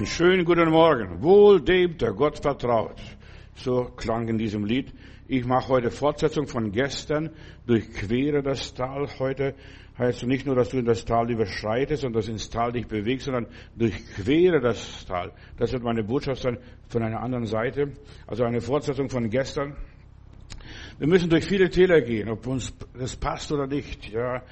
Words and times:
Einen 0.00 0.06
schönen 0.06 0.46
guten 0.46 0.70
Morgen. 0.70 1.22
Wohl 1.22 1.60
dem, 1.60 1.98
der 1.98 2.14
Gott 2.14 2.38
vertraut. 2.40 2.98
So 3.54 3.84
klang 3.98 4.28
in 4.28 4.38
diesem 4.38 4.64
Lied. 4.64 4.94
Ich 5.28 5.44
mache 5.44 5.68
heute 5.68 5.90
Fortsetzung 5.90 6.46
von 6.46 6.72
gestern. 6.72 7.28
Durchquere 7.66 8.42
das 8.42 8.72
Tal. 8.72 9.06
Heute 9.18 9.54
heißt 9.98 10.26
nicht 10.26 10.46
nur, 10.46 10.54
dass 10.54 10.70
du 10.70 10.78
in 10.78 10.86
das 10.86 11.04
Tal 11.04 11.30
überschreitest 11.30 12.06
und 12.06 12.14
dass 12.14 12.28
ins 12.28 12.48
Tal 12.48 12.72
dich 12.72 12.86
bewegst, 12.86 13.26
sondern 13.26 13.48
durchquere 13.76 14.58
das 14.62 15.04
Tal. 15.04 15.32
Das 15.58 15.70
wird 15.70 15.82
meine 15.82 16.02
Botschaft 16.02 16.40
sein 16.40 16.56
von 16.88 17.02
einer 17.02 17.20
anderen 17.20 17.44
Seite. 17.44 17.92
Also 18.26 18.44
eine 18.44 18.62
Fortsetzung 18.62 19.10
von 19.10 19.28
gestern. 19.28 19.76
Wir 21.00 21.06
müssen 21.06 21.30
durch 21.30 21.46
viele 21.46 21.70
Täler 21.70 22.02
gehen, 22.02 22.28
ob 22.28 22.46
uns 22.46 22.74
das 22.92 23.16
passt 23.16 23.50
oder 23.50 23.66
nicht, 23.66 24.10
ja. 24.10 24.42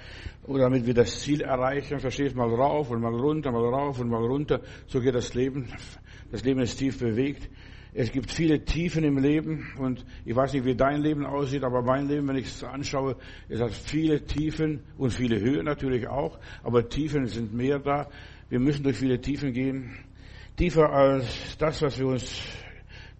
Oder 0.46 0.62
damit 0.62 0.86
wir 0.86 0.94
das 0.94 1.20
Ziel 1.20 1.42
erreichen, 1.42 2.00
verstehst 2.00 2.34
mal 2.34 2.48
rauf 2.48 2.90
und 2.90 3.02
mal 3.02 3.14
runter, 3.14 3.52
mal 3.52 3.66
rauf 3.66 4.00
und 4.00 4.08
mal 4.08 4.24
runter. 4.24 4.62
So 4.86 4.98
geht 4.98 5.14
das 5.14 5.34
Leben. 5.34 5.68
Das 6.32 6.44
Leben 6.44 6.60
ist 6.60 6.78
tief 6.78 7.00
bewegt. 7.00 7.50
Es 7.92 8.10
gibt 8.10 8.30
viele 8.30 8.64
Tiefen 8.64 9.04
im 9.04 9.18
Leben 9.18 9.74
und 9.78 10.06
ich 10.24 10.34
weiß 10.34 10.54
nicht, 10.54 10.64
wie 10.64 10.74
dein 10.74 11.02
Leben 11.02 11.26
aussieht, 11.26 11.64
aber 11.64 11.82
mein 11.82 12.08
Leben, 12.08 12.28
wenn 12.28 12.36
ich 12.36 12.46
es 12.46 12.64
anschaue, 12.64 13.16
es 13.50 13.60
hat 13.60 13.72
viele 13.72 14.24
Tiefen 14.24 14.80
und 14.96 15.10
viele 15.12 15.38
Höhen 15.40 15.66
natürlich 15.66 16.08
auch, 16.08 16.38
aber 16.62 16.88
Tiefen 16.88 17.26
sind 17.26 17.52
mehr 17.52 17.78
da. 17.78 18.08
Wir 18.48 18.58
müssen 18.58 18.84
durch 18.84 18.96
viele 18.96 19.20
Tiefen 19.20 19.52
gehen. 19.52 19.90
Tiefer 20.56 20.90
als 20.90 21.58
das, 21.58 21.82
was 21.82 21.98
wir 21.98 22.06
uns 22.06 22.42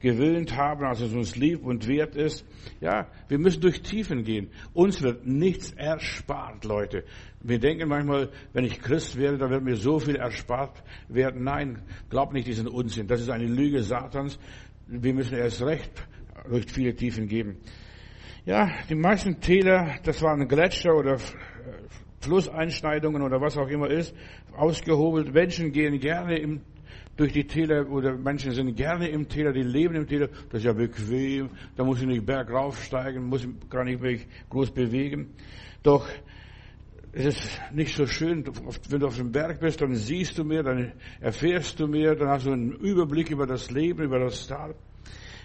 gewöhnt 0.01 0.57
haben, 0.57 0.84
als 0.84 1.01
es 1.01 1.12
uns 1.12 1.37
lieb 1.37 1.65
und 1.65 1.87
wert 1.88 2.15
ist. 2.16 2.47
Ja, 2.80 3.09
wir 3.29 3.39
müssen 3.39 3.61
durch 3.61 3.83
Tiefen 3.83 4.25
gehen. 4.25 4.51
Uns 4.73 5.02
wird 5.02 5.27
nichts 5.27 5.73
erspart, 5.73 6.65
Leute. 6.65 7.05
Wir 7.41 7.59
denken 7.59 7.89
manchmal, 7.89 8.30
wenn 8.53 8.65
ich 8.65 8.80
Christ 8.80 9.16
werde, 9.16 9.39
dann 9.39 9.51
wird 9.51 9.62
mir 9.62 9.77
so 9.77 9.98
viel 9.98 10.16
erspart 10.16 10.83
werden. 11.09 11.45
Nein, 11.45 11.83
glaub 12.11 12.33
nicht 12.33 12.47
diesen 12.47 12.69
Unsinn. 12.69 13.06
Das 13.06 13.20
ist 13.20 13.30
eine 13.30 13.47
Lüge 13.47 13.83
Satans. 13.83 14.39
Wir 14.86 15.14
müssen 15.14 15.36
erst 15.36 15.62
recht 15.62 16.06
durch 16.48 16.67
viele 16.70 16.95
Tiefen 16.95 17.27
gehen. 17.27 17.56
Ja, 18.45 18.70
die 18.89 18.95
meisten 18.95 19.41
Täler, 19.41 19.97
das 20.05 20.23
waren 20.23 20.48
Gletscher 20.48 20.95
oder 20.95 21.19
Flusseinschneidungen 22.20 23.23
oder 23.23 23.41
was 23.41 23.56
auch 23.56 23.69
immer 23.69 23.91
ist, 23.91 24.14
ausgehobelt. 24.56 25.33
Menschen 25.33 25.73
gehen 25.73 25.98
gerne 26.01 26.39
im 26.39 26.62
durch 27.19 27.33
die 27.33 27.44
Täler 27.44 27.91
oder 27.91 28.16
Menschen 28.16 28.52
sind 28.52 28.77
gerne 28.77 29.08
im 29.08 29.28
Täler, 29.28 29.52
die 29.52 29.64
leben 29.64 29.97
im 29.97 30.06
Täler. 30.06 30.28
Das 30.50 30.61
ist 30.61 30.64
ja 30.64 30.72
bequem. 30.72 31.50
Da 31.77 31.84
muss 31.84 32.00
ich 32.00 32.06
nicht 32.06 32.24
bergauf 32.24 32.83
steigen, 32.83 33.27
muss 33.27 33.44
ich 33.44 33.69
gar 33.69 33.84
nicht 33.84 34.00
mehr 34.00 34.19
groß 34.48 34.70
bewegen. 34.70 35.34
Doch 35.83 36.08
es 37.12 37.27
ist 37.27 37.61
nicht 37.72 37.96
so 37.96 38.06
schön. 38.06 38.44
Wenn 38.89 39.00
du 39.00 39.06
auf 39.08 39.16
dem 39.16 39.33
Berg 39.33 39.58
bist, 39.58 39.80
dann 39.80 39.94
siehst 39.94 40.39
du 40.39 40.44
mehr, 40.44 40.62
dann 40.62 40.92
erfährst 41.20 41.80
du 41.80 41.89
mehr, 41.89 42.14
dann 42.14 42.28
hast 42.28 42.46
du 42.46 42.52
einen 42.52 42.72
Überblick 42.72 43.30
über 43.30 43.46
das 43.46 43.69
Leben, 43.72 44.05
über 44.05 44.20
das 44.20 44.46
Tal. 44.46 44.77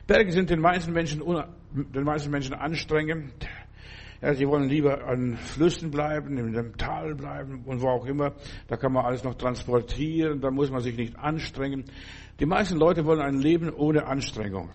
Berge 0.05 0.31
sind 0.31 0.51
den 0.51 0.59
meisten 0.59 0.93
Menschen, 0.93 1.23
den 1.73 2.03
meisten 2.03 2.29
Menschen 2.29 2.53
anstrengend. 2.53 3.33
Ja, 4.23 4.33
sie 4.33 4.47
wollen 4.47 4.69
lieber 4.69 5.05
an 5.05 5.35
Flüssen 5.35 5.91
bleiben, 5.91 6.37
in 6.37 6.53
dem 6.53 6.77
Tal 6.77 7.13
bleiben 7.13 7.65
und 7.65 7.81
wo 7.81 7.89
auch 7.89 8.05
immer. 8.05 8.31
Da 8.69 8.77
kann 8.77 8.93
man 8.93 9.03
alles 9.03 9.25
noch 9.25 9.35
transportieren, 9.35 10.39
da 10.39 10.49
muss 10.49 10.71
man 10.71 10.79
sich 10.79 10.95
nicht 10.95 11.17
anstrengen. 11.17 11.83
Die 12.39 12.45
meisten 12.45 12.77
Leute 12.77 13.03
wollen 13.03 13.19
ein 13.19 13.39
Leben 13.39 13.73
ohne 13.73 14.07
Anstrengung. 14.07 14.69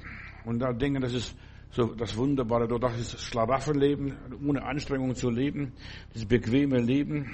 Und 0.44 0.58
da 0.58 0.74
denken, 0.74 1.00
das 1.00 1.14
ist 1.14 1.34
so 1.70 1.94
das 1.94 2.14
Wunderbare, 2.19 2.69
das 2.69 3.00
ist 3.00 3.22
Schlaraffenleben, 3.22 4.19
ohne 4.46 4.62
Anstrengung 4.64 5.14
zu 5.14 5.30
leben, 5.30 5.72
das 6.12 6.26
bequeme 6.26 6.76
Leben. 6.78 7.30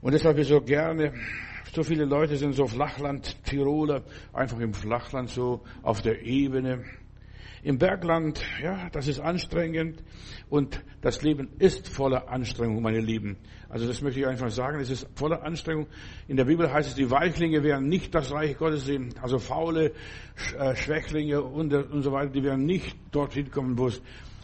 Und 0.00 0.14
deshalb 0.14 0.36
wir 0.36 0.44
so 0.44 0.60
gerne, 0.60 1.14
so 1.72 1.82
viele 1.82 2.04
Leute 2.04 2.36
sind 2.36 2.52
so 2.52 2.68
Flachland, 2.68 3.44
Tiroler, 3.44 4.04
einfach 4.32 4.60
im 4.60 4.72
Flachland 4.72 5.30
so 5.30 5.64
auf 5.82 6.00
der 6.00 6.22
Ebene. 6.22 6.84
Im 7.62 7.78
Bergland, 7.78 8.42
ja, 8.62 8.88
das 8.90 9.08
ist 9.08 9.20
anstrengend 9.20 10.02
und 10.48 10.82
das 11.00 11.22
Leben 11.22 11.48
ist 11.58 11.88
voller 11.88 12.28
Anstrengung, 12.28 12.82
meine 12.82 13.00
Lieben. 13.00 13.36
Also 13.68 13.86
das 13.86 14.00
möchte 14.00 14.20
ich 14.20 14.26
einfach 14.26 14.50
sagen, 14.50 14.80
es 14.80 14.90
ist 14.90 15.08
voller 15.14 15.42
Anstrengung. 15.42 15.86
In 16.26 16.36
der 16.36 16.44
Bibel 16.44 16.72
heißt 16.72 16.88
es, 16.88 16.94
die 16.94 17.10
Weichlinge 17.10 17.62
werden 17.62 17.88
nicht 17.88 18.14
das 18.14 18.32
Reich 18.32 18.56
Gottes 18.56 18.84
sehen, 18.84 19.14
also 19.20 19.38
faule 19.38 19.92
äh, 20.58 20.74
Schwächlinge 20.76 21.42
und, 21.42 21.72
und 21.74 22.02
so 22.02 22.12
weiter, 22.12 22.30
die 22.30 22.42
werden 22.42 22.64
nicht 22.64 22.96
dorthin 23.10 23.50
kommen, 23.50 23.76
wo 23.76 23.88
es 23.88 24.00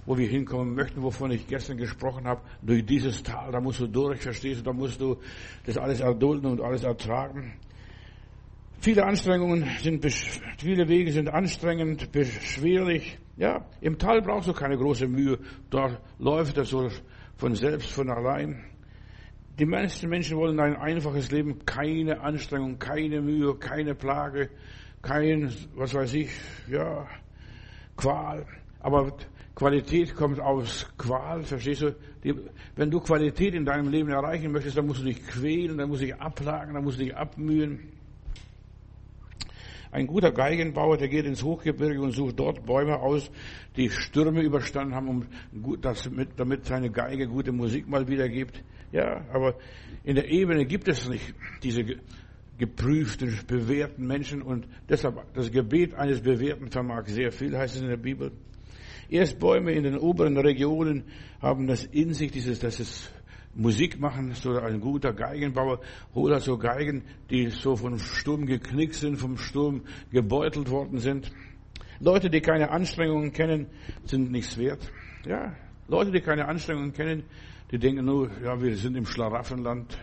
wo 0.06 0.18
wir 0.18 0.28
hinkommen 0.28 0.74
möchten, 0.74 1.02
wovon 1.02 1.30
ich 1.30 1.46
gestern 1.46 1.78
gesprochen 1.78 2.26
habe, 2.26 2.42
durch 2.62 2.84
dieses 2.84 3.22
Tal, 3.22 3.50
da 3.52 3.60
musst 3.60 3.80
du 3.80 3.86
durch, 3.86 4.20
verstehst 4.20 4.60
du, 4.60 4.64
da 4.64 4.72
musst 4.72 5.00
du 5.00 5.16
das 5.64 5.78
alles 5.78 6.00
erdulden 6.00 6.50
und 6.50 6.60
alles 6.60 6.82
ertragen. 6.82 7.54
Viele 8.84 9.02
Anstrengungen 9.06 9.64
sind, 9.80 10.04
viele 10.58 10.86
Wege 10.86 11.10
sind 11.10 11.30
anstrengend, 11.30 12.12
beschwerlich. 12.12 13.18
Ja, 13.38 13.64
im 13.80 13.96
Tal 13.96 14.20
brauchst 14.20 14.46
du 14.48 14.52
keine 14.52 14.76
große 14.76 15.08
Mühe. 15.08 15.38
Dort 15.70 15.98
läuft 16.18 16.58
das 16.58 16.68
so 16.68 16.90
von 17.34 17.54
selbst, 17.54 17.90
von 17.92 18.10
allein. 18.10 18.62
Die 19.58 19.64
meisten 19.64 20.10
Menschen 20.10 20.36
wollen 20.36 20.60
ein 20.60 20.76
einfaches 20.76 21.30
Leben, 21.30 21.64
keine 21.64 22.20
Anstrengung, 22.20 22.78
keine 22.78 23.22
Mühe, 23.22 23.54
keine 23.54 23.94
Plage, 23.94 24.50
kein, 25.00 25.50
was 25.76 25.94
weiß 25.94 26.12
ich, 26.12 26.28
ja, 26.68 27.06
Qual. 27.96 28.44
Aber 28.80 29.16
Qualität 29.54 30.14
kommt 30.14 30.40
aus 30.40 30.92
Qual, 30.98 31.42
verstehst 31.42 31.80
du? 31.80 31.96
Die, 32.22 32.34
wenn 32.76 32.90
du 32.90 33.00
Qualität 33.00 33.54
in 33.54 33.64
deinem 33.64 33.88
Leben 33.88 34.10
erreichen 34.10 34.52
möchtest, 34.52 34.76
dann 34.76 34.86
musst 34.86 35.00
du 35.00 35.06
dich 35.06 35.26
quälen, 35.26 35.78
dann 35.78 35.88
musst 35.88 36.02
du 36.02 36.06
dich 36.06 36.16
ablagen, 36.16 36.74
dann 36.74 36.84
musst 36.84 37.00
du 37.00 37.04
dich 37.04 37.16
abmühen. 37.16 37.93
Ein 39.94 40.08
guter 40.08 40.32
Geigenbauer, 40.32 40.96
der 40.96 41.06
geht 41.06 41.24
ins 41.24 41.44
Hochgebirge 41.44 42.02
und 42.02 42.10
sucht 42.10 42.40
dort 42.40 42.66
Bäume 42.66 42.98
aus, 42.98 43.30
die 43.76 43.90
Stürme 43.90 44.42
überstanden 44.42 44.92
haben, 44.92 45.08
um 45.08 45.26
gut, 45.62 45.84
das 45.84 46.10
mit, 46.10 46.30
damit 46.36 46.64
seine 46.64 46.90
Geige 46.90 47.28
gute 47.28 47.52
Musik 47.52 47.86
mal 47.86 48.08
wiedergibt. 48.08 48.64
Ja, 48.90 49.24
aber 49.32 49.54
in 50.02 50.16
der 50.16 50.28
Ebene 50.28 50.66
gibt 50.66 50.88
es 50.88 51.08
nicht 51.08 51.32
diese 51.62 51.84
geprüften, 52.58 53.38
bewährten 53.46 54.04
Menschen 54.04 54.42
und 54.42 54.66
deshalb 54.88 55.32
das 55.32 55.52
Gebet 55.52 55.94
eines 55.94 56.22
Bewährten 56.22 56.72
vermag 56.72 57.06
sehr 57.06 57.30
viel, 57.30 57.56
heißt 57.56 57.76
es 57.76 57.82
in 57.82 57.88
der 57.88 57.96
Bibel. 57.96 58.32
Erst 59.08 59.38
Bäume 59.38 59.74
in 59.74 59.84
den 59.84 59.96
oberen 59.96 60.36
Regionen 60.36 61.04
haben 61.40 61.68
das 61.68 61.84
in 61.84 62.14
sich, 62.14 62.32
dieses, 62.32 62.58
das 62.58 62.80
ist 62.80 63.12
Musik 63.54 64.00
machen, 64.00 64.32
so 64.34 64.56
ein 64.56 64.80
guter 64.80 65.12
Geigenbauer, 65.12 65.80
holt 66.14 66.32
er 66.32 66.40
so 66.40 66.58
Geigen, 66.58 67.02
die 67.30 67.48
so 67.50 67.76
vom 67.76 67.98
Sturm 67.98 68.46
geknickt 68.46 68.94
sind, 68.94 69.16
vom 69.16 69.36
Sturm 69.38 69.82
gebeutelt 70.10 70.70
worden 70.70 70.98
sind. 70.98 71.30
Leute, 72.00 72.28
die 72.30 72.40
keine 72.40 72.70
Anstrengungen 72.70 73.32
kennen, 73.32 73.66
sind 74.04 74.32
nichts 74.32 74.58
wert. 74.58 74.90
Ja, 75.24 75.54
Leute, 75.88 76.10
die 76.10 76.20
keine 76.20 76.46
Anstrengungen 76.46 76.92
kennen, 76.92 77.24
die 77.70 77.78
denken 77.78 78.04
nur, 78.04 78.30
ja, 78.42 78.60
wir 78.60 78.76
sind 78.76 78.96
im 78.96 79.06
Schlaraffenland. 79.06 79.96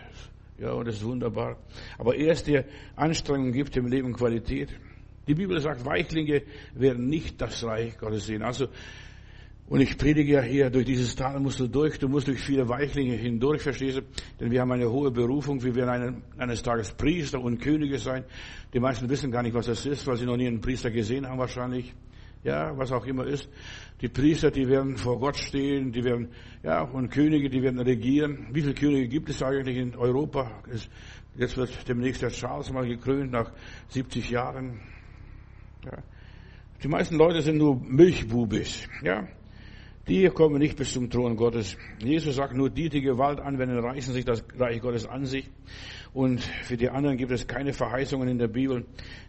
Ja, 0.58 0.72
und 0.72 0.86
das 0.86 0.96
ist 0.96 1.04
wunderbar. 1.04 1.56
Aber 1.98 2.14
erst 2.14 2.46
der 2.46 2.64
Anstrengung 2.96 3.52
gibt 3.52 3.74
dem 3.74 3.86
Leben 3.86 4.12
Qualität. 4.12 4.68
Die 5.26 5.34
Bibel 5.34 5.60
sagt, 5.60 5.84
Weichlinge 5.84 6.42
werden 6.74 7.08
nicht 7.08 7.40
das 7.40 7.62
Reich 7.64 7.98
Gottes 7.98 8.26
sehen. 8.26 8.42
Also 8.42 8.68
und 9.72 9.80
ich 9.80 9.96
predige 9.96 10.34
ja 10.34 10.42
hier, 10.42 10.68
durch 10.68 10.84
dieses 10.84 11.16
Tal 11.16 11.40
musst 11.40 11.58
du 11.58 11.66
durch, 11.66 11.98
du 11.98 12.06
musst 12.06 12.28
durch 12.28 12.40
viele 12.40 12.68
Weichlinge 12.68 13.14
hindurch, 13.14 13.62
verstehst 13.62 13.96
du? 13.96 14.02
Denn 14.38 14.50
wir 14.50 14.60
haben 14.60 14.70
eine 14.70 14.90
hohe 14.90 15.10
Berufung, 15.10 15.62
wir 15.64 15.74
werden 15.74 16.22
eines 16.36 16.62
Tages 16.62 16.92
Priester 16.92 17.40
und 17.40 17.58
Könige 17.58 17.96
sein. 17.96 18.22
Die 18.74 18.80
meisten 18.80 19.08
wissen 19.08 19.30
gar 19.30 19.42
nicht, 19.42 19.54
was 19.54 19.64
das 19.64 19.86
ist, 19.86 20.06
weil 20.06 20.18
sie 20.18 20.26
noch 20.26 20.36
nie 20.36 20.46
einen 20.46 20.60
Priester 20.60 20.90
gesehen 20.90 21.26
haben 21.26 21.38
wahrscheinlich. 21.38 21.94
Ja, 22.44 22.76
was 22.76 22.92
auch 22.92 23.06
immer 23.06 23.24
ist. 23.24 23.48
Die 24.02 24.08
Priester, 24.08 24.50
die 24.50 24.68
werden 24.68 24.98
vor 24.98 25.18
Gott 25.18 25.38
stehen, 25.38 25.90
die 25.90 26.04
werden, 26.04 26.28
ja, 26.62 26.82
und 26.82 27.08
Könige, 27.08 27.48
die 27.48 27.62
werden 27.62 27.80
regieren. 27.80 28.48
Wie 28.52 28.60
viele 28.60 28.74
Könige 28.74 29.08
gibt 29.08 29.30
es 29.30 29.42
eigentlich 29.42 29.78
in 29.78 29.96
Europa? 29.96 30.50
Jetzt 31.34 31.56
wird 31.56 31.88
demnächst 31.88 32.20
der 32.20 32.28
Charles 32.28 32.70
mal 32.70 32.86
gekrönt 32.86 33.32
nach 33.32 33.50
70 33.88 34.28
Jahren. 34.28 34.80
Ja. 35.86 35.96
Die 36.82 36.88
meisten 36.88 37.16
Leute 37.16 37.40
sind 37.40 37.56
nur 37.56 37.80
Milchbubis, 37.82 38.86
ja. 39.02 39.26
Die 40.08 40.28
kommen 40.30 40.58
nicht 40.58 40.76
bis 40.76 40.92
zum 40.92 41.10
Thron 41.10 41.36
Gottes. 41.36 41.76
Jesus 42.00 42.34
sagt 42.34 42.54
nur, 42.56 42.68
die, 42.70 42.88
die 42.88 43.02
Gewalt 43.02 43.38
anwenden, 43.38 43.78
reißen 43.78 44.12
sich 44.12 44.24
das 44.24 44.44
Reich 44.58 44.80
Gottes 44.80 45.06
an 45.06 45.26
sich. 45.26 45.48
Und 46.12 46.42
für 46.42 46.76
die 46.76 46.90
anderen 46.90 47.16
gibt 47.16 47.30
es 47.30 47.46
keine 47.46 47.72
Verheißungen 47.72 48.28
in 48.28 48.38
der 48.38 48.48
Bibel. 48.48 48.84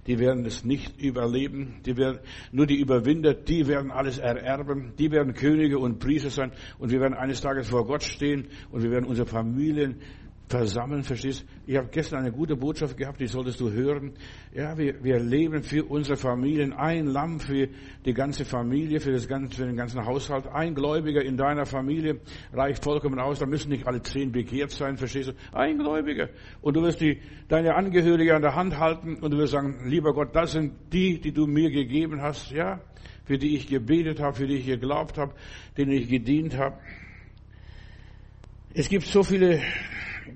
Die 0.08 0.18
werden 0.18 0.44
es 0.46 0.66
nicht 0.66 1.00
überleben. 1.00 1.76
Die 1.86 1.96
werden, 1.96 2.20
nur 2.52 2.66
die 2.66 2.80
Überwinder, 2.80 3.36
die 3.36 3.68
werden 3.68 3.92
alles 3.92 4.18
ererben. 4.18 4.94
Die 4.98 5.12
werden 5.12 5.36
Könige 5.36 5.78
und 5.78 6.00
Priester 6.00 6.32
sein. 6.32 6.52
Und 6.80 6.90
wir 6.90 7.00
werden 7.00 7.14
eines 7.14 7.40
Tages 7.40 7.70
vor 7.70 7.86
Gott 7.86 8.02
stehen. 8.02 8.48
Und 8.72 8.82
wir 8.82 8.90
werden 8.90 9.06
unsere 9.06 9.28
Familien 9.28 10.02
versammeln, 10.48 11.04
verstehst? 11.04 11.46
Ich 11.66 11.78
habe 11.78 11.88
gestern 11.92 12.20
eine 12.20 12.32
gute 12.32 12.56
Botschaft 12.56 12.98
gehabt, 12.98 13.20
die 13.20 13.28
solltest 13.28 13.60
du 13.60 13.72
hören. 13.72 14.14
Ja, 14.54 14.78
wir, 14.78 15.04
wir 15.04 15.20
leben 15.20 15.64
für 15.64 15.86
unsere 15.86 16.18
Familien, 16.18 16.74
ein 16.74 17.08
Lamm 17.08 17.40
für 17.40 17.68
die 18.06 18.14
ganze 18.14 18.46
Familie, 18.46 19.00
für, 19.00 19.12
das 19.12 19.28
ganze, 19.28 19.56
für 19.56 19.66
den 19.66 19.76
ganzen 19.76 20.06
Haushalt. 20.06 20.48
Ein 20.48 20.76
Gläubiger 20.76 21.24
in 21.24 21.38
deiner 21.38 21.66
Familie 21.66 22.20
reicht 22.52 22.84
vollkommen 22.84 23.20
aus, 23.20 23.40
da 23.40 23.46
müssen 23.46 23.70
nicht 23.70 23.88
alle 23.88 24.02
zehn 24.02 24.32
bekehrt 24.32 24.72
sein, 24.72 24.98
verstehst 24.98 25.30
du? 25.30 25.58
Ein 25.58 25.78
Gläubiger. 25.78 26.30
Und 26.62 26.76
du 26.76 26.82
wirst 26.84 27.02
die, 27.02 27.20
deine 27.48 27.76
Angehörige 27.76 28.36
an 28.36 28.42
der 28.42 28.56
Hand 28.56 28.78
halten 28.78 29.16
und 29.16 29.32
du 29.32 29.38
wirst 29.38 29.54
sagen, 29.54 29.90
lieber 29.90 30.14
Gott, 30.14 30.36
das 30.36 30.52
sind 30.52 30.74
die, 30.92 31.20
die 31.20 31.32
du 31.32 31.48
mir 31.48 31.72
gegeben 31.72 32.22
hast, 32.22 32.52
ja, 32.52 32.82
für 33.26 33.38
die 33.38 33.56
ich 33.56 33.68
gebetet 33.68 34.20
habe, 34.20 34.36
für 34.36 34.48
die 34.48 34.56
ich 34.56 34.66
geglaubt 34.66 35.18
habe, 35.18 35.34
denen 35.78 35.92
ich 35.92 36.10
gedient 36.10 36.58
habe. 36.58 36.78
Es 38.74 38.90
gibt 38.90 39.06
so 39.06 39.24
viele 39.24 39.62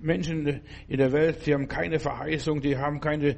Menschen 0.02 0.62
in 0.88 0.98
der 0.98 1.12
Welt, 1.12 1.46
die 1.46 1.54
haben 1.54 1.68
keine 1.68 2.00
Verheißung, 2.00 2.62
die 2.62 2.78
haben 2.78 3.00
keine, 3.00 3.38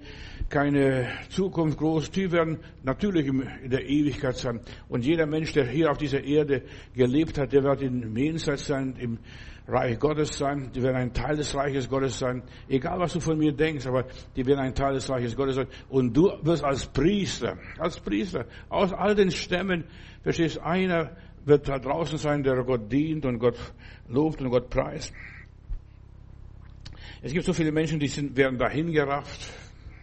keine 0.49 1.07
Zukunft 1.29 1.77
groß. 1.77 2.11
Die 2.11 2.31
werden 2.31 2.59
natürlich 2.83 3.27
in 3.27 3.69
der 3.69 3.87
Ewigkeit 3.87 4.37
sein. 4.37 4.61
Und 4.87 5.05
jeder 5.05 5.25
Mensch, 5.25 5.53
der 5.53 5.65
hier 5.65 5.91
auf 5.91 5.97
dieser 5.97 6.23
Erde 6.23 6.63
gelebt 6.93 7.37
hat, 7.37 7.53
der 7.53 7.63
wird 7.63 7.81
im 7.81 8.15
Jenseits 8.15 8.67
sein, 8.67 8.95
im 8.99 9.19
Reich 9.67 9.99
Gottes 9.99 10.37
sein. 10.37 10.71
Die 10.73 10.81
werden 10.81 10.95
ein 10.95 11.13
Teil 11.13 11.37
des 11.37 11.53
Reiches 11.55 11.87
Gottes 11.87 12.17
sein. 12.17 12.43
Egal, 12.67 12.99
was 12.99 13.13
du 13.13 13.19
von 13.19 13.37
mir 13.37 13.53
denkst, 13.53 13.85
aber 13.85 14.05
die 14.35 14.45
werden 14.45 14.59
ein 14.59 14.73
Teil 14.73 14.93
des 14.93 15.09
Reiches 15.09 15.35
Gottes 15.35 15.55
sein. 15.55 15.67
Und 15.89 16.15
du 16.15 16.31
wirst 16.41 16.63
als 16.63 16.87
Priester, 16.87 17.57
als 17.77 17.99
Priester, 17.99 18.45
aus 18.69 18.91
all 18.93 19.15
den 19.15 19.31
Stämmen, 19.31 19.85
verstehst, 20.23 20.59
einer 20.59 21.15
wird 21.45 21.67
da 21.67 21.79
draußen 21.79 22.17
sein, 22.17 22.43
der 22.43 22.63
Gott 22.63 22.91
dient 22.91 23.25
und 23.25 23.39
Gott 23.39 23.57
lobt 24.07 24.41
und 24.41 24.49
Gott 24.49 24.69
preist. 24.69 25.13
Es 27.21 27.33
gibt 27.33 27.45
so 27.45 27.53
viele 27.53 27.71
Menschen, 27.71 27.99
die 27.99 28.07
sind, 28.07 28.35
werden 28.37 28.57
dahin 28.57 28.91
gerafft, 28.91 29.51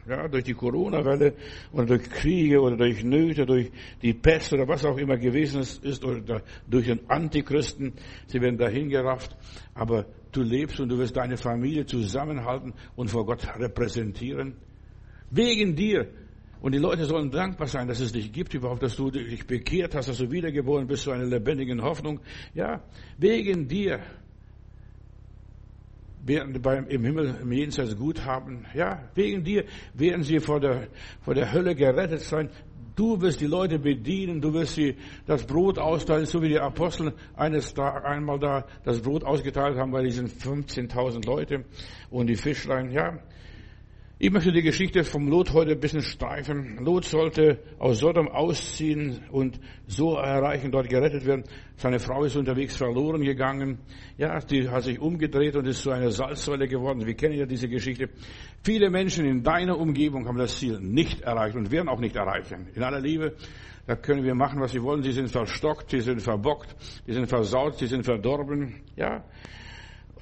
ja, 0.09 0.29
durch 0.29 0.45
die 0.45 0.55
Corona-Welle 0.55 1.35
oder 1.73 1.87
durch 1.87 2.09
Kriege 2.11 2.61
oder 2.61 2.77
durch 2.77 3.03
Nöte, 3.03 3.45
durch 3.45 3.71
die 4.03 4.15
Pest 4.15 4.53
oder 4.53 4.69
was 4.69 4.85
auch 4.85 4.97
immer 4.99 5.17
gewesen 5.17 5.61
ist 5.61 6.05
oder 6.05 6.43
durch 6.67 6.87
den 6.87 7.11
Antichristen. 7.11 7.95
Sie 8.27 8.41
werden 8.41 8.57
dahin 8.57 8.89
gerafft. 8.89 9.37
Aber 9.75 10.07
du 10.31 10.43
lebst 10.43 10.79
und 10.79 10.91
du 10.91 10.99
wirst 10.99 11.17
deine 11.17 11.37
Familie 11.37 11.87
zusammenhalten 11.87 12.75
und 12.95 13.11
vor 13.11 13.27
Gott 13.27 13.47
repräsentieren. 13.59 14.55
Wegen 15.31 15.75
dir. 15.75 16.09
Und 16.61 16.73
die 16.73 16.79
Leute 16.79 17.05
sollen 17.05 17.31
dankbar 17.31 17.67
sein, 17.67 17.89
dass 17.89 18.01
es 18.01 18.13
dich 18.13 18.33
gibt 18.33 18.55
überhaupt, 18.55 18.83
dass 18.83 18.97
du 18.97 19.11
dich 19.11 19.47
bekehrt 19.47 19.95
hast, 19.95 20.09
dass 20.09 20.19
du 20.19 20.31
wiedergeboren 20.31 20.87
bist 20.87 21.03
zu 21.03 21.11
einer 21.11 21.27
lebendigen 21.27 21.83
Hoffnung. 21.83 22.21
Ja, 22.55 22.83
wegen 23.19 23.69
dir 23.69 24.01
werden 26.27 26.61
beim, 26.61 26.87
im 26.89 27.05
Himmel, 27.05 27.39
im 27.43 27.53
Jenseits 27.53 27.97
gut 27.97 28.25
haben. 28.25 28.67
Ja, 28.75 29.09
wegen 29.15 29.45
dir 29.45 29.65
werden 29.95 30.23
sie 30.23 30.39
vor 30.41 30.61
der, 30.61 30.89
vor 31.21 31.35
der 31.35 31.53
Hölle 31.53 31.75
gerettet 31.75 32.21
sein. 32.21 32.51
Du 32.97 33.21
wirst 33.21 33.43
die 33.43 33.47
Leute 33.47 33.79
bedienen, 33.79 34.41
du 34.41 34.55
wirst 34.55 34.75
sie 34.75 34.97
das 35.27 35.45
Brot 35.45 35.79
austeilen, 35.79 36.25
so 36.25 36.41
wie 36.41 36.49
die 36.49 36.59
Apostel 36.59 37.13
eines 37.35 37.75
Tages 37.75 38.05
einmal 38.05 38.39
da 38.39 38.65
das 38.85 39.03
Brot 39.03 39.23
ausgeteilt 39.23 39.77
haben 39.77 39.91
bei 39.91 40.03
diesen 40.03 40.29
15.000 40.29 41.27
Leute 41.27 41.65
und 42.09 42.29
die 42.29 42.37
Fischlein. 42.37 42.91
Ja, 42.91 43.19
ich 44.19 44.31
möchte 44.31 44.51
die 44.51 44.63
Geschichte 44.63 45.05
vom 45.05 45.29
Lot 45.29 45.53
heute 45.53 45.73
ein 45.73 45.81
bisschen 45.81 46.01
streifen. 46.01 46.79
Lot 46.83 47.05
sollte 47.05 47.59
aus 47.79 47.99
Sodom 47.99 48.29
ausziehen 48.29 49.21
und 49.31 49.61
so 49.87 50.15
erreichen, 50.15 50.73
dort 50.73 50.89
gerettet 50.89 51.27
werden. 51.27 51.45
Seine 51.77 51.99
Frau 51.99 52.25
ist 52.25 52.35
unterwegs 52.35 52.77
verloren 52.77 53.21
gegangen. 53.21 53.79
Ja, 54.17 54.39
die 54.39 54.71
hat 54.71 54.85
sich 54.85 54.99
umgedreht 54.99 55.55
und 55.55 55.67
ist 55.67 55.83
zu 55.83 55.91
einer 55.91 56.11
Salzsäule 56.11 56.67
geworden. 56.67 57.05
Wir 57.05 57.13
kennen 57.13 57.37
ja 57.37 57.45
diese 57.45 57.69
Geschichte. 57.69 58.09
Viele 58.65 58.89
Menschen 58.89 59.27
in 59.27 59.43
deiner 59.43 59.79
Umgebung 59.79 60.27
haben 60.27 60.39
das 60.39 60.59
Ziel 60.59 60.81
nicht 60.81 61.21
erreicht 61.21 61.55
und 61.55 61.71
werden 61.71 61.91
auch 61.91 62.01
nicht 62.01 62.17
erreichen. 62.17 62.69
In 62.75 62.83
aller 62.83 63.01
Liebe, 63.01 63.35
da 63.87 63.97
können 63.97 64.25
wir 64.25 64.35
machen, 64.35 64.61
was 64.63 64.73
wir 64.73 64.83
wollen. 64.83 65.03
Sie 65.03 65.13
sind 65.13 65.29
verstockt, 65.29 65.91
sie 65.91 66.01
sind 66.01 66.23
verbockt, 66.23 66.75
sie 67.07 67.13
sind 67.13 67.29
versaut, 67.29 67.77
sie 67.77 67.87
sind 67.87 68.07
verdorben. 68.07 68.81
Ja, 68.97 69.25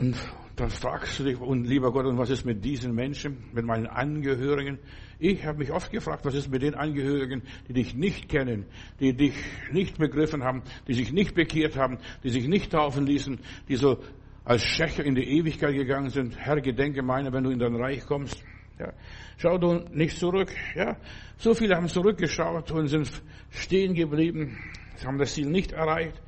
und 0.00 0.16
dann 0.56 0.70
fragst 0.70 1.18
du 1.18 1.24
dich, 1.24 1.40
und 1.40 1.64
lieber 1.64 1.92
Gott, 1.92 2.06
und 2.06 2.16
was 2.16 2.30
ist 2.30 2.44
mit 2.44 2.64
diesen 2.64 2.94
Menschen, 2.94 3.44
mit 3.52 3.64
meinen 3.64 3.86
Angehörigen? 3.86 4.78
Ich 5.18 5.44
habe 5.44 5.58
mich 5.58 5.72
oft 5.72 5.90
gefragt, 5.90 6.24
was 6.24 6.34
ist 6.34 6.50
mit 6.50 6.62
den 6.62 6.74
Angehörigen, 6.74 7.42
die 7.68 7.72
dich 7.72 7.94
nicht 7.94 8.28
kennen, 8.28 8.66
die 9.00 9.14
dich 9.14 9.34
nicht 9.72 9.98
begriffen 9.98 10.44
haben, 10.44 10.62
die 10.86 10.94
sich 10.94 11.12
nicht 11.12 11.34
bekehrt 11.34 11.76
haben, 11.76 11.98
die 12.22 12.30
sich 12.30 12.46
nicht 12.46 12.70
taufen 12.72 13.06
ließen, 13.06 13.40
die 13.68 13.76
so 13.76 13.98
als 14.44 14.62
Schächer 14.62 15.04
in 15.04 15.14
die 15.14 15.24
Ewigkeit 15.38 15.74
gegangen 15.74 16.10
sind. 16.10 16.36
Herr, 16.38 16.60
gedenke 16.60 17.02
meiner, 17.02 17.32
wenn 17.32 17.44
du 17.44 17.50
in 17.50 17.58
dein 17.58 17.74
Reich 17.74 18.04
kommst. 18.06 18.44
Ja. 18.78 18.92
Schau 19.38 19.58
du 19.58 19.84
nicht 19.92 20.18
zurück. 20.18 20.52
Ja. 20.74 20.96
So 21.36 21.54
viele 21.54 21.76
haben 21.76 21.88
zurückgeschaut 21.88 22.70
und 22.70 22.88
sind 22.88 23.10
stehen 23.50 23.94
geblieben, 23.94 24.58
haben 25.04 25.18
das 25.18 25.34
Ziel 25.34 25.48
nicht 25.48 25.72
erreicht. 25.72 26.20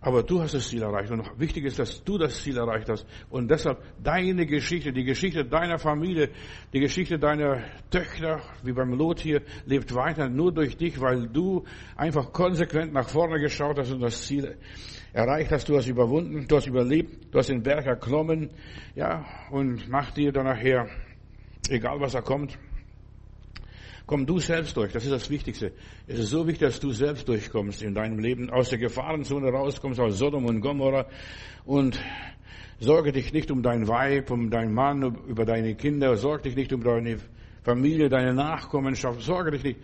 Aber 0.00 0.22
du 0.22 0.40
hast 0.40 0.54
das 0.54 0.68
Ziel 0.68 0.82
erreicht. 0.82 1.10
Und 1.10 1.28
wichtig 1.40 1.64
ist, 1.64 1.78
dass 1.78 2.04
du 2.04 2.18
das 2.18 2.40
Ziel 2.40 2.56
erreicht 2.56 2.88
hast. 2.88 3.04
Und 3.30 3.50
deshalb 3.50 3.82
deine 4.00 4.46
Geschichte, 4.46 4.92
die 4.92 5.02
Geschichte 5.02 5.44
deiner 5.44 5.78
Familie, 5.78 6.30
die 6.72 6.78
Geschichte 6.78 7.18
deiner 7.18 7.64
Töchter, 7.90 8.40
wie 8.62 8.72
beim 8.72 8.92
Lot 8.92 9.18
hier, 9.18 9.42
lebt 9.66 9.92
weiter 9.94 10.28
nur 10.28 10.52
durch 10.52 10.76
dich, 10.76 11.00
weil 11.00 11.28
du 11.28 11.64
einfach 11.96 12.32
konsequent 12.32 12.92
nach 12.92 13.08
vorne 13.08 13.40
geschaut 13.40 13.78
hast 13.78 13.90
und 13.90 14.00
das 14.00 14.24
Ziel 14.24 14.56
erreicht 15.12 15.50
hast. 15.50 15.68
Du 15.68 15.76
hast 15.76 15.88
überwunden, 15.88 16.46
du 16.46 16.56
hast 16.56 16.68
überlebt, 16.68 17.34
du 17.34 17.38
hast 17.38 17.48
den 17.48 17.64
Berg 17.64 17.86
erklommen. 17.86 18.50
Ja, 18.94 19.24
und 19.50 19.88
mach 19.88 20.12
dir 20.12 20.30
dann 20.30 20.44
nachher, 20.44 20.88
egal 21.68 21.98
was 21.98 22.12
da 22.12 22.20
kommt, 22.20 22.56
Komm 24.08 24.24
du 24.24 24.38
selbst 24.38 24.74
durch, 24.74 24.90
das 24.90 25.04
ist 25.04 25.12
das 25.12 25.28
Wichtigste. 25.28 25.70
Es 26.06 26.18
ist 26.18 26.30
so 26.30 26.46
wichtig, 26.46 26.66
dass 26.66 26.80
du 26.80 26.92
selbst 26.92 27.28
durchkommst 27.28 27.82
in 27.82 27.92
deinem 27.92 28.18
Leben, 28.18 28.48
aus 28.48 28.70
der 28.70 28.78
Gefahrenzone 28.78 29.50
rauskommst, 29.50 30.00
aus 30.00 30.16
Sodom 30.16 30.46
und 30.46 30.62
Gomorra 30.62 31.04
und 31.66 32.00
sorge 32.80 33.12
dich 33.12 33.34
nicht 33.34 33.50
um 33.50 33.62
dein 33.62 33.86
Weib, 33.86 34.30
um 34.30 34.48
deinen 34.48 34.72
Mann, 34.72 35.02
über 35.28 35.44
deine 35.44 35.74
Kinder, 35.74 36.16
sorge 36.16 36.44
dich 36.44 36.56
nicht 36.56 36.72
um 36.72 36.82
deine 36.82 37.18
Familie, 37.62 38.08
deine 38.08 38.32
Nachkommenschaft, 38.32 39.20
sorge 39.20 39.50
dich 39.50 39.62
nicht. 39.62 39.80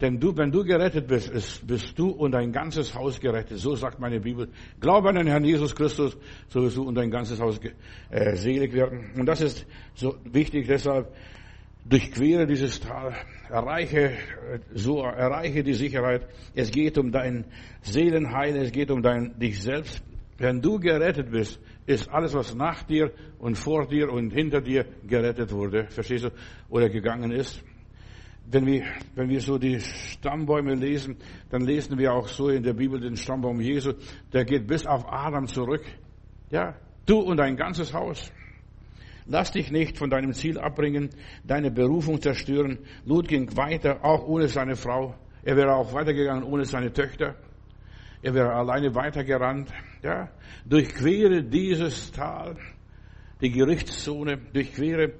Denn 0.00 0.18
du, 0.18 0.36
wenn 0.36 0.50
du 0.50 0.64
gerettet 0.64 1.06
bist, 1.06 1.64
bist 1.64 1.96
du 1.96 2.08
und 2.08 2.32
dein 2.32 2.50
ganzes 2.50 2.92
Haus 2.96 3.20
gerettet. 3.20 3.58
So 3.58 3.76
sagt 3.76 4.00
meine 4.00 4.18
Bibel. 4.18 4.48
Glaube 4.80 5.10
an 5.10 5.14
den 5.14 5.28
Herrn 5.28 5.44
Jesus 5.44 5.72
Christus, 5.72 6.16
so 6.48 6.62
wirst 6.62 6.76
du 6.76 6.82
und 6.82 6.96
dein 6.96 7.12
ganzes 7.12 7.40
Haus 7.40 7.60
äh, 8.10 8.34
selig 8.34 8.72
werden. 8.72 9.12
Und 9.16 9.26
das 9.26 9.40
ist 9.40 9.66
so 9.94 10.16
wichtig, 10.24 10.66
deshalb 10.66 11.12
durchquere 11.88 12.46
dieses 12.46 12.80
Tal, 12.80 13.14
erreiche, 13.48 14.12
so 14.74 15.00
erreiche 15.00 15.62
die 15.62 15.74
Sicherheit. 15.74 16.26
Es 16.54 16.70
geht 16.70 16.98
um 16.98 17.10
dein 17.10 17.46
Seelenheil, 17.82 18.56
es 18.56 18.72
geht 18.72 18.90
um 18.90 19.02
dein, 19.02 19.38
dich 19.38 19.62
selbst. 19.62 20.02
Wenn 20.36 20.60
du 20.60 20.78
gerettet 20.78 21.30
bist, 21.30 21.60
ist 21.86 22.08
alles, 22.10 22.34
was 22.34 22.54
nach 22.54 22.82
dir 22.84 23.12
und 23.38 23.56
vor 23.56 23.88
dir 23.88 24.12
und 24.12 24.30
hinter 24.32 24.60
dir 24.60 24.84
gerettet 25.06 25.50
wurde, 25.52 25.88
verstehst 25.88 26.24
du, 26.24 26.30
oder 26.68 26.88
gegangen 26.88 27.32
ist. 27.32 27.62
Wenn 28.50 28.66
wir, 28.66 28.84
wenn 29.14 29.28
wir 29.28 29.40
so 29.40 29.58
die 29.58 29.80
Stammbäume 29.80 30.74
lesen, 30.74 31.16
dann 31.50 31.62
lesen 31.62 31.98
wir 31.98 32.12
auch 32.12 32.28
so 32.28 32.48
in 32.48 32.62
der 32.62 32.72
Bibel 32.72 33.00
den 33.00 33.16
Stammbaum 33.16 33.60
Jesu, 33.60 33.92
der 34.32 34.44
geht 34.44 34.66
bis 34.66 34.86
auf 34.86 35.04
Adam 35.10 35.46
zurück. 35.46 35.84
Ja, 36.50 36.74
du 37.04 37.18
und 37.18 37.38
dein 37.38 37.56
ganzes 37.56 37.92
Haus. 37.92 38.32
Lass 39.30 39.52
dich 39.52 39.70
nicht 39.70 39.98
von 39.98 40.08
deinem 40.08 40.32
Ziel 40.32 40.58
abbringen, 40.58 41.10
deine 41.44 41.70
Berufung 41.70 42.18
zerstören. 42.18 42.78
Lot 43.04 43.28
ging 43.28 43.54
weiter, 43.58 44.02
auch 44.02 44.26
ohne 44.26 44.48
seine 44.48 44.74
Frau. 44.74 45.14
Er 45.42 45.54
wäre 45.54 45.74
auch 45.74 45.92
weitergegangen 45.92 46.42
ohne 46.44 46.64
seine 46.64 46.90
Töchter. 46.94 47.36
Er 48.22 48.34
wäre 48.34 48.54
alleine 48.54 48.94
weitergerannt. 48.94 49.68
Ja, 50.02 50.30
durchquere 50.64 51.42
dieses 51.42 52.10
Tal, 52.10 52.56
die 53.42 53.50
Gerichtszone, 53.50 54.38
durchquere, 54.54 55.12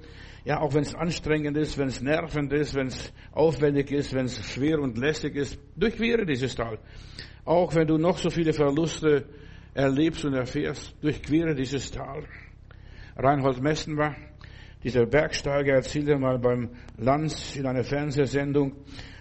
ja, 0.43 0.59
auch 0.59 0.73
wenn 0.73 0.81
es 0.81 0.95
anstrengend 0.95 1.55
ist, 1.57 1.77
wenn 1.77 1.89
es 1.89 2.01
nervend 2.01 2.51
ist, 2.51 2.73
wenn 2.73 2.87
es 2.87 3.13
aufwendig 3.31 3.91
ist, 3.91 4.15
wenn 4.15 4.25
es 4.25 4.43
schwer 4.43 4.79
und 4.79 4.97
lästig 4.97 5.35
ist, 5.35 5.59
durchquere 5.75 6.25
dieses 6.25 6.55
Tal. 6.55 6.79
Auch 7.45 7.75
wenn 7.75 7.85
du 7.85 7.99
noch 7.99 8.17
so 8.17 8.31
viele 8.31 8.53
Verluste 8.53 9.25
erlebst 9.75 10.25
und 10.25 10.33
erfährst, 10.33 10.95
durchquere 10.99 11.53
dieses 11.53 11.91
Tal. 11.91 12.23
Reinhold 13.21 13.61
Messenbach, 13.61 14.15
dieser 14.83 15.05
Bergsteiger, 15.05 15.73
erzählte 15.73 16.17
mal 16.17 16.39
beim 16.39 16.69
Lanz 16.97 17.55
in 17.57 17.65
einer 17.65 17.83
Fernsehsendung, 17.83 18.73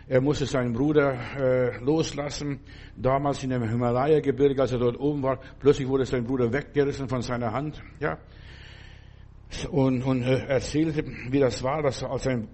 er 0.06 0.22
musste 0.22 0.46
seinen 0.46 0.72
Bruder 0.72 1.18
äh, 1.36 1.84
loslassen, 1.84 2.60
damals 2.96 3.42
in 3.42 3.50
dem 3.50 3.68
Himalaya-Gebirge, 3.68 4.62
als 4.62 4.72
er 4.72 4.78
dort 4.78 4.98
oben 4.98 5.22
war. 5.22 5.38
Plötzlich 5.58 5.86
wurde 5.86 6.06
sein 6.06 6.24
Bruder 6.24 6.50
weggerissen 6.50 7.08
von 7.08 7.20
seiner 7.20 7.52
Hand. 7.52 7.82
Ja, 8.00 8.18
und, 9.70 10.02
und 10.02 10.22
äh, 10.22 10.46
erzählte, 10.46 11.04
wie 11.30 11.40
das 11.40 11.62
war, 11.62 11.82
dass 11.82 12.02
als 12.02 12.24
sein 12.24 12.48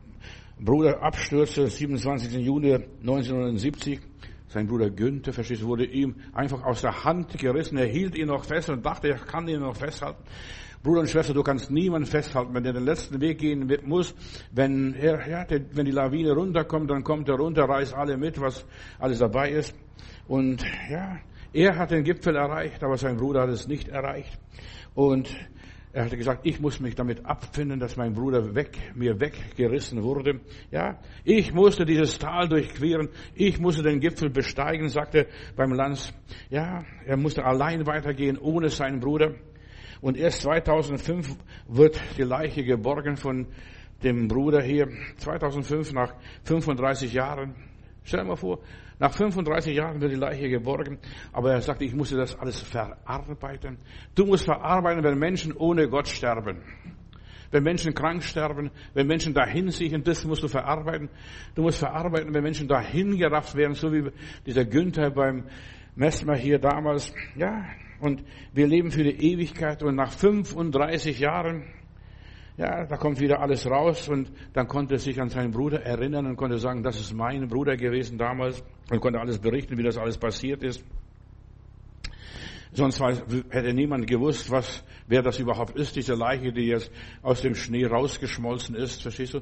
Bruder 0.59 1.03
abstürzte, 1.03 1.69
27. 1.69 2.33
Juni 2.45 2.75
1970, 2.75 4.01
sein 4.49 4.67
Bruder 4.67 4.91
Günther, 4.91 5.33
verstehst 5.33 5.63
du, 5.63 5.67
wurde 5.67 5.85
ihm 5.85 6.17
einfach 6.33 6.63
aus 6.65 6.81
der 6.81 7.05
Hand 7.05 7.37
gerissen. 7.39 7.77
Er 7.77 7.87
hielt 7.87 8.17
ihn 8.17 8.29
noch 8.29 8.45
fest 8.45 8.71
und 8.71 8.85
dachte, 8.87 9.09
er 9.09 9.19
kann 9.19 9.47
ihn 9.49 9.61
noch 9.61 9.77
festhalten. 9.77 10.23
Bruder 10.85 11.01
und 11.01 11.09
Schwester, 11.09 11.33
du 11.33 11.43
kannst 11.43 11.71
niemanden 11.71 12.07
festhalten, 12.07 12.53
wenn 12.53 12.63
er 12.67 12.75
den 12.75 12.85
letzten 12.85 13.19
Weg 13.19 13.39
gehen 13.39 13.73
muss. 13.87 14.15
Wenn 14.53 14.93
er, 14.93 15.27
ja, 15.27 15.47
wenn 15.73 15.87
die 15.87 15.93
Lawine 15.93 16.33
runterkommt, 16.33 16.91
dann 16.91 17.03
kommt 17.03 17.27
er 17.31 17.37
runter, 17.37 17.65
reißt 17.65 17.95
alle 17.95 18.19
mit, 18.19 18.39
was 18.39 18.67
alles 18.99 19.19
dabei 19.19 19.51
ist. 19.51 19.75
Und 20.29 20.63
ja, 20.91 21.17
er 21.55 21.79
hat 21.79 21.91
den 21.91 22.05
Gipfel 22.05 22.37
erreicht, 22.37 22.85
aber 22.85 22.99
sein 22.99 23.17
Bruder 23.17 23.41
hat 23.41 23.49
es 23.49 23.67
nicht 23.67 23.89
erreicht. 23.89 24.39
Und 24.95 25.35
er 25.95 26.05
hatte 26.05 26.19
gesagt, 26.19 26.41
ich 26.45 26.61
muss 26.61 26.81
mich 26.81 26.95
damit 26.95 27.25
abfinden, 27.25 27.81
dass 27.81 27.97
mein 27.97 28.13
Bruder 28.13 28.55
weg, 28.55 28.77
mir 28.95 29.19
weggerissen 29.19 30.03
wurde. 30.03 30.41
Ja, 30.71 30.99
ich 31.25 31.55
musste 31.55 31.87
dieses 31.87 32.19
Tal 32.19 32.47
durchqueren. 32.47 33.09
Ich 33.35 33.59
musste 33.59 33.83
den 33.83 34.01
Gipfel 34.01 34.29
besteigen, 34.29 34.91
sagte 34.91 35.29
beim 35.57 35.73
Lanz. 35.73 36.13
Ja, 36.51 36.85
er 37.07 37.17
musste 37.17 37.43
allein 37.43 37.87
weitergehen, 37.87 38.37
ohne 38.37 38.69
seinen 38.69 39.01
Bruder. 39.01 39.35
Und 40.05 40.19
erst 40.19 40.43
2005 40.43 41.35
wird 41.67 41.99
die 42.19 42.25
Leiche 42.25 42.63
geborgen 42.63 43.17
von 43.17 43.47
dem 44.03 44.29
Bruder 44.29 44.61
hier. 44.61 44.87
2005, 45.17 45.95
nach 45.95 46.13
35 46.43 47.11
Jahren. 47.11 47.55
Stell 48.03 48.21
dir 48.21 48.27
mal 48.27 48.37
vor, 48.37 48.59
nach 48.99 49.15
35 49.15 49.75
Jahren 49.75 50.03
wird 50.03 50.13
die 50.13 50.17
Leiche 50.17 50.51
geborgen, 50.51 50.99
aber 51.33 51.55
er 51.55 51.63
sagt, 51.63 51.81
ich 51.81 51.95
musste 51.95 52.19
das 52.19 52.39
alles 52.39 52.61
verarbeiten. 52.61 53.79
Du 54.15 54.27
musst 54.27 54.45
verarbeiten, 54.45 55.03
wenn 55.03 55.19
Menschen 55.19 55.57
ohne 55.57 55.89
Gott 55.89 56.07
sterben. 56.07 56.61
Wenn 57.51 57.63
Menschen 57.63 57.95
krank 57.95 58.23
sterben, 58.23 58.73
wenn 58.93 59.07
Menschen 59.07 59.33
dahin 59.33 59.71
siechen, 59.71 60.05
das 60.05 60.27
musst 60.27 60.43
du 60.43 60.49
verarbeiten. 60.49 61.09
Du 61.55 61.63
musst 61.63 61.79
verarbeiten, 61.79 62.35
wenn 62.35 62.43
Menschen 62.43 62.69
dahin 62.69 63.17
gerafft 63.17 63.55
werden, 63.55 63.73
so 63.73 63.91
wie 63.91 64.11
dieser 64.45 64.67
Günther 64.67 65.13
beim 65.13 65.47
Messmer 65.97 66.37
hier 66.37 66.59
damals. 66.59 67.15
Ja, 67.37 67.65
und 68.05 68.23
wir 68.53 68.67
leben 68.67 68.91
für 68.91 69.03
die 69.03 69.33
Ewigkeit 69.33 69.83
und 69.83 69.97
nach 69.97 70.13
35 70.13 71.19
Jahren 71.19 71.65
ja, 72.57 72.87
da 72.87 72.97
kommt 72.97 73.19
wieder 73.19 73.41
alles 73.41 73.67
raus 73.67 74.09
und 74.09 74.31
dann 74.53 74.69
konnte 74.69 74.95
er 74.95 74.99
sich 74.99 75.21
an 75.21 75.29
seinen 75.29 75.51
Bruder 75.51 75.83
erinnern 75.83 76.27
und 76.27 76.37
konnte 76.37 76.59
sagen, 76.59 76.85
das 76.85 77.01
ist 77.01 77.13
mein 77.13 77.49
Bruder 77.49 77.77
gewesen 77.77 78.17
damals 78.17 78.63
und 78.91 79.01
konnte 79.01 79.19
alles 79.19 79.41
berichten, 79.41 79.77
wie 79.77 79.83
das 79.83 79.99
alles 79.99 80.19
passiert 80.19 80.63
ist. 80.63 80.85
Sonst 82.73 83.01
hätte 83.01 83.73
niemand 83.73 84.07
gewusst, 84.07 84.51
was, 84.51 84.85
wer 85.09 85.23
das 85.23 85.39
überhaupt 85.41 85.77
ist, 85.77 85.97
diese 85.97 86.15
Leiche, 86.15 86.53
die 86.53 86.67
jetzt 86.67 86.93
aus 87.23 87.41
dem 87.43 87.55
Schnee 87.55 87.87
rausgeschmolzen 87.87 88.77
ist, 88.77 89.03
verstehst 89.03 89.35
du? 89.35 89.41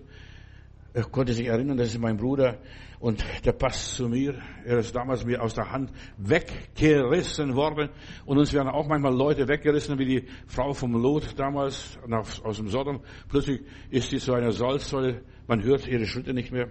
Er 0.95 1.05
konnte 1.05 1.33
sich 1.33 1.47
erinnern, 1.47 1.79
das 1.79 1.89
ist 1.89 1.99
mein 1.99 2.19
Bruder 2.19 2.59
und 3.01 3.25
der 3.45 3.53
passt 3.53 3.97
zu 3.97 4.09
mir. 4.09 4.35
Er 4.65 4.79
ist 4.79 4.95
damals 4.95 5.25
mir 5.25 5.43
aus 5.43 5.55
der 5.55 5.73
Hand 5.73 5.91
weggerissen 6.19 7.57
worden. 7.57 7.89
Und 8.27 8.39
uns 8.39 8.53
werden 8.53 8.69
auch 8.69 8.87
manchmal 8.87 9.15
Leute 9.15 9.49
weggerissen, 9.49 9.99
wie 9.99 10.05
die 10.05 10.25
Frau 10.47 10.75
vom 10.75 10.93
Lot 10.93 11.39
damals 11.39 11.99
aus 12.45 12.59
dem 12.59 12.69
Sodom. 12.69 13.01
Plötzlich 13.29 13.63
ist 13.91 14.11
sie 14.11 14.19
zu 14.19 14.35
einer 14.35 14.53
Salzsäule. 14.53 15.23
Man 15.47 15.63
hört 15.63 15.89
ihre 15.89 16.05
Schritte 16.05 16.35
nicht 16.35 16.53
mehr. 16.53 16.69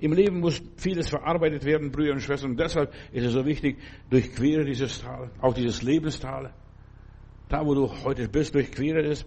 Im 0.00 0.12
Leben 0.12 0.40
muss 0.40 0.62
vieles 0.76 1.08
verarbeitet 1.08 1.64
werden, 1.64 1.90
Brüder 1.90 2.12
und 2.12 2.20
Schwestern. 2.20 2.52
Und 2.52 2.60
deshalb 2.60 2.92
ist 3.10 3.24
es 3.24 3.32
so 3.32 3.46
wichtig, 3.46 3.78
durchquere 4.10 4.64
dieses 4.64 5.00
Tal, 5.00 5.30
auch 5.40 5.54
dieses 5.54 5.82
Lebenstal. 5.82 6.52
Da, 7.48 7.66
wo 7.66 7.74
du 7.74 7.90
heute 8.04 8.28
bist, 8.28 8.54
durchquere 8.54 9.00
es 9.00 9.26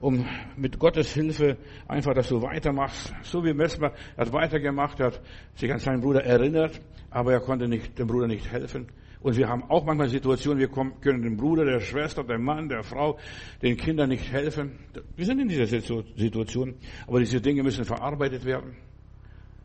um 0.00 0.26
mit 0.56 0.78
Gottes 0.78 1.12
Hilfe 1.12 1.58
einfach, 1.86 2.14
dass 2.14 2.28
du 2.28 2.42
weitermachst. 2.42 3.12
So 3.22 3.44
wie 3.44 3.52
Messmer 3.52 3.92
hat 4.16 4.32
weitergemacht, 4.32 4.98
hat 5.00 5.20
sich 5.54 5.70
an 5.70 5.78
seinen 5.78 6.00
Bruder 6.00 6.24
erinnert, 6.24 6.80
aber 7.10 7.32
er 7.32 7.40
konnte 7.40 7.68
nicht, 7.68 7.98
dem 7.98 8.06
Bruder 8.06 8.26
nicht 8.26 8.50
helfen. 8.50 8.86
Und 9.20 9.36
wir 9.36 9.48
haben 9.48 9.64
auch 9.64 9.84
manchmal 9.84 10.08
Situationen, 10.08 10.58
wir 10.58 10.68
können 10.68 11.22
dem 11.22 11.36
Bruder, 11.36 11.66
der 11.66 11.80
Schwester, 11.80 12.24
dem 12.24 12.42
Mann, 12.42 12.70
der 12.70 12.82
Frau, 12.82 13.18
den 13.60 13.76
Kindern 13.76 14.08
nicht 14.08 14.32
helfen. 14.32 14.78
Wir 15.14 15.26
sind 15.26 15.40
in 15.40 15.48
dieser 15.48 15.66
Situation, 15.66 16.74
aber 17.06 17.20
diese 17.20 17.40
Dinge 17.42 17.62
müssen 17.62 17.84
verarbeitet 17.84 18.46
werden. 18.46 18.76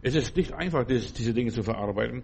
Es 0.01 0.13
ist 0.13 0.35
nicht 0.35 0.53
einfach, 0.53 0.85
diese 0.85 1.33
Dinge 1.33 1.51
zu 1.51 1.63
verarbeiten 1.63 2.23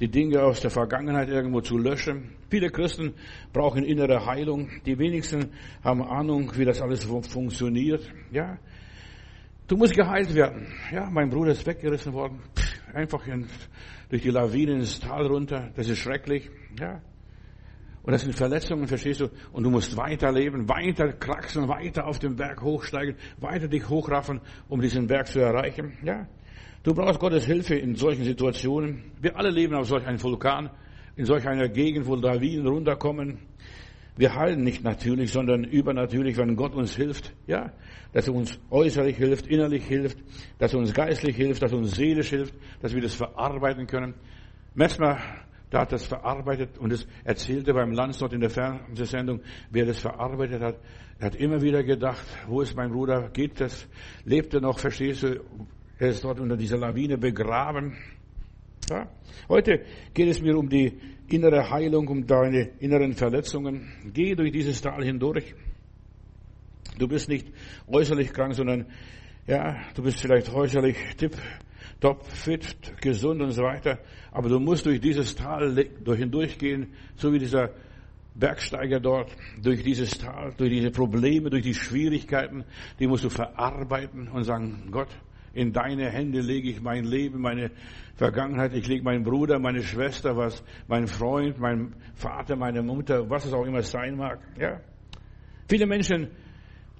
die 0.00 0.08
Dinge 0.08 0.42
aus 0.42 0.60
der 0.60 0.70
Vergangenheit 0.70 1.28
irgendwo 1.28 1.60
zu 1.60 1.76
löschen. 1.76 2.30
Viele 2.48 2.70
Christen 2.70 3.14
brauchen 3.52 3.84
innere 3.84 4.24
Heilung. 4.24 4.68
Die 4.86 4.98
wenigsten 4.98 5.50
haben 5.84 6.02
Ahnung, 6.02 6.52
wie 6.56 6.64
das 6.64 6.80
alles 6.80 7.04
funktioniert. 7.04 8.10
Ja, 8.32 8.58
du 9.68 9.76
musst 9.76 9.94
geheilt 9.94 10.34
werden. 10.34 10.72
Ja, 10.90 11.08
mein 11.10 11.28
Bruder 11.28 11.52
ist 11.52 11.66
weggerissen 11.66 12.14
worden, 12.14 12.40
einfach 12.94 13.26
in, 13.26 13.46
durch 14.08 14.22
die 14.22 14.30
Lawine 14.30 14.72
ins 14.72 14.98
Tal 15.00 15.26
runter. 15.26 15.70
Das 15.76 15.88
ist 15.88 15.98
schrecklich. 15.98 16.48
Ja, 16.78 17.02
und 18.02 18.12
das 18.12 18.22
sind 18.22 18.34
Verletzungen, 18.34 18.86
verstehst 18.86 19.20
du? 19.20 19.28
Und 19.52 19.64
du 19.64 19.70
musst 19.70 19.96
weiterleben, 19.96 20.68
weiter 20.68 21.12
kraxeln, 21.12 21.68
weiter 21.68 22.06
auf 22.06 22.18
den 22.18 22.34
Berg 22.34 22.62
hochsteigen, 22.62 23.16
weiter 23.38 23.68
dich 23.68 23.88
hochraffen, 23.88 24.40
um 24.68 24.80
diesen 24.80 25.06
Berg 25.06 25.26
zu 25.26 25.40
erreichen. 25.40 25.98
Ja, 26.02 26.26
Du 26.82 26.94
brauchst 26.94 27.20
Gottes 27.20 27.44
Hilfe 27.44 27.74
in 27.74 27.94
solchen 27.94 28.24
Situationen. 28.24 29.12
Wir 29.20 29.36
alle 29.36 29.50
leben 29.50 29.74
auf 29.74 29.86
solch 29.86 30.06
einem 30.06 30.22
Vulkan, 30.22 30.70
in 31.16 31.26
solch 31.26 31.46
einer 31.46 31.68
Gegend, 31.68 32.06
wo 32.06 32.14
Lawinen 32.14 32.66
runterkommen. 32.66 33.38
Wir 34.16 34.34
heilen 34.34 34.64
nicht 34.64 34.82
natürlich, 34.82 35.30
sondern 35.30 35.64
übernatürlich, 35.64 36.36
wenn 36.36 36.56
Gott 36.56 36.74
uns 36.74 36.96
hilft. 36.96 37.34
Ja, 37.46 37.72
dass 38.12 38.28
er 38.28 38.34
uns 38.34 38.58
äußerlich 38.70 39.16
hilft, 39.16 39.46
innerlich 39.46 39.84
hilft, 39.84 40.18
dass 40.58 40.72
er 40.72 40.78
uns 40.78 40.92
geistlich 40.92 41.36
hilft, 41.36 41.62
dass 41.62 41.72
er 41.72 41.78
uns 41.78 41.94
seelisch 41.94 42.30
hilft, 42.30 42.54
dass 42.80 42.94
wir 42.94 43.02
das 43.02 43.14
verarbeiten 43.14 43.86
können. 43.86 44.14
Messmer, 44.74 45.18
da 45.70 45.82
hat 45.82 45.92
das 45.92 46.06
verarbeitet 46.06 46.78
und 46.78 46.92
es 46.92 47.06
erzählte 47.24 47.72
beim 47.72 47.92
Landsort 47.92 48.32
in 48.32 48.40
der 48.40 48.50
Fernsehsendung, 48.50 49.40
wer 49.70 49.86
das 49.86 50.00
verarbeitet 50.00 50.62
hat. 50.62 50.76
Er 51.18 51.26
hat 51.26 51.36
immer 51.36 51.60
wieder 51.62 51.84
gedacht, 51.84 52.24
wo 52.48 52.60
ist 52.60 52.76
mein 52.76 52.90
Bruder? 52.90 53.30
Geht 53.30 53.60
das? 53.60 53.86
Lebt 54.24 54.54
er 54.54 54.60
noch? 54.60 54.78
Verstehst 54.78 55.22
du? 55.22 55.40
Er 56.00 56.08
ist 56.08 56.24
dort 56.24 56.40
unter 56.40 56.56
dieser 56.56 56.78
Lawine 56.78 57.18
begraben. 57.18 57.94
Ja? 58.88 59.06
Heute 59.50 59.84
geht 60.14 60.28
es 60.28 60.40
mir 60.40 60.56
um 60.56 60.66
die 60.66 60.98
innere 61.28 61.68
Heilung, 61.68 62.08
um 62.08 62.26
deine 62.26 62.70
inneren 62.78 63.12
Verletzungen. 63.12 63.92
Geh 64.14 64.34
durch 64.34 64.50
dieses 64.50 64.80
Tal 64.80 65.04
hindurch. 65.04 65.54
Du 66.98 67.06
bist 67.06 67.28
nicht 67.28 67.48
äußerlich 67.86 68.32
krank, 68.32 68.54
sondern 68.54 68.86
ja, 69.46 69.76
du 69.94 70.02
bist 70.02 70.20
vielleicht 70.20 70.50
äußerlich 70.50 70.96
tipp, 71.18 71.36
top, 72.00 72.24
fit, 72.24 72.94
gesund 73.02 73.42
und 73.42 73.50
so 73.50 73.62
weiter. 73.62 73.98
Aber 74.32 74.48
du 74.48 74.58
musst 74.58 74.86
durch 74.86 75.02
dieses 75.02 75.34
Tal 75.34 75.84
durch 76.02 76.18
hindurchgehen, 76.18 76.94
so 77.16 77.30
wie 77.30 77.38
dieser 77.38 77.74
Bergsteiger 78.34 79.00
dort, 79.00 79.36
durch 79.62 79.82
dieses 79.82 80.16
Tal, 80.16 80.54
durch 80.56 80.70
diese 80.70 80.90
Probleme, 80.90 81.50
durch 81.50 81.64
die 81.64 81.74
Schwierigkeiten, 81.74 82.64
die 82.98 83.06
musst 83.06 83.24
du 83.24 83.28
verarbeiten 83.28 84.28
und 84.28 84.44
sagen, 84.44 84.88
Gott, 84.90 85.08
in 85.52 85.72
deine 85.72 86.10
Hände 86.10 86.40
lege 86.40 86.68
ich 86.70 86.80
mein 86.80 87.04
Leben, 87.04 87.40
meine 87.40 87.70
Vergangenheit. 88.14 88.74
Ich 88.74 88.86
lege 88.86 89.02
meinen 89.02 89.24
Bruder, 89.24 89.58
meine 89.58 89.82
Schwester, 89.82 90.36
was, 90.36 90.62
mein 90.88 91.06
Freund, 91.06 91.58
mein 91.58 91.94
Vater, 92.14 92.56
meine 92.56 92.82
Mutter, 92.82 93.28
was 93.28 93.44
es 93.44 93.52
auch 93.52 93.64
immer 93.64 93.82
sein 93.82 94.16
mag. 94.16 94.40
Ja. 94.58 94.80
Viele 95.68 95.86
Menschen, 95.86 96.28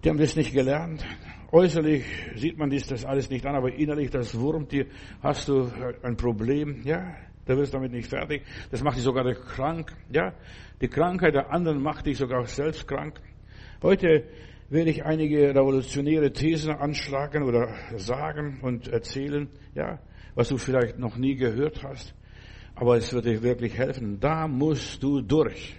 die 0.02 0.08
haben 0.08 0.18
das 0.18 0.36
nicht 0.36 0.52
gelernt. 0.52 1.04
Äußerlich 1.52 2.04
sieht 2.36 2.58
man 2.58 2.70
dies, 2.70 2.86
das 2.86 3.04
alles 3.04 3.28
nicht 3.28 3.44
an, 3.44 3.56
aber 3.56 3.72
innerlich, 3.72 4.10
das 4.10 4.38
wurmt 4.38 4.72
dir, 4.72 4.86
hast 5.22 5.48
du 5.48 5.70
ein 6.02 6.16
Problem. 6.16 6.82
Ja. 6.84 7.14
Da 7.46 7.56
wirst 7.56 7.72
du 7.72 7.78
damit 7.78 7.90
nicht 7.90 8.08
fertig. 8.08 8.44
Das 8.70 8.82
macht 8.82 8.96
dich 8.96 9.02
sogar 9.02 9.24
krank. 9.34 9.92
Ja. 10.12 10.34
Die 10.80 10.88
Krankheit 10.88 11.34
der 11.34 11.50
anderen 11.50 11.82
macht 11.82 12.06
dich 12.06 12.18
sogar 12.18 12.44
selbst 12.46 12.86
krank. 12.86 13.20
Heute 13.82 14.24
werde 14.70 14.90
ich 14.90 15.04
einige 15.04 15.50
revolutionäre 15.54 16.32
Thesen 16.32 16.72
anschlagen 16.72 17.42
oder 17.42 17.74
sagen 17.96 18.60
und 18.62 18.88
erzählen, 18.88 19.48
ja, 19.74 19.98
was 20.34 20.48
du 20.48 20.56
vielleicht 20.56 20.98
noch 20.98 21.16
nie 21.16 21.34
gehört 21.34 21.82
hast. 21.82 22.14
Aber 22.76 22.96
es 22.96 23.12
wird 23.12 23.26
dir 23.26 23.42
wirklich 23.42 23.76
helfen. 23.76 24.20
Da 24.20 24.48
musst 24.48 25.02
du 25.02 25.20
durch. 25.20 25.76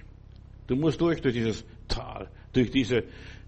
Du 0.67 0.75
musst 0.75 1.01
durch 1.01 1.21
durch 1.21 1.33
dieses 1.33 1.65
Tal, 1.87 2.29
durch 2.53 2.69
diese 2.69 3.03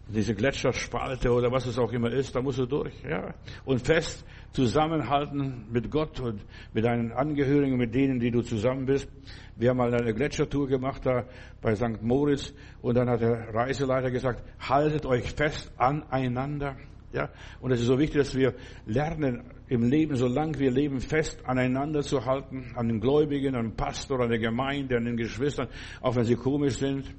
diese 0.08 0.36
Gletscherspalte 0.36 1.32
oder 1.32 1.52
was 1.52 1.66
es 1.66 1.80
auch 1.80 1.92
immer 1.92 2.12
ist, 2.12 2.36
da 2.36 2.42
musst 2.42 2.60
du 2.60 2.66
durch, 2.66 2.94
ja. 3.04 3.34
Und 3.66 3.86
fest 3.86 4.26
zusammenhalten 4.52 5.66
mit 5.72 5.90
Gott 5.90 6.20
und 6.20 6.42
mit 6.74 6.86
deinen 6.86 7.12
Angehörigen, 7.12 7.78
mit 7.78 7.96
denen, 7.96 8.20
die 8.20 8.30
du 8.30 8.42
zusammen 8.42 8.86
bist. 8.86 9.10
Wir 9.56 9.70
haben 9.70 9.78
mal 9.78 9.94
eine 9.94 10.14
Gletschertour 10.14 10.68
gemacht 10.68 11.06
da 11.06 11.26
bei 11.62 11.76
St. 11.76 12.02
Moritz 12.02 12.54
und 12.82 12.96
dann 12.96 13.10
hat 13.10 13.22
der 13.22 13.54
Reiseleiter 13.54 14.10
gesagt, 14.10 14.44
haltet 14.60 15.06
euch 15.06 15.32
fest 15.32 15.72
aneinander. 15.78 16.76
Ja, 17.12 17.30
und 17.62 17.72
es 17.72 17.80
ist 17.80 17.86
so 17.86 18.00
wichtig, 18.00 18.18
dass 18.18 18.36
wir 18.36 18.56
lernen 18.88 19.44
im 19.68 19.84
Leben, 19.84 20.16
solange 20.16 20.58
wir 20.58 20.72
leben, 20.72 21.00
fest 21.00 21.46
aneinander 21.46 22.02
zu 22.02 22.26
halten, 22.26 22.72
an 22.76 22.88
den 22.88 23.00
Gläubigen, 23.00 23.56
an 23.56 23.68
den 23.68 23.76
Pastor, 23.76 24.20
an 24.22 24.30
der 24.30 24.40
Gemeinde, 24.40 24.98
an 24.98 25.06
den 25.06 25.18
Geschwistern, 25.18 25.68
auch 26.02 26.16
wenn 26.16 26.24
sie 26.24 26.36
komisch 26.36 26.78
sind. 26.78 27.14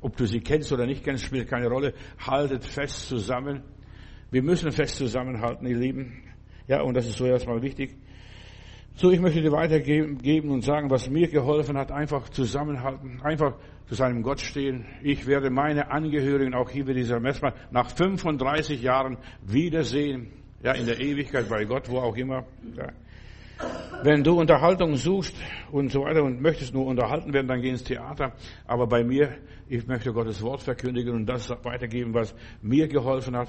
Ob 0.00 0.16
du 0.16 0.26
sie 0.26 0.40
kennst 0.40 0.72
oder 0.72 0.86
nicht 0.86 1.04
kennst, 1.04 1.24
spielt 1.24 1.48
keine 1.48 1.68
Rolle. 1.68 1.94
Haltet 2.18 2.64
fest 2.64 3.06
zusammen. 3.08 3.62
Wir 4.32 4.42
müssen 4.42 4.72
fest 4.72 4.96
zusammenhalten, 4.96 5.66
ihr 5.68 5.76
Lieben. 5.76 6.24
Ja, 6.66 6.82
und 6.82 6.94
das 6.94 7.06
ist 7.06 7.18
so 7.18 7.26
erstmal 7.26 7.62
wichtig. 7.62 7.96
So, 8.96 9.10
ich 9.10 9.20
möchte 9.20 9.40
dir 9.40 9.52
weitergeben 9.52 10.50
und 10.50 10.62
sagen, 10.62 10.90
was 10.90 11.08
mir 11.08 11.28
geholfen 11.28 11.78
hat, 11.78 11.90
einfach 11.90 12.28
zusammenhalten, 12.28 13.20
einfach 13.22 13.54
zu 13.86 13.94
seinem 13.94 14.22
Gott 14.22 14.40
stehen. 14.40 14.84
Ich 15.02 15.26
werde 15.26 15.50
meine 15.50 15.90
Angehörigen 15.90 16.54
auch 16.54 16.70
hier 16.70 16.84
bei 16.84 16.92
dieser 16.92 17.18
Messmal 17.18 17.54
nach 17.70 17.90
35 17.90 18.82
Jahren 18.82 19.16
wiedersehen. 19.42 20.32
Ja, 20.62 20.72
in 20.72 20.86
der 20.86 21.00
Ewigkeit 21.00 21.48
bei 21.48 21.64
Gott, 21.64 21.88
wo 21.88 21.98
auch 21.98 22.14
immer. 22.16 22.44
Ja. 22.76 22.92
Wenn 24.02 24.22
du 24.22 24.38
Unterhaltung 24.38 24.96
suchst 24.96 25.34
und 25.70 25.90
so 25.90 26.02
weiter 26.02 26.22
und 26.22 26.40
möchtest 26.40 26.72
nur 26.72 26.86
unterhalten 26.86 27.32
werden, 27.32 27.48
dann 27.48 27.60
geh 27.60 27.70
ins 27.70 27.84
Theater. 27.84 28.32
Aber 28.66 28.86
bei 28.86 29.02
mir, 29.02 29.36
ich 29.68 29.86
möchte 29.86 30.12
Gottes 30.12 30.42
Wort 30.42 30.62
verkündigen 30.62 31.14
und 31.14 31.26
das 31.26 31.50
weitergeben, 31.62 32.14
was 32.14 32.34
mir 32.62 32.88
geholfen 32.88 33.36
hat. 33.36 33.48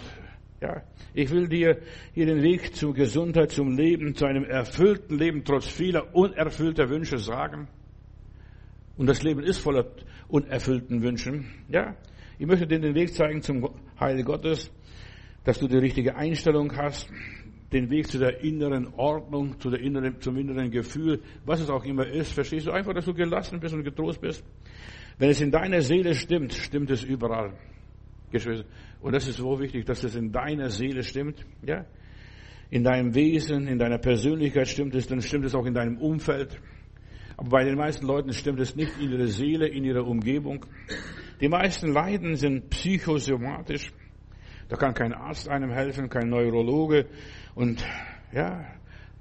Ja, 0.61 0.83
ich 1.15 1.31
will 1.31 1.47
dir 1.47 1.81
hier 2.13 2.27
den 2.27 2.43
Weg 2.43 2.75
zur 2.75 2.93
Gesundheit, 2.93 3.49
zum 3.49 3.75
Leben, 3.75 4.13
zu 4.13 4.25
einem 4.25 4.45
erfüllten 4.45 5.17
Leben 5.17 5.43
trotz 5.43 5.67
vieler 5.67 6.15
unerfüllter 6.15 6.87
Wünsche 6.87 7.17
sagen. 7.17 7.67
Und 8.95 9.07
das 9.07 9.23
Leben 9.23 9.41
ist 9.41 9.57
voller 9.57 9.87
unerfüllten 10.27 11.01
Wünschen. 11.01 11.45
Ja, 11.67 11.95
ich 12.37 12.45
möchte 12.45 12.67
dir 12.67 12.79
den 12.79 12.93
Weg 12.93 13.11
zeigen 13.11 13.41
zum 13.41 13.71
Heil 13.99 14.23
Gottes, 14.23 14.69
dass 15.45 15.57
du 15.57 15.67
die 15.67 15.77
richtige 15.77 16.15
Einstellung 16.15 16.71
hast, 16.77 17.09
den 17.73 17.89
Weg 17.89 18.07
zu 18.07 18.19
der 18.19 18.43
inneren 18.43 18.93
Ordnung, 18.97 19.59
zu 19.59 19.71
der 19.71 19.79
inneren, 19.79 20.21
zum 20.21 20.37
inneren 20.37 20.69
Gefühl, 20.69 21.23
was 21.43 21.59
es 21.59 21.71
auch 21.71 21.85
immer 21.85 22.05
ist. 22.05 22.33
Verstehst 22.33 22.67
du 22.67 22.71
einfach, 22.71 22.93
dass 22.93 23.05
du 23.05 23.15
gelassen 23.15 23.59
bist 23.59 23.73
und 23.73 23.83
getrost 23.83 24.21
bist? 24.21 24.43
Wenn 25.17 25.31
es 25.31 25.41
in 25.41 25.49
deiner 25.49 25.81
Seele 25.81 26.13
stimmt, 26.13 26.53
stimmt 26.53 26.91
es 26.91 27.03
überall. 27.03 27.53
Geschwister. 28.31 28.65
Und 29.01 29.13
das 29.13 29.27
ist 29.27 29.37
so 29.37 29.59
wichtig, 29.59 29.85
dass 29.85 30.03
es 30.03 30.15
in 30.15 30.31
deiner 30.31 30.69
Seele 30.69 31.03
stimmt, 31.03 31.45
ja? 31.63 31.85
In 32.69 32.83
deinem 32.83 33.13
Wesen, 33.13 33.67
in 33.67 33.77
deiner 33.77 33.97
Persönlichkeit 33.97 34.67
stimmt 34.67 34.95
es, 34.95 35.07
dann 35.07 35.21
stimmt 35.21 35.45
es 35.45 35.53
auch 35.53 35.65
in 35.65 35.73
deinem 35.73 35.97
Umfeld. 35.97 36.57
Aber 37.35 37.49
bei 37.49 37.63
den 37.65 37.75
meisten 37.75 38.05
Leuten 38.05 38.31
stimmt 38.33 38.59
es 38.59 38.75
nicht 38.75 38.97
in 38.99 39.11
ihrer 39.11 39.27
Seele, 39.27 39.67
in 39.67 39.83
ihrer 39.83 40.07
Umgebung. 40.07 40.65
Die 41.41 41.49
meisten 41.49 41.91
Leiden 41.91 42.35
sind 42.35 42.69
psychosomatisch. 42.69 43.91
Da 44.69 44.77
kann 44.77 44.93
kein 44.93 45.11
Arzt 45.11 45.49
einem 45.49 45.71
helfen, 45.71 46.07
kein 46.07 46.29
Neurologe. 46.29 47.07
Und 47.55 47.83
ja, 48.31 48.63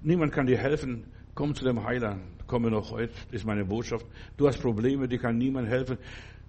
niemand 0.02 0.32
kann 0.32 0.46
dir 0.46 0.58
helfen. 0.58 1.06
Komm 1.34 1.54
zu 1.54 1.64
dem 1.64 1.82
Heiland. 1.82 2.22
Komme 2.46 2.70
noch 2.70 2.90
heute, 2.90 3.14
ist 3.32 3.46
meine 3.46 3.64
Botschaft. 3.64 4.06
Du 4.36 4.46
hast 4.46 4.60
Probleme, 4.60 5.08
die 5.08 5.18
kann 5.18 5.38
niemand 5.38 5.68
helfen. 5.68 5.98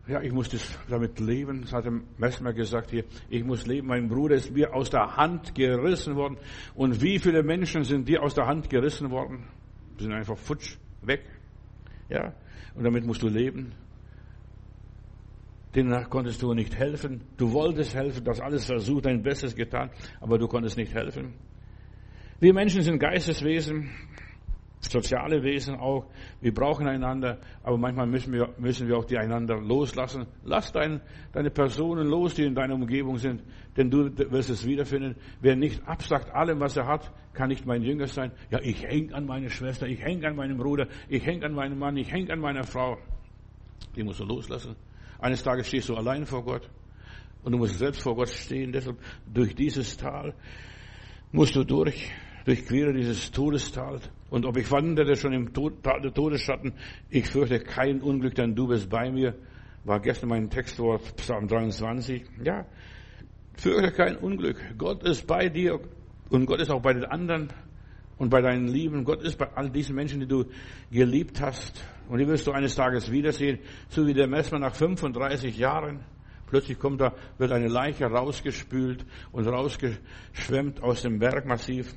Ja, 0.08 0.22
ich 0.22 0.32
muss 0.32 0.50
das 0.50 0.78
damit 0.90 1.20
leben. 1.20 1.62
Das 1.62 1.74
hat 1.74 1.86
der 1.86 2.02
Messmer 2.18 2.54
gesagt 2.54 2.90
hier. 2.90 3.06
Ich 3.30 3.44
muss 3.44 3.68
leben. 3.68 3.88
Mein 3.88 4.10
Bruder 4.10 4.36
ist 4.36 4.52
mir 4.52 4.74
aus 4.74 4.90
der 4.90 5.16
Hand 5.16 5.54
gerissen 5.54 6.16
worden. 6.16 6.38
Und 6.76 7.02
wie 7.02 7.20
viele 7.20 7.44
Menschen 7.44 7.84
sind 7.84 8.08
dir 8.08 8.24
aus 8.24 8.34
der 8.34 8.48
Hand 8.48 8.70
gerissen 8.70 9.12
worden? 9.12 9.46
Die 10.00 10.04
sind 10.04 10.14
einfach 10.14 10.38
futsch, 10.38 10.78
weg. 11.02 11.24
Ja. 12.10 12.34
Und 12.76 12.84
damit 12.84 13.06
musst 13.06 13.22
du 13.22 13.28
leben. 13.28 13.74
Denen 15.76 16.10
konntest 16.10 16.42
du 16.42 16.54
nicht 16.54 16.76
helfen. 16.76 17.22
Du 17.38 17.54
wolltest 17.54 17.96
helfen, 17.96 18.26
das 18.26 18.42
alles 18.42 18.66
versucht, 18.66 19.06
dein 19.06 19.22
Bestes 19.22 19.56
getan, 19.56 19.90
aber 20.20 20.38
du 20.38 20.48
konntest 20.48 20.78
nicht 20.78 20.94
helfen. 20.94 21.34
Wir 22.40 22.54
Menschen 22.54 22.82
sind 22.82 23.00
Geisteswesen, 23.00 23.90
soziale 24.90 25.44
Wesen 25.44 25.76
auch. 25.76 26.06
Wir 26.40 26.54
brauchen 26.54 26.88
einander, 26.88 27.40
aber 27.64 27.78
manchmal 27.78 28.08
müssen 28.08 28.34
wir, 28.34 28.54
müssen 28.58 28.88
wir 28.88 28.98
auch 28.98 29.06
die 29.06 29.18
einander 29.18 29.60
loslassen. 29.60 30.26
Lass 30.44 30.72
dein, 30.72 31.02
deine 31.34 31.50
Personen 31.52 32.08
los, 32.08 32.36
die 32.36 32.44
in 32.44 32.56
deiner 32.56 32.74
Umgebung 32.74 33.18
sind, 33.18 33.44
denn 33.78 33.90
du 33.90 34.10
wirst 34.32 34.50
es 34.50 34.66
wiederfinden. 34.66 35.16
Wer 35.42 35.56
nicht 35.56 35.88
absagt 35.88 36.32
allem, 36.32 36.60
was 36.60 36.76
er 36.78 36.88
hat, 36.88 37.12
kann 37.34 37.50
nicht 37.50 37.66
mein 37.66 37.84
Jünger 37.84 38.08
sein. 38.08 38.32
Ja, 38.50 38.60
ich 38.62 38.84
häng 38.84 39.14
an 39.14 39.26
meine 39.26 39.50
Schwester, 39.50 39.88
ich 39.88 40.02
häng 40.02 40.24
an 40.26 40.36
meinem 40.36 40.58
Bruder, 40.58 40.88
ich 41.08 41.26
häng 41.26 41.44
an 41.44 41.54
meinem 41.54 41.80
Mann, 41.80 41.96
ich 41.98 42.12
häng 42.12 42.30
an 42.30 42.40
meiner 42.40 42.64
Frau. 42.64 42.98
Die 43.96 44.04
musst 44.04 44.20
du 44.20 44.26
loslassen. 44.26 44.76
Eines 45.20 45.44
Tages 45.44 45.68
stehst 45.68 45.90
du 45.90 45.96
allein 45.96 46.26
vor 46.26 46.44
Gott 46.44 46.70
und 47.44 47.52
du 47.52 47.58
musst 47.58 47.78
selbst 47.78 48.02
vor 48.02 48.16
Gott 48.16 48.30
stehen. 48.30 48.72
Deshalb 48.72 48.98
durch 49.32 49.56
dieses 49.56 49.98
Tal 49.98 50.34
musst 51.32 51.56
du 51.56 51.64
durch, 51.64 52.12
durchquere 52.46 52.94
dieses 52.94 53.32
Todestal. 53.32 54.00
Und 54.30 54.46
ob 54.46 54.58
ich 54.58 54.72
wandere 54.72 55.16
schon 55.16 55.34
im 55.34 55.54
Tal 55.54 56.02
der 56.02 56.14
Todesschatten, 56.14 56.74
ich 57.10 57.28
fürchte 57.28 57.60
kein 57.60 58.02
Unglück, 58.02 58.36
denn 58.36 58.56
du 58.56 58.68
bist 58.68 58.90
bei 58.90 59.12
mir. 59.12 59.36
War 59.84 60.00
gestern 60.00 60.30
mein 60.30 60.50
Textwort 60.50 61.16
Psalm 61.18 61.48
23. 61.48 62.24
Ja, 62.44 62.66
fürchte 63.56 63.92
kein 63.92 64.16
Unglück. 64.18 64.58
Gott 64.78 65.04
ist 65.04 65.26
bei 65.28 65.50
dir 65.50 65.80
und 66.30 66.46
Gott 66.46 66.60
ist 66.60 66.70
auch 66.70 66.82
bei 66.82 66.94
den 66.94 67.06
anderen 67.06 67.50
und 68.18 68.30
bei 68.30 68.42
deinen 68.42 68.68
Lieben. 68.68 69.04
Gott 69.04 69.24
ist 69.24 69.38
bei 69.38 69.52
all 69.56 69.70
diesen 69.70 69.96
Menschen, 69.96 70.20
die 70.20 70.28
du 70.28 70.46
geliebt 70.92 71.42
hast. 71.42 71.84
Und 72.08 72.20
die 72.20 72.28
wirst 72.28 72.46
du 72.46 72.52
eines 72.52 72.76
Tages 72.76 73.12
wiedersehen, 73.12 73.60
so 73.90 74.06
wie 74.06 74.14
der 74.14 74.28
Messmer 74.28 74.60
nach 74.60 74.76
35 74.76 75.58
Jahren. 75.58 76.02
Plötzlich 76.46 76.78
kommt 76.78 77.02
da, 77.02 77.16
wird 77.38 77.52
eine 77.52 77.68
Leiche 77.68 78.06
rausgespült 78.06 79.06
und 79.32 79.48
rausgeschwemmt 79.48 80.84
aus 80.84 81.02
dem 81.02 81.18
Bergmassiv. 81.18 81.96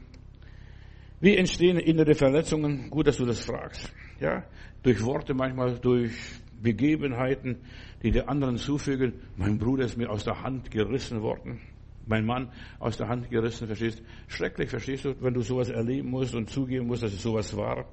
Wie 1.25 1.39
entstehen 1.39 1.79
innere 1.79 2.15
Verletzungen? 2.15 2.91
Gut, 2.91 3.07
dass 3.07 3.17
du 3.17 3.25
das 3.25 3.41
fragst. 3.41 3.91
Ja, 4.21 4.45
durch 4.83 5.03
Worte 5.03 5.33
manchmal, 5.33 5.79
durch 5.79 6.13
Begebenheiten, 6.61 7.63
die 8.03 8.11
der 8.11 8.29
anderen 8.29 8.59
zufügen. 8.59 9.15
Mein 9.39 9.57
Bruder 9.57 9.87
ist 9.87 9.97
mir 9.97 10.11
aus 10.11 10.25
der 10.25 10.43
Hand 10.43 10.71
gerissen 10.71 11.23
worden 11.23 11.61
mein 12.07 12.27
Mann 12.27 12.51
aus 12.79 12.99
der 12.99 13.09
Hand 13.09 13.31
gerissen, 13.31 13.67
verstehst? 13.67 14.03
Schrecklich, 14.29 14.69
verstehst 14.69 15.07
du, 15.07 15.15
wenn 15.23 15.33
du 15.33 15.41
sowas 15.41 15.71
erleben 15.71 16.11
musst 16.11 16.35
und 16.35 16.51
zugeben 16.51 16.87
musst, 16.87 17.03
dass 17.03 17.15
es 17.15 17.23
sowas 17.23 17.57
war. 17.57 17.87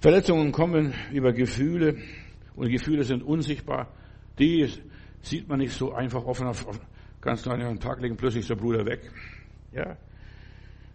Verletzungen 0.00 0.52
kommen 0.52 0.92
über 1.10 1.32
Gefühle 1.32 1.96
und 2.54 2.68
Gefühle 2.68 3.04
sind 3.04 3.22
unsichtbar. 3.22 3.88
Die 4.38 4.68
sieht 5.22 5.48
man 5.48 5.60
nicht 5.60 5.72
so 5.72 5.94
einfach 5.94 6.22
offen 6.26 6.46
auf, 6.46 6.66
auf 6.66 6.78
ganz 7.22 7.46
an 7.46 7.60
den 7.60 7.80
Tag 7.80 8.02
legen, 8.02 8.18
plötzlich 8.18 8.42
ist 8.42 8.50
der 8.50 8.56
Bruder 8.56 8.84
weg. 8.84 9.10
Ja. 9.72 9.96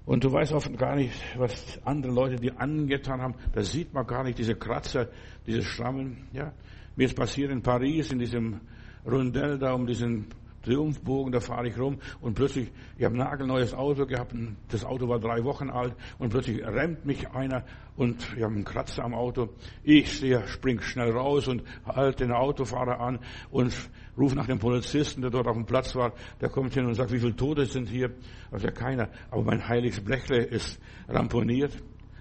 Und 0.09 0.23
du 0.23 0.33
weißt 0.33 0.53
oft 0.53 0.75
gar 0.75 0.95
nicht, 0.95 1.13
was 1.37 1.79
andere 1.85 2.11
Leute 2.11 2.37
dir 2.37 2.59
angetan 2.59 3.21
haben. 3.21 3.35
Da 3.53 3.61
sieht 3.61 3.93
man 3.93 4.07
gar 4.07 4.23
nicht 4.23 4.39
diese 4.39 4.55
Kratzer, 4.55 5.07
diese 5.45 5.61
Schrammen. 5.61 6.27
Ja. 6.33 6.51
Mir 6.95 7.05
ist 7.05 7.15
passiert 7.15 7.51
in 7.51 7.61
Paris, 7.61 8.11
in 8.11 8.17
diesem 8.17 8.59
Rundell 9.05 9.59
da 9.59 9.73
um 9.73 9.85
diesen 9.85 10.25
Triumphbogen, 10.63 11.31
da 11.31 11.39
fahre 11.39 11.67
ich 11.67 11.77
rum 11.79 11.99
und 12.21 12.33
plötzlich, 12.35 12.71
ich 12.97 13.05
habe 13.05 13.15
ein 13.15 13.19
nagelneues 13.19 13.73
Auto 13.73 14.05
gehabt, 14.05 14.33
das 14.69 14.85
Auto 14.85 15.07
war 15.07 15.19
drei 15.19 15.43
Wochen 15.43 15.69
alt 15.69 15.95
und 16.17 16.29
plötzlich 16.29 16.63
rennt 16.65 17.05
mich 17.05 17.29
einer 17.29 17.63
und 17.95 18.21
ich 18.35 18.43
habe 18.43 18.53
einen 18.53 18.63
Kratzer 18.63 19.03
am 19.03 19.13
Auto. 19.13 19.49
Ich 19.83 20.17
stehe, 20.17 20.47
spring 20.47 20.81
schnell 20.81 21.11
raus 21.11 21.47
und 21.47 21.63
halte 21.85 22.25
den 22.25 22.31
Autofahrer 22.31 22.99
an 22.99 23.19
und 23.51 23.73
rufe 24.17 24.35
nach 24.35 24.47
dem 24.47 24.59
Polizisten, 24.59 25.21
der 25.21 25.31
dort 25.31 25.47
auf 25.47 25.55
dem 25.55 25.65
Platz 25.65 25.95
war. 25.95 26.13
Der 26.41 26.49
kommt 26.49 26.73
hin 26.73 26.85
und 26.85 26.93
sagt, 26.93 27.11
wie 27.11 27.19
viele 27.19 27.35
Tote 27.35 27.65
sind 27.65 27.89
hier? 27.89 28.11
Also 28.51 28.67
ja 28.67 28.71
keiner, 28.71 29.09
aber 29.31 29.43
mein 29.43 29.67
heiliges 29.67 30.01
Blechle 30.01 30.43
ist 30.43 30.79
ramponiert. 31.07 31.73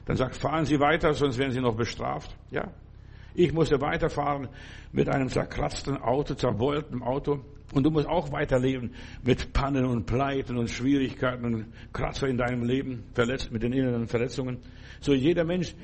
Dann 0.04 0.16
sagt, 0.16 0.36
fahren 0.36 0.64
Sie 0.64 0.80
weiter, 0.80 1.12
sonst 1.12 1.38
werden 1.38 1.52
Sie 1.52 1.60
noch 1.60 1.76
bestraft. 1.76 2.36
Ja, 2.50 2.72
ich 3.34 3.52
musste 3.52 3.80
weiterfahren 3.80 4.48
mit 4.90 5.08
einem 5.08 5.28
zerkratzten 5.28 5.98
Auto, 5.98 6.34
zerbeulten 6.34 7.02
Auto. 7.02 7.40
Und 7.72 7.84
du 7.84 7.90
musst 7.90 8.06
auch 8.06 8.32
weiterleben 8.32 8.92
mit 9.22 9.52
Pannen 9.52 9.84
und 9.84 10.06
Pleiten 10.06 10.56
und 10.56 10.70
Schwierigkeiten 10.70 11.44
und 11.44 11.66
Kratzer 11.92 12.26
in 12.26 12.38
deinem 12.38 12.64
Leben, 12.64 13.04
verletzt 13.12 13.52
mit 13.52 13.62
den 13.62 13.72
inneren 13.72 14.06
Verletzungen. 14.06 14.58
So 15.00 15.12
jeder 15.12 15.44
Mensch 15.44 15.74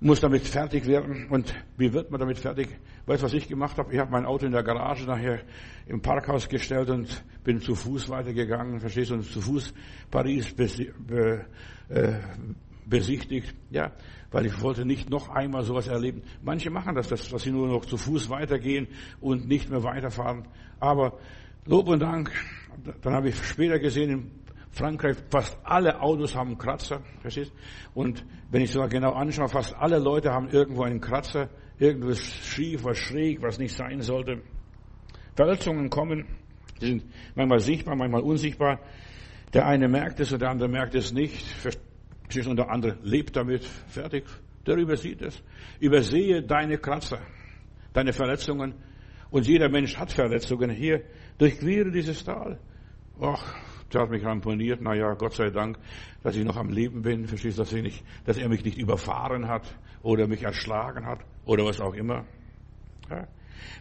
muss 0.00 0.20
damit 0.20 0.46
fertig 0.46 0.86
werden. 0.86 1.28
Und 1.30 1.54
wie 1.78 1.92
wird 1.92 2.10
man 2.10 2.20
damit 2.20 2.38
fertig? 2.38 2.68
Weißt 3.06 3.22
du, 3.22 3.26
was 3.26 3.32
ich 3.32 3.48
gemacht 3.48 3.78
habe? 3.78 3.92
Ich 3.92 3.98
habe 3.98 4.10
mein 4.10 4.26
Auto 4.26 4.46
in 4.46 4.52
der 4.52 4.62
Garage 4.62 5.06
nachher 5.06 5.40
im 5.86 6.02
Parkhaus 6.02 6.48
gestellt 6.48 6.90
und 6.90 7.24
bin 7.44 7.60
zu 7.60 7.74
Fuß 7.74 8.08
weitergegangen, 8.10 8.80
verstehst 8.80 9.10
du, 9.10 9.14
und 9.14 9.22
zu 9.22 9.40
Fuß 9.40 9.72
Paris 10.10 10.54
äh, 10.58 12.12
besichtigt. 12.84 13.54
Ja, 13.70 13.92
weil 14.30 14.46
ich 14.46 14.60
wollte 14.60 14.84
nicht 14.84 15.10
noch 15.10 15.28
einmal 15.28 15.62
sowas 15.62 15.88
erleben. 15.88 16.22
Manche 16.42 16.70
machen 16.70 16.94
das, 16.94 17.08
dass, 17.08 17.28
sie 17.42 17.50
nur 17.50 17.68
noch 17.68 17.84
zu 17.84 17.96
Fuß 17.96 18.28
weitergehen 18.30 18.88
und 19.20 19.46
nicht 19.48 19.70
mehr 19.70 19.82
weiterfahren. 19.82 20.48
Aber 20.80 21.18
Lob 21.64 21.88
und 21.88 22.00
Dank, 22.00 22.32
dann 23.02 23.14
habe 23.14 23.28
ich 23.28 23.36
später 23.36 23.78
gesehen, 23.78 24.10
in 24.10 24.30
Frankreich 24.70 25.16
fast 25.30 25.58
alle 25.64 26.00
Autos 26.00 26.34
haben 26.34 26.58
Kratzer, 26.58 27.02
verstehst? 27.20 27.52
Und 27.94 28.24
wenn 28.50 28.62
ich 28.62 28.70
sogar 28.70 28.88
genau 28.88 29.12
anschaue, 29.12 29.48
fast 29.48 29.74
alle 29.74 29.98
Leute 29.98 30.32
haben 30.32 30.48
irgendwo 30.48 30.82
einen 30.82 31.00
Kratzer, 31.00 31.48
irgendwas 31.78 32.20
schief, 32.20 32.84
was 32.84 32.98
schräg, 32.98 33.42
was 33.42 33.58
nicht 33.58 33.74
sein 33.74 34.02
sollte. 34.02 34.42
Verletzungen 35.34 35.90
kommen, 35.90 36.26
die 36.80 36.86
sind 36.86 37.04
manchmal 37.34 37.60
sichtbar, 37.60 37.96
manchmal 37.96 38.22
unsichtbar. 38.22 38.80
Der 39.54 39.66
eine 39.66 39.88
merkt 39.88 40.20
es 40.20 40.32
und 40.32 40.42
der 40.42 40.50
andere 40.50 40.68
merkt 40.68 40.94
es 40.94 41.12
nicht. 41.12 41.44
Und 42.46 42.56
der 42.56 42.70
andere 42.70 42.98
lebt 43.02 43.36
damit, 43.36 43.64
fertig. 43.64 44.24
Der 44.66 44.76
übersieht 44.76 45.22
es. 45.22 45.42
Übersehe 45.78 46.42
deine 46.42 46.78
Kratzer, 46.78 47.20
deine 47.92 48.12
Verletzungen. 48.12 48.74
Und 49.30 49.46
jeder 49.46 49.68
Mensch 49.68 49.96
hat 49.96 50.12
Verletzungen 50.12 50.70
hier. 50.70 51.02
Durchquere 51.38 51.90
dieses 51.90 52.24
Tal. 52.24 52.58
Ach, 53.20 53.54
der 53.92 54.02
hat 54.02 54.10
mich 54.10 54.24
ramponiert. 54.24 54.80
Na 54.82 54.94
ja, 54.94 55.14
Gott 55.14 55.34
sei 55.34 55.50
Dank, 55.50 55.78
dass 56.22 56.36
ich 56.36 56.44
noch 56.44 56.56
am 56.56 56.70
Leben 56.70 57.02
bin. 57.02 57.26
Verstehst 57.26 57.58
du, 57.58 57.62
dass, 57.62 57.72
ich 57.72 57.82
nicht, 57.82 58.04
dass 58.24 58.38
er 58.38 58.48
mich 58.48 58.64
nicht 58.64 58.78
überfahren 58.78 59.46
hat 59.48 59.76
oder 60.02 60.26
mich 60.26 60.42
erschlagen 60.42 61.06
hat 61.06 61.20
oder 61.44 61.64
was 61.64 61.80
auch 61.80 61.94
immer. 61.94 62.24
Ja. 63.08 63.26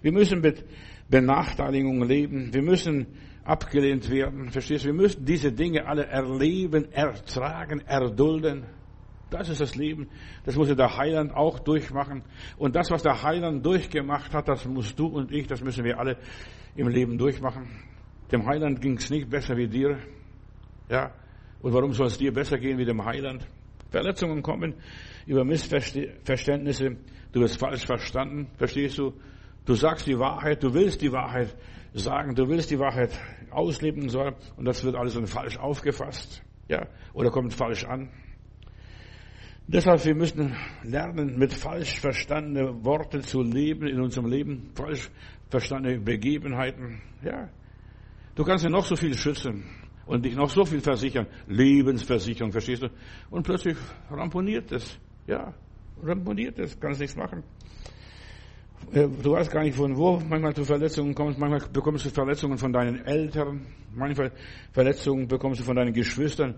Wir 0.02 0.12
müssen 0.12 0.42
mit 0.42 0.64
Benachteiligungen 1.10 2.08
leben. 2.08 2.54
Wir 2.54 2.62
müssen 2.62 3.08
abgelehnt 3.46 4.10
werden. 4.10 4.50
Verstehst 4.50 4.84
du? 4.84 4.88
Wir 4.90 4.96
müssen 4.96 5.24
diese 5.24 5.52
Dinge 5.52 5.86
alle 5.86 6.08
erleben, 6.08 6.92
ertragen, 6.92 7.80
erdulden. 7.82 8.66
Das 9.30 9.50
ist 9.50 9.62
das 9.62 9.76
Leben. 9.76 10.08
Das 10.46 10.56
muss 10.56 10.76
der 10.76 10.98
Heiland 10.98 11.34
auch 11.34 11.60
durchmachen. 11.60 12.24
Und 12.58 12.76
das, 12.76 12.92
was 12.92 13.04
der 13.04 13.24
Heiland 13.24 13.66
durchgemacht 13.66 14.34
hat, 14.34 14.48
das 14.48 14.66
musst 14.66 15.00
du 15.00 15.08
und 15.08 15.32
ich, 15.32 15.48
das 15.48 15.62
müssen 15.62 15.84
wir 15.84 16.00
alle 16.00 16.18
im 16.76 16.88
Leben 16.88 17.18
durchmachen. 17.18 17.68
Dem 18.32 18.46
Heiland 18.46 18.82
ging 18.82 18.98
es 18.98 19.10
nicht 19.10 19.30
besser 19.30 19.56
wie 19.56 19.68
dir. 19.68 20.00
Ja. 20.90 21.12
Und 21.62 21.74
warum 21.74 21.94
soll 21.94 22.08
es 22.08 22.18
dir 22.18 22.34
besser 22.34 22.58
gehen 22.58 22.78
wie 22.78 22.86
dem 22.86 23.04
Heiland? 23.04 23.48
Verletzungen 23.90 24.42
kommen 24.42 24.76
über 25.26 25.44
Missverständnisse. 25.44 26.98
Du 27.32 27.42
wirst 27.42 27.60
falsch 27.60 27.86
verstanden. 27.86 28.48
Verstehst 28.58 28.98
du? 28.98 29.14
Du 29.66 29.74
sagst 29.74 30.08
die 30.08 30.18
Wahrheit. 30.18 30.64
Du 30.64 30.74
willst 30.74 31.02
die 31.02 31.12
Wahrheit 31.12 31.56
sagen. 31.96 32.36
Du 32.36 32.48
willst 32.48 32.70
die 32.70 32.80
Wahrheit 32.80 33.18
ausleben 33.50 34.10
soll. 34.10 34.36
Und 34.58 34.66
das 34.66 34.84
wird 34.84 34.96
alles 34.96 35.18
falsch 35.30 35.58
aufgefasst. 35.58 36.44
Ja. 36.68 36.88
Oder 37.14 37.32
kommt 37.32 37.54
falsch 37.54 37.86
an. 37.86 38.10
Deshalb, 39.68 40.06
wir 40.06 40.14
müssen 40.14 40.56
lernen, 40.84 41.40
mit 41.40 41.52
falsch 41.52 42.00
verstandenen 42.00 42.86
Worten 42.86 43.22
zu 43.22 43.42
leben 43.42 43.88
in 43.88 44.00
unserem 44.00 44.28
Leben, 44.28 44.70
falsch 44.76 45.10
verstandene 45.50 46.00
Begebenheiten. 46.00 47.02
Ja. 47.24 47.50
Du 48.36 48.44
kannst 48.44 48.64
dir 48.64 48.70
noch 48.70 48.86
so 48.86 48.96
viel 48.96 49.16
schützen 49.16 49.64
und 50.06 50.24
dich 50.24 50.36
noch 50.36 50.50
so 50.50 50.66
viel 50.66 50.82
versichern. 50.82 51.26
Lebensversicherung, 51.48 52.52
verstehst 52.52 52.84
du? 52.84 52.90
Und 53.32 53.44
plötzlich 53.44 53.76
ramponiert 54.12 54.72
es. 54.72 55.00
Ja, 55.26 55.56
ramponiert 56.04 56.60
es, 56.60 56.80
kannst 56.80 57.00
nichts 57.00 57.16
machen. 57.16 57.44
Äh, 58.92 59.08
du 59.08 59.32
weißt 59.32 59.52
gar 59.52 59.64
nicht, 59.64 59.76
von 59.76 59.96
wo 59.98 60.22
manchmal 60.28 60.54
du 60.54 60.64
Verletzungen 60.64 61.14
kommst. 61.14 61.40
Manchmal 61.40 61.70
bekommst 61.72 62.06
du 62.06 62.10
Verletzungen 62.10 62.58
von 62.58 62.72
deinen 62.72 63.06
Eltern. 63.06 63.66
Manchmal 63.94 64.32
Verletzungen 64.72 65.28
bekommst 65.28 65.60
du 65.62 65.64
von 65.64 65.76
deinen 65.76 65.94
Geschwistern. 65.94 66.56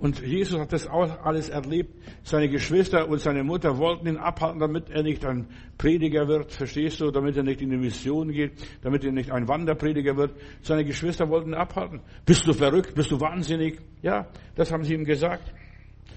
Und 0.00 0.22
Jesus 0.22 0.58
hat 0.58 0.72
das 0.72 0.86
auch 0.86 1.24
alles 1.24 1.50
erlebt. 1.50 1.94
Seine 2.22 2.48
Geschwister 2.48 3.06
und 3.06 3.20
seine 3.20 3.44
Mutter 3.44 3.76
wollten 3.76 4.06
ihn 4.06 4.16
abhalten, 4.16 4.58
damit 4.58 4.88
er 4.88 5.02
nicht 5.02 5.26
ein 5.26 5.46
Prediger 5.76 6.26
wird, 6.26 6.52
verstehst 6.52 7.02
du, 7.02 7.10
damit 7.10 7.36
er 7.36 7.42
nicht 7.42 7.60
in 7.60 7.68
die 7.68 7.76
Mission 7.76 8.32
geht, 8.32 8.52
damit 8.80 9.04
er 9.04 9.12
nicht 9.12 9.30
ein 9.30 9.46
Wanderprediger 9.46 10.16
wird. 10.16 10.32
Seine 10.62 10.86
Geschwister 10.86 11.28
wollten 11.28 11.50
ihn 11.50 11.54
abhalten. 11.54 12.00
Bist 12.24 12.46
du 12.46 12.54
verrückt? 12.54 12.94
Bist 12.94 13.10
du 13.10 13.20
wahnsinnig? 13.20 13.78
Ja, 14.00 14.26
das 14.54 14.72
haben 14.72 14.84
sie 14.84 14.94
ihm 14.94 15.04
gesagt. 15.04 15.52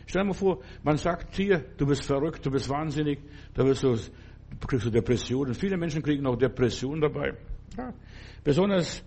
Stell 0.06 0.22
dir 0.22 0.28
mal 0.28 0.34
vor, 0.34 0.60
man 0.84 0.96
sagt 0.96 1.38
dir, 1.38 1.66
du 1.78 1.86
bist 1.86 2.06
verrückt, 2.06 2.46
du 2.46 2.52
bist 2.52 2.70
wahnsinnig, 2.70 3.20
da 3.54 3.66
wirst 3.66 3.84
du, 3.84 3.96
kriegst 4.68 4.86
du 4.86 4.90
Depressionen. 4.90 5.54
Viele 5.54 5.78
Menschen 5.78 6.02
kriegen 6.02 6.26
auch 6.26 6.38
Depressionen 6.38 7.02
dabei. 7.02 7.34
Ja, 7.78 7.94
besonders, 8.44 9.04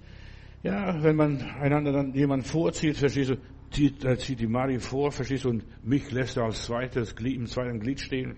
ja, 0.62 1.02
wenn 1.02 1.16
man 1.16 1.40
einander 1.40 1.92
dann 1.92 2.14
jemand 2.14 2.46
vorzieht, 2.46 2.96
verstehst 2.96 3.30
du, 3.30 3.36
zieht, 3.70 4.04
äh, 4.04 4.16
zieht 4.16 4.40
die 4.40 4.46
Mari 4.46 4.78
vor, 4.78 5.12
verstehst 5.12 5.44
du, 5.44 5.50
und 5.50 5.64
mich 5.84 6.10
lässt 6.10 6.36
er 6.36 6.44
als 6.44 6.64
zweites 6.64 7.14
Glied, 7.14 7.36
im 7.36 7.46
zweiten 7.46 7.80
Glied 7.80 8.00
stehen. 8.00 8.36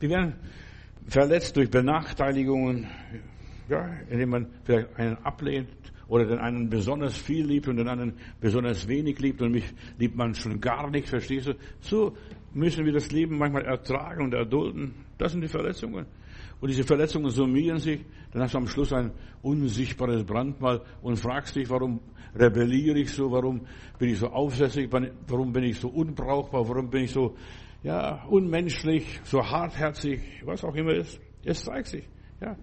Wir 0.00 0.10
werden 0.10 0.34
verletzt 1.06 1.56
durch 1.56 1.70
Benachteiligungen, 1.70 2.86
ja, 3.68 3.88
indem 4.10 4.30
man 4.30 4.46
einen 4.96 5.16
ablehnt 5.18 5.68
oder 6.08 6.24
den 6.26 6.38
einen 6.38 6.68
besonders 6.68 7.16
viel 7.16 7.46
liebt 7.46 7.68
und 7.68 7.76
den 7.76 7.88
anderen 7.88 8.14
besonders 8.40 8.86
wenig 8.86 9.18
liebt 9.18 9.42
und 9.42 9.52
mich 9.52 9.64
liebt 9.98 10.16
man 10.16 10.34
schon 10.34 10.60
gar 10.60 10.90
nicht, 10.90 11.08
verstehst 11.08 11.48
du? 11.48 11.54
So 11.80 12.16
müssen 12.56 12.86
wir 12.86 12.92
das 12.92 13.12
Leben 13.12 13.36
manchmal 13.36 13.66
ertragen 13.66 14.24
und 14.24 14.34
erdulden. 14.34 14.94
Das 15.18 15.32
sind 15.32 15.42
die 15.42 15.48
Verletzungen. 15.48 16.06
Und 16.58 16.70
diese 16.70 16.84
Verletzungen 16.84 17.30
summieren 17.30 17.78
sich, 17.78 18.00
dann 18.32 18.42
hast 18.42 18.54
du 18.54 18.58
am 18.58 18.66
Schluss 18.66 18.92
ein 18.92 19.12
unsichtbares 19.42 20.24
Brandmal 20.24 20.80
und 21.02 21.18
fragst 21.18 21.54
dich, 21.54 21.68
warum 21.68 22.00
rebelliere 22.34 22.98
ich 22.98 23.12
so, 23.12 23.30
warum 23.30 23.66
bin 23.98 24.08
ich 24.08 24.18
so 24.18 24.28
aufsässig, 24.28 24.90
warum 24.90 25.52
bin 25.52 25.64
ich 25.64 25.78
so 25.78 25.88
unbrauchbar, 25.88 26.66
warum 26.66 26.88
bin 26.88 27.04
ich 27.04 27.12
so 27.12 27.36
ja, 27.82 28.24
unmenschlich, 28.24 29.20
so 29.24 29.42
hartherzig, 29.42 30.20
was 30.44 30.64
auch 30.64 30.74
immer 30.74 30.94
ist. 30.94 31.20
Es 31.44 31.62
zeigt 31.62 31.88
sich. 31.88 32.08
Ja. 32.40 32.56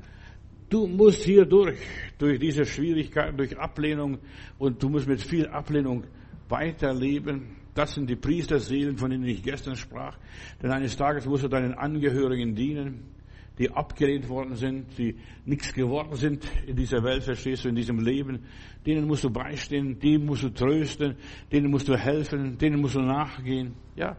Du 0.69 0.87
musst 0.87 1.23
hier 1.23 1.45
durch, 1.45 1.79
durch 2.17 2.39
diese 2.39 2.65
Schwierigkeiten, 2.65 3.37
durch 3.37 3.57
Ablehnung 3.57 4.17
und 4.57 4.81
du 4.81 4.89
musst 4.89 5.07
mit 5.07 5.21
viel 5.21 5.47
Ablehnung 5.47 6.03
weiterleben. 6.49 7.62
Das 7.73 7.93
sind 7.93 8.09
die 8.09 8.15
Priesterseelen, 8.15 8.97
von 8.97 9.09
denen 9.09 9.25
ich 9.25 9.41
gestern 9.43 9.75
sprach. 9.75 10.17
Denn 10.61 10.71
eines 10.71 10.95
Tages 10.95 11.25
musst 11.25 11.43
du 11.43 11.47
deinen 11.47 11.73
Angehörigen 11.73 12.55
dienen 12.55 13.13
die 13.57 13.71
abgelehnt 13.71 14.27
worden 14.29 14.55
sind, 14.55 14.97
die 14.97 15.15
nichts 15.45 15.73
geworden 15.73 16.15
sind 16.15 16.43
in 16.65 16.75
dieser 16.75 17.03
Welt, 17.03 17.23
verstehst 17.23 17.65
du, 17.65 17.69
in 17.69 17.75
diesem 17.75 17.99
Leben. 17.99 18.45
Denen 18.85 19.05
musst 19.05 19.23
du 19.23 19.29
beistehen, 19.29 19.99
denen 19.99 20.25
musst 20.25 20.43
du 20.43 20.49
trösten, 20.49 21.15
denen 21.51 21.69
musst 21.69 21.87
du 21.87 21.95
helfen, 21.95 22.57
denen 22.57 22.81
musst 22.81 22.95
du 22.95 23.01
nachgehen, 23.01 23.75
ja, 23.95 24.17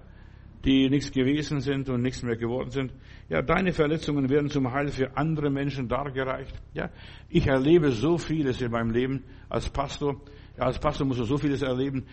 die 0.64 0.88
nichts 0.88 1.10
gewesen 1.10 1.60
sind 1.60 1.88
und 1.88 2.02
nichts 2.02 2.22
mehr 2.22 2.36
geworden 2.36 2.70
sind. 2.70 2.92
Ja, 3.28 3.42
deine 3.42 3.72
Verletzungen 3.72 4.30
werden 4.30 4.48
zum 4.50 4.72
Heil 4.72 4.88
für 4.88 5.16
andere 5.16 5.50
Menschen 5.50 5.88
dargereicht. 5.88 6.54
Ja, 6.72 6.90
ich 7.28 7.46
erlebe 7.46 7.90
so 7.90 8.18
vieles 8.18 8.60
in 8.62 8.70
meinem 8.70 8.90
Leben 8.90 9.24
als 9.48 9.68
Pastor. 9.68 10.20
Ja, 10.56 10.66
als 10.66 10.78
Pastor 10.78 11.06
musst 11.06 11.20
du 11.20 11.24
so 11.24 11.36
vieles 11.36 11.62
erleben. 11.62 12.04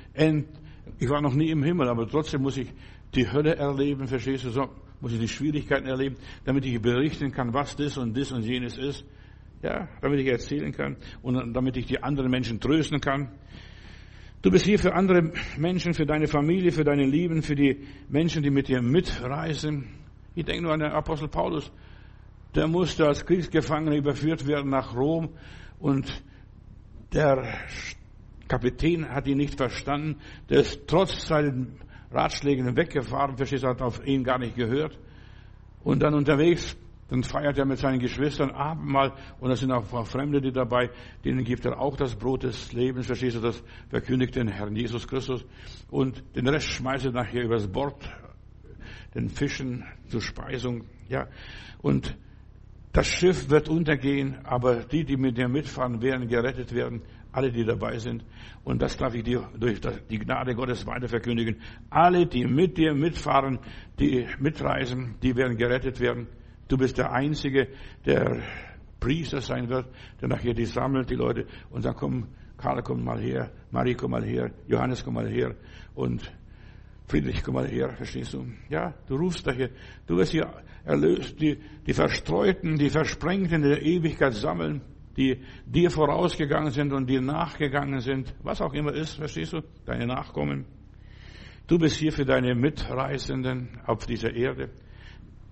Ich 1.00 1.10
war 1.10 1.22
noch 1.22 1.34
nie 1.34 1.50
im 1.50 1.64
Himmel, 1.64 1.90
aber 1.90 2.08
trotzdem 2.08 2.42
muss 2.42 2.58
ich 2.58 2.72
die 3.16 3.30
Hölle 3.30 3.56
erleben, 3.56 4.08
verstehst 4.08 4.46
du? 4.46 4.50
So 4.50 4.70
muss 5.02 5.14
ich 5.14 5.20
die 5.20 5.28
Schwierigkeiten 5.28 5.88
erleben, 5.88 6.16
damit 6.46 6.66
ich 6.66 6.82
berichten 6.82 7.32
kann, 7.32 7.54
was 7.54 7.76
das 7.76 7.98
und 7.98 8.16
das 8.18 8.32
und 8.32 8.44
jenes 8.44 8.78
ist. 8.78 9.06
Ja, 9.64 9.88
damit 10.02 10.20
ich 10.20 10.28
erzählen 10.28 10.72
kann 10.72 10.98
und 11.22 11.54
damit 11.54 11.78
ich 11.78 11.86
die 11.86 12.02
anderen 12.02 12.32
Menschen 12.32 12.60
trösten 12.60 13.00
kann. 13.00 13.30
Du 14.42 14.50
bist 14.50 14.66
hier 14.66 14.80
für 14.80 14.96
andere 14.96 15.32
Menschen, 15.58 15.94
für 15.94 16.08
deine 16.08 16.28
Familie, 16.28 16.72
für 16.72 16.84
deine 16.84 17.06
Lieben, 17.06 17.44
für 17.44 17.54
die 17.54 17.86
Menschen, 18.10 18.42
die 18.42 18.50
mit 18.50 18.70
dir 18.70 18.82
mitreisen. 18.82 19.88
Ich 20.34 20.46
denke 20.46 20.64
nur 20.64 20.74
an 20.74 20.80
den 20.80 20.92
Apostel 20.92 21.28
Paulus. 21.28 21.72
Der 22.56 22.68
musste 22.68 23.06
als 23.06 23.24
Kriegsgefangener 23.24 23.96
überführt 23.96 24.48
werden 24.48 24.72
nach 24.72 24.96
Rom 24.96 25.30
und 25.78 26.24
der 27.14 27.44
Kapitän 28.52 29.08
hat 29.08 29.28
ihn 29.28 29.38
nicht 29.38 29.56
verstanden. 29.56 30.18
Der 30.50 30.60
ist 30.60 30.86
trotz 30.86 31.26
seinen 31.26 31.80
Ratschlägen 32.12 32.76
weggefahren, 32.76 33.38
verstehst 33.38 33.64
hat 33.64 33.82
auf 33.82 34.06
ihn 34.06 34.26
gar 34.26 34.40
nicht 34.40 34.58
gehört. 34.58 35.00
Und 35.86 36.04
dann 36.04 36.14
unterwegs, 36.14 36.76
dann 37.08 37.24
feiert 37.24 37.58
er 37.58 37.66
mit 37.66 37.78
seinen 37.78 38.00
Geschwistern 38.00 38.52
Abendmahl 38.52 39.14
und 39.40 39.50
da 39.50 39.56
sind 39.56 39.72
auch 39.72 40.06
Fremde, 40.06 40.42
die 40.42 40.52
dabei, 40.52 40.90
denen 41.24 41.46
gibt 41.46 41.66
er 41.66 41.80
auch 41.80 41.96
das 41.96 42.14
Brot 42.16 42.44
des 42.44 42.74
Lebens, 42.74 43.06
verstehst 43.06 43.38
du, 43.38 43.40
das 43.40 43.64
verkündigt 43.90 44.36
den 44.36 44.50
Herrn 44.50 44.76
Jesus 44.76 45.08
Christus. 45.08 45.46
Und 45.90 46.22
den 46.36 46.48
Rest 46.50 46.68
schmeißt 46.68 47.06
er 47.06 47.14
nachher 47.14 47.44
übers 47.44 47.70
Bord, 47.70 48.04
den 49.16 49.30
Fischen 49.30 49.86
zur 50.10 50.22
Speisung, 50.22 50.84
ja. 51.08 51.28
Und 51.82 52.18
das 52.92 53.08
Schiff 53.08 53.50
wird 53.50 53.70
untergehen, 53.70 54.40
aber 54.44 54.84
die, 54.84 55.06
die 55.06 55.16
mit 55.16 55.38
dir 55.38 55.48
mitfahren, 55.48 56.02
werden 56.02 56.28
gerettet 56.28 56.74
werden 56.74 57.02
alle, 57.32 57.52
die 57.52 57.64
dabei 57.64 57.98
sind. 57.98 58.24
Und 58.64 58.82
das 58.82 58.98
darf 58.98 59.14
ich 59.16 59.24
dir 59.24 59.50
durch 59.58 59.80
die 60.10 60.20
Gnade 60.20 60.56
Gottes 60.56 60.86
weiter 60.86 61.08
verkündigen. 61.08 61.62
Alle, 61.90 62.26
die 62.26 62.46
mit 62.46 62.78
dir 62.78 62.94
mitfahren, 62.94 63.60
die 64.00 64.28
mitreisen, 64.40 65.16
die 65.22 65.36
werden 65.36 65.58
gerettet 65.58 66.00
werden. 66.00 66.28
Du 66.68 66.78
bist 66.78 66.98
der 66.98 67.12
Einzige, 67.12 67.68
der 68.06 68.42
Priester 69.00 69.42
sein 69.42 69.68
wird, 69.70 69.88
der 70.22 70.30
nachher 70.30 70.54
die 70.54 70.66
sammelt, 70.66 71.10
die 71.10 71.16
Leute, 71.16 71.48
und 71.70 71.84
dann 71.84 71.96
kommen, 71.96 72.28
Karl, 72.58 72.84
komm 72.84 73.04
mal 73.04 73.20
her, 73.20 73.52
Marie, 73.72 73.96
komm 73.96 74.12
mal 74.12 74.24
her, 74.24 74.52
Johannes, 74.68 75.04
komm 75.04 75.16
mal 75.16 75.28
her, 75.28 75.56
und 75.96 76.32
Friedrich, 77.08 77.44
komm 77.44 77.56
mal 77.56 77.68
her, 77.68 77.90
verstehst 77.98 78.34
du? 78.34 78.46
Ja, 78.70 78.94
du 79.08 79.16
rufst 79.16 79.46
daher, 79.46 79.70
du 80.06 80.16
wirst 80.18 80.32
hier 80.32 80.50
erlöst, 80.86 81.42
die, 81.42 81.58
die 81.86 81.94
Verstreuten, 81.94 82.78
die 82.78 82.90
Versprengten 82.90 83.64
der 83.64 83.82
Ewigkeit 83.82 84.34
sammeln, 84.34 84.82
die 85.18 85.42
dir 85.66 85.92
vorausgegangen 85.92 86.72
sind 86.72 86.94
und 86.94 87.10
dir 87.10 87.22
nachgegangen 87.22 88.00
sind, 88.00 88.34
was 88.44 88.62
auch 88.62 88.74
immer 88.74 88.94
ist, 88.94 89.16
verstehst 89.16 89.54
du, 89.54 89.62
deine 89.86 90.08
Nachkommen. 90.08 90.66
Du 91.68 91.78
bist 91.78 91.98
hier 91.98 92.12
für 92.12 92.26
deine 92.26 92.56
Mitreisenden 92.56 93.70
auf 93.86 94.06
dieser 94.06 94.34
Erde. 94.34 94.70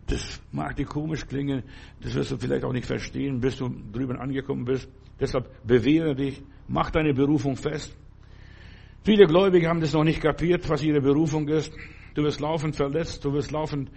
Das 0.07 0.41
mag 0.51 0.75
dir 0.75 0.85
komisch 0.85 1.27
klingen, 1.27 1.63
das 2.01 2.15
wirst 2.15 2.31
du 2.31 2.37
vielleicht 2.37 2.63
auch 2.63 2.73
nicht 2.73 2.87
verstehen, 2.87 3.39
bis 3.39 3.57
du 3.57 3.69
drüben 3.91 4.17
angekommen 4.17 4.65
bist. 4.65 4.89
Deshalb 5.19 5.49
bewähre 5.65 6.15
dich, 6.15 6.41
mach 6.67 6.89
deine 6.89 7.13
Berufung 7.13 7.55
fest. 7.55 7.95
Viele 9.03 9.27
Gläubige 9.27 9.67
haben 9.67 9.81
das 9.81 9.93
noch 9.93 10.03
nicht 10.03 10.21
kapiert, 10.21 10.67
was 10.67 10.83
ihre 10.83 11.01
Berufung 11.01 11.47
ist. 11.47 11.71
Du 12.15 12.23
wirst 12.23 12.39
laufend 12.39 12.75
verletzt, 12.75 13.23
du 13.23 13.33
wirst 13.33 13.51
laufend 13.51 13.91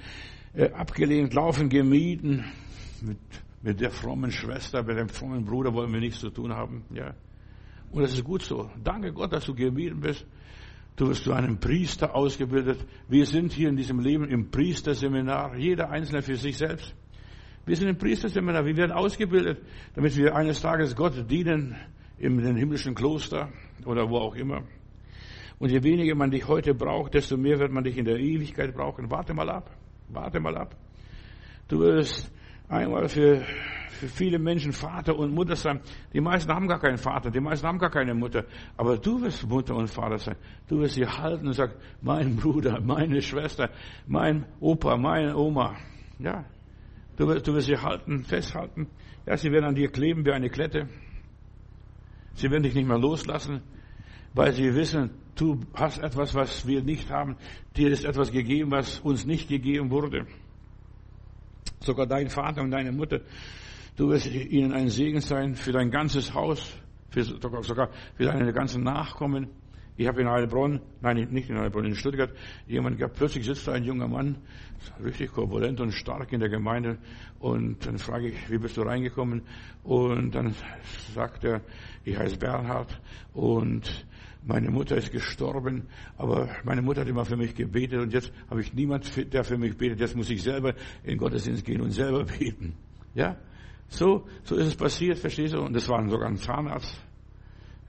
äh, 0.55 0.71
abgelehnt, 0.71 1.35
laufend 1.35 1.71
gemieden, 1.71 2.45
mit 3.01 3.19
mit 3.63 3.81
der 3.81 3.91
frommen 3.91 4.31
Schwester, 4.31 4.83
mit 4.83 4.99
dem 4.99 5.09
frommen 5.09 5.45
Bruder 5.45 5.73
wollen 5.73 5.93
wir 5.93 6.01
nichts 6.01 6.21
zu 6.21 6.31
tun 6.31 6.53
haben. 6.53 6.85
Ja. 6.93 7.15
Und 7.91 8.03
das 8.03 8.15
ist 8.15 8.25
gut 8.25 8.43
so. 8.43 8.71
Danke 8.83 9.13
Gott, 9.13 9.33
dass 9.33 9.45
du 9.45 9.55
gewählt 9.55 10.01
bist. 10.01 10.27
Du 10.97 11.09
wirst 11.09 11.25
zu 11.25 11.33
einem 11.33 11.59
Priester 11.59 12.15
ausgebildet. 12.15 12.85
Wir 13.09 13.25
sind 13.25 13.53
hier 13.53 13.69
in 13.69 13.77
diesem 13.77 14.01
Leben 14.01 14.29
im 14.29 14.51
Priesterseminar, 14.51 15.57
jeder 15.57 15.91
Einzelne 15.91 16.23
für 16.23 16.37
sich 16.37 16.59
selbst. 16.59 16.95
Wir 17.65 17.77
sind 17.77 17.89
im 17.89 17.97
Priesterseminar, 17.97 18.65
wir 18.67 18.77
werden 18.77 18.93
ausgebildet, 18.93 19.63
damit 19.95 20.17
wir 20.17 20.35
eines 20.35 20.61
Tages 20.61 20.97
Gott 20.97 21.31
dienen 21.31 21.77
im 22.19 22.39
himmlischen 22.41 22.95
Kloster 22.95 23.51
oder 23.87 24.09
wo 24.11 24.19
auch 24.19 24.35
immer. 24.35 24.65
Und 25.59 25.71
je 25.71 25.83
weniger 25.83 26.15
man 26.17 26.31
dich 26.31 26.47
heute 26.49 26.75
braucht, 26.75 27.15
desto 27.15 27.37
mehr 27.37 27.59
wird 27.59 27.71
man 27.71 27.85
dich 27.85 27.97
in 27.97 28.05
der 28.05 28.19
Ewigkeit 28.19 28.75
brauchen. 28.75 29.11
Warte 29.11 29.33
mal 29.33 29.49
ab. 29.49 29.71
Warte 30.09 30.41
mal 30.41 30.57
ab. 30.57 30.77
Du 31.69 31.79
wirst 31.79 32.33
einmal 32.73 33.09
für, 33.09 33.43
für 33.91 34.09
viele 34.09 34.39
Menschen 34.39 34.73
Vater 34.73 35.17
und 35.17 35.35
Mutter 35.35 35.57
sein. 35.57 35.81
Die 36.13 36.21
meisten 36.21 36.51
haben 36.53 36.67
gar 36.67 36.81
keinen 36.81 36.99
Vater, 36.99 37.31
die 37.31 37.41
meisten 37.41 37.67
haben 37.67 37.79
gar 37.79 37.91
keine 37.91 38.15
Mutter. 38.15 38.45
Aber 38.77 38.97
du 38.97 39.21
wirst 39.21 39.49
Mutter 39.49 39.77
und 39.77 39.89
Vater 39.89 40.19
sein. 40.19 40.37
Du 40.69 40.81
wirst 40.81 40.95
sie 40.95 41.07
halten 41.07 41.47
und 41.47 41.53
sagen, 41.53 41.75
mein 42.01 42.37
Bruder, 42.37 42.81
meine 42.81 43.21
Schwester, 43.21 43.71
mein 44.07 44.47
Opa, 44.61 44.97
meine 44.97 45.37
Oma. 45.37 45.77
Ja. 46.19 46.45
Du 47.17 47.27
du 47.27 47.55
wirst 47.55 47.67
sie 47.67 47.77
halten, 47.77 48.25
festhalten. 48.25 48.89
Ja, 49.27 49.37
sie 49.37 49.53
werden 49.53 49.67
an 49.67 49.75
dir 49.75 49.91
kleben 49.91 50.25
wie 50.25 50.33
eine 50.33 50.49
Klette. 50.49 50.89
Sie 52.35 52.51
werden 52.51 52.63
dich 52.63 52.75
nicht 52.75 52.89
mehr 52.89 52.99
loslassen, 52.99 53.61
weil 54.33 54.53
sie 54.55 54.75
wissen, 54.75 55.11
du 55.37 55.61
hast 55.75 55.99
etwas, 55.99 56.35
was 56.35 56.67
wir 56.67 56.83
nicht 56.83 57.11
haben. 57.11 57.37
Dir 57.77 57.91
ist 57.91 58.07
etwas 58.07 58.33
gegeben, 58.33 58.71
was 58.71 59.01
uns 59.01 59.27
nicht 59.27 59.49
gegeben 59.49 59.91
wurde. 59.91 60.27
Sogar 61.83 62.07
dein 62.07 62.29
Vater 62.29 62.63
und 62.63 62.71
deine 62.71 62.93
Mutter. 62.93 63.21
Du 63.97 64.09
wirst 64.09 64.27
ihnen 64.27 64.73
ein 64.73 64.89
Segen 64.89 65.21
sein 65.21 65.55
für 65.55 65.73
dein 65.73 65.91
ganzes 65.91 66.33
Haus, 66.33 66.73
für, 67.11 67.25
sogar 67.25 67.91
für 68.15 68.25
deine 68.25 68.53
ganzen 68.53 68.83
Nachkommen. 68.83 69.49
Ich 69.97 70.09
habe 70.09 70.23
in 70.23 70.29
Heilbronn, 70.29 70.81
nein, 71.03 71.29
nicht 71.31 71.51
in 71.51 71.59
Heilbronn, 71.59 71.85
in 71.85 71.95
Stuttgart, 71.95 72.31
jemand 72.67 72.97
gehabt, 72.97 73.17
plötzlich 73.17 73.45
sitzt 73.45 73.69
da 73.69 73.73
ein 73.73 73.85
junger 73.85 74.09
Mann, 74.09 74.39
richtig 75.05 75.33
korpulent 75.33 75.81
und 75.81 75.93
stark 75.93 76.33
in 76.33 76.41
der 76.41 76.49
Gemeinde, 76.49 76.97
und 77.39 77.85
dann 77.87 77.99
frage 77.99 78.29
ich, 78.29 78.51
wie 78.51 78.57
bist 78.57 78.79
du 78.79 78.83
reingekommen? 78.83 79.43
Und 79.83 80.35
dann 80.35 80.55
sagt 81.15 81.45
er, 81.45 81.61
ich 82.05 82.17
heiße 82.17 82.39
Bernhard, 82.39 82.99
und 83.35 84.07
meine 84.45 84.71
Mutter 84.71 84.97
ist 84.97 85.13
gestorben, 85.13 85.89
aber 86.17 86.49
meine 86.65 86.83
Mutter 86.83 87.03
hat 87.03 87.09
immer 87.09 87.25
für 87.25 87.37
mich 87.37 87.55
gebetet 87.55 88.01
und 88.01 88.13
jetzt 88.13 88.33
habe 88.51 88.61
ich 88.61 88.73
niemand, 88.75 89.33
der 89.33 89.45
für 89.45 89.57
mich 89.57 89.77
betet. 89.77 90.01
Jetzt 90.01 90.17
muss 90.17 90.31
ich 90.31 90.43
selber 90.43 90.75
in 91.05 91.19
Gottesdienst 91.19 91.65
gehen 91.65 91.81
und 91.81 91.91
selber 91.91 92.25
beten. 92.25 92.75
Ja? 93.15 93.37
So, 93.89 94.27
so 94.43 94.57
ist 94.57 94.67
es 94.67 94.77
passiert, 94.77 95.19
verstehst 95.19 95.55
du? 95.55 95.61
Und 95.61 95.75
das 95.75 95.89
war 95.89 96.09
sogar 96.09 96.29
ein 96.29 96.37
Zahnarzt. 96.37 96.99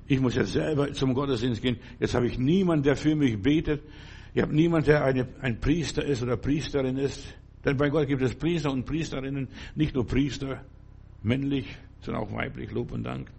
Ich 0.06 0.20
muss 0.20 0.36
jetzt 0.36 0.52
selber 0.52 0.92
zum 0.92 1.13
Gottesdienst 1.13 1.62
gehen. 1.62 1.78
Jetzt 2.00 2.13
habe 2.13 2.28
ich 2.28 2.38
niemand, 2.38 2.86
der 2.86 2.96
für 2.96 3.16
mich 3.16 3.42
betet. 3.42 3.82
Ich 4.34 4.42
habe 4.42 4.54
niemand, 4.54 4.88
der 4.88 5.04
eine, 5.04 5.28
ein 5.42 5.60
Priester 5.60 6.04
ist 6.04 6.22
oder 6.22 6.38
Priesterin 6.38 6.98
ist. 6.98 7.34
Denn 7.63 7.78
bei 7.78 7.89
Gott 7.89 8.08
gibt 8.08 8.22
es 8.22 8.36
Priester 8.36 8.72
und 8.72 8.86
Priesterinnen, 8.86 9.48
nicht 9.76 9.96
nur 9.96 10.06
Priester, 10.06 10.66
männlich, 11.22 11.78
sondern 12.02 12.24
auch 12.24 12.34
weiblich, 12.34 12.72
Lob 12.72 12.92
und 12.92 13.04
Dank. 13.04 13.30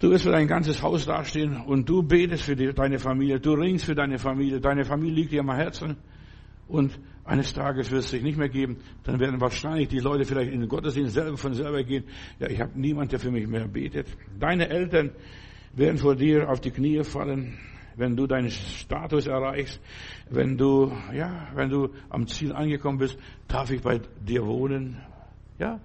Du 0.00 0.10
wirst 0.10 0.24
für 0.24 0.30
dein 0.30 0.46
ganzes 0.46 0.80
Haus 0.80 1.06
dastehen 1.06 1.56
und 1.56 1.88
du 1.88 2.04
betest 2.04 2.44
für 2.44 2.54
die, 2.54 2.72
deine 2.72 3.00
Familie, 3.00 3.40
du 3.40 3.54
ringst 3.54 3.84
für 3.84 3.96
deine 3.96 4.18
Familie, 4.18 4.60
deine 4.60 4.84
Familie 4.84 5.14
liegt 5.14 5.32
dir 5.32 5.40
am 5.40 5.50
Herzen 5.50 5.96
und 6.68 6.96
eines 7.24 7.52
Tages 7.52 7.90
wird 7.90 8.04
es 8.04 8.10
sich 8.10 8.22
nicht 8.22 8.38
mehr 8.38 8.48
geben, 8.48 8.76
dann 9.02 9.18
werden 9.18 9.40
wahrscheinlich 9.40 9.88
die 9.88 9.98
Leute 9.98 10.24
vielleicht 10.24 10.52
in 10.52 10.60
den 10.60 10.68
Gottesdienst 10.68 11.14
selber 11.14 11.36
von 11.36 11.52
selber 11.52 11.82
gehen. 11.82 12.04
Ja, 12.38 12.48
ich 12.48 12.60
habe 12.60 12.78
niemand, 12.78 13.10
der 13.10 13.18
für 13.18 13.32
mich 13.32 13.48
mehr 13.48 13.66
betet. 13.66 14.06
Deine 14.38 14.68
Eltern 14.68 15.10
werden 15.74 15.98
vor 15.98 16.14
dir 16.14 16.48
auf 16.48 16.60
die 16.60 16.70
Knie 16.70 17.02
fallen, 17.02 17.58
wenn 17.96 18.14
du 18.16 18.28
deinen 18.28 18.50
Status 18.50 19.26
erreichst, 19.26 19.80
wenn 20.30 20.56
du, 20.56 20.92
ja, 21.12 21.48
wenn 21.54 21.70
du 21.70 21.88
am 22.08 22.28
Ziel 22.28 22.52
angekommen 22.52 22.98
bist, 22.98 23.18
darf 23.48 23.70
ich 23.72 23.82
bei 23.82 24.00
dir 24.20 24.46
wohnen? 24.46 25.02
Ja, 25.58 25.80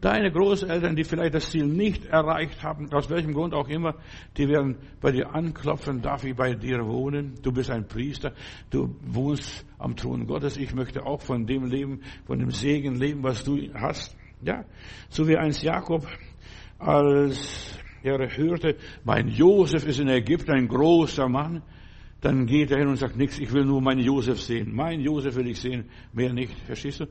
Deine 0.00 0.30
Großeltern, 0.30 0.94
die 0.94 1.02
vielleicht 1.02 1.34
das 1.34 1.50
Ziel 1.50 1.66
nicht 1.66 2.06
erreicht 2.06 2.62
haben, 2.62 2.92
aus 2.92 3.10
welchem 3.10 3.34
Grund 3.34 3.52
auch 3.52 3.68
immer, 3.68 3.96
die 4.36 4.48
werden 4.48 4.76
bei 5.00 5.10
dir 5.10 5.34
anklopfen, 5.34 6.00
darf 6.00 6.22
ich 6.22 6.36
bei 6.36 6.54
dir 6.54 6.86
wohnen? 6.86 7.34
Du 7.42 7.50
bist 7.50 7.68
ein 7.68 7.88
Priester, 7.88 8.32
du 8.70 8.94
wohnst 9.02 9.66
am 9.76 9.96
Thron 9.96 10.26
Gottes. 10.26 10.56
Ich 10.56 10.72
möchte 10.72 11.04
auch 11.04 11.20
von 11.20 11.46
dem 11.46 11.64
leben, 11.64 12.02
von 12.26 12.38
dem 12.38 12.52
Segen 12.52 12.94
leben, 12.94 13.24
was 13.24 13.42
du 13.42 13.58
hast. 13.74 14.16
Ja, 14.40 14.64
so 15.08 15.26
wie 15.26 15.36
einst 15.36 15.64
Jakob, 15.64 16.06
als 16.78 17.76
er 18.04 18.18
hörte, 18.36 18.76
mein 19.02 19.26
Josef 19.26 19.84
ist 19.84 19.98
in 19.98 20.08
Ägypten 20.08 20.52
ein 20.52 20.68
großer 20.68 21.28
Mann, 21.28 21.62
dann 22.20 22.46
geht 22.46 22.70
er 22.72 22.78
hin 22.78 22.88
und 22.88 22.96
sagt 22.96 23.16
nichts, 23.16 23.38
ich 23.38 23.52
will 23.52 23.64
nur 23.64 23.80
meinen 23.80 24.00
Josef 24.00 24.40
sehen. 24.40 24.74
Mein 24.74 25.00
Josef 25.00 25.36
will 25.36 25.46
ich 25.48 25.60
sehen, 25.60 25.88
mehr 26.12 26.32
nicht, 26.32 26.52
verstehst 26.66 27.00
du? 27.00 27.06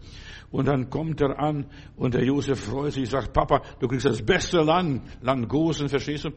Und 0.51 0.67
dann 0.67 0.89
kommt 0.89 1.21
er 1.21 1.39
an 1.39 1.65
und 1.95 2.13
der 2.13 2.25
Josef 2.25 2.59
freut 2.59 2.93
sich, 2.93 3.09
sagt, 3.09 3.31
Papa, 3.31 3.61
du 3.79 3.87
kriegst 3.87 4.05
das 4.05 4.21
beste 4.21 4.61
Land, 4.61 5.03
Land 5.21 5.47
Gosen, 5.47 5.87
verstehst 5.87 6.25
du? 6.25 6.31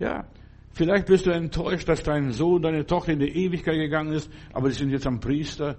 Ja, 0.00 0.24
vielleicht 0.72 1.06
bist 1.06 1.26
du 1.26 1.30
enttäuscht, 1.30 1.88
dass 1.88 2.02
dein 2.02 2.32
Sohn, 2.32 2.62
deine 2.62 2.84
Tochter 2.84 3.12
in 3.12 3.20
die 3.20 3.28
Ewigkeit 3.28 3.76
gegangen 3.76 4.12
ist, 4.12 4.30
aber 4.52 4.70
sie 4.70 4.78
sind 4.78 4.90
jetzt 4.90 5.06
am 5.06 5.20
Priester, 5.20 5.78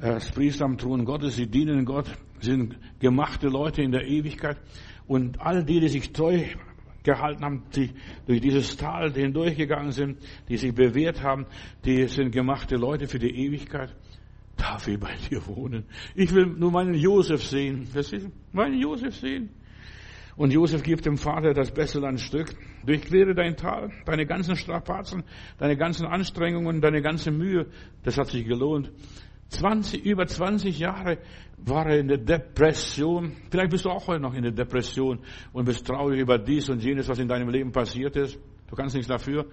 äh, 0.00 0.10
als 0.10 0.30
Priester 0.30 0.64
am 0.64 0.78
Thron 0.78 1.04
Gottes, 1.04 1.34
sie 1.34 1.48
dienen 1.48 1.84
Gott, 1.84 2.06
sind 2.40 2.76
gemachte 3.00 3.48
Leute 3.48 3.82
in 3.82 3.90
der 3.90 4.06
Ewigkeit. 4.06 4.60
Und 5.08 5.40
all 5.40 5.64
die, 5.64 5.80
die 5.80 5.88
sich 5.88 6.12
treu 6.12 6.40
gehalten 7.08 7.42
haben, 7.44 7.62
die 7.74 7.90
durch 8.26 8.40
dieses 8.40 8.76
Tal 8.76 9.12
hindurchgegangen 9.12 9.92
sind, 9.92 10.18
die 10.48 10.58
sich 10.58 10.74
bewährt 10.74 11.22
haben, 11.22 11.46
die 11.84 12.06
sind 12.06 12.32
gemachte 12.32 12.76
Leute 12.76 13.06
für 13.06 13.18
die 13.18 13.34
Ewigkeit. 13.46 13.94
Darf 14.56 14.86
ich 14.88 14.98
bei 14.98 15.14
dir 15.30 15.46
wohnen? 15.46 15.84
Ich 16.14 16.34
will 16.34 16.46
nur 16.46 16.70
meinen 16.70 16.94
Josef 16.94 17.44
sehen. 17.44 17.86
Verstehst 17.86 18.26
du? 18.26 18.32
Meinen 18.52 18.78
Josef 18.80 19.14
sehen. 19.14 19.50
Und 20.36 20.52
Josef 20.52 20.82
gibt 20.82 21.06
dem 21.06 21.16
Vater 21.16 21.54
das 21.54 21.72
beste 21.72 21.98
Landstück. 21.98 22.54
Durchquere 22.84 23.34
dein 23.34 23.56
Tal, 23.56 23.90
deine 24.04 24.26
ganzen 24.26 24.56
Strapazen, 24.56 25.24
deine 25.58 25.76
ganzen 25.76 26.06
Anstrengungen, 26.06 26.80
deine 26.80 27.02
ganze 27.02 27.30
Mühe. 27.30 27.66
Das 28.04 28.18
hat 28.18 28.28
sich 28.28 28.46
gelohnt. 28.46 28.92
20, 29.50 30.04
über 30.04 30.26
20 30.26 30.78
Jahre 30.78 31.18
war 31.56 31.86
er 31.86 32.00
in 32.00 32.08
der 32.08 32.18
Depression. 32.18 33.32
Vielleicht 33.50 33.70
bist 33.70 33.84
du 33.84 33.90
auch 33.90 34.06
heute 34.06 34.20
noch 34.20 34.34
in 34.34 34.42
der 34.42 34.52
Depression 34.52 35.20
und 35.52 35.64
bist 35.64 35.86
traurig 35.86 36.20
über 36.20 36.38
dies 36.38 36.68
und 36.68 36.82
jenes, 36.82 37.08
was 37.08 37.18
in 37.18 37.28
deinem 37.28 37.48
Leben 37.48 37.72
passiert 37.72 38.16
ist. 38.16 38.38
Du 38.68 38.76
kannst 38.76 38.94
nichts 38.94 39.08
dafür, 39.08 39.46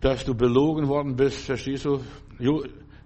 dass 0.00 0.24
du 0.24 0.34
belogen 0.34 0.88
worden 0.88 1.16
bist, 1.16 1.46
verstehst 1.46 1.84
du? 1.84 2.00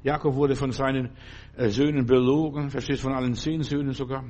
Jakob 0.03 0.35
wurde 0.35 0.55
von 0.55 0.71
seinen 0.71 1.11
äh, 1.57 1.69
Söhnen 1.69 2.07
belogen, 2.07 2.71
verstehst 2.71 3.03
du, 3.03 3.09
von 3.09 3.17
allen 3.17 3.35
zehn 3.35 3.63
Söhnen 3.63 3.93
sogar. 3.93 4.25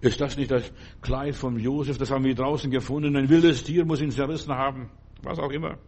Ist 0.00 0.20
das 0.20 0.36
nicht 0.36 0.50
das 0.50 0.70
Kleid 1.00 1.34
von 1.34 1.58
Josef? 1.58 1.98
Das 1.98 2.10
haben 2.10 2.24
wir 2.24 2.34
draußen 2.34 2.70
gefunden. 2.70 3.16
Ein 3.16 3.28
wildes 3.28 3.64
Tier 3.64 3.84
muss 3.84 4.00
ihn 4.00 4.10
zerrissen 4.10 4.54
haben. 4.54 4.90
Was 5.22 5.38
auch 5.38 5.50
immer. 5.50 5.78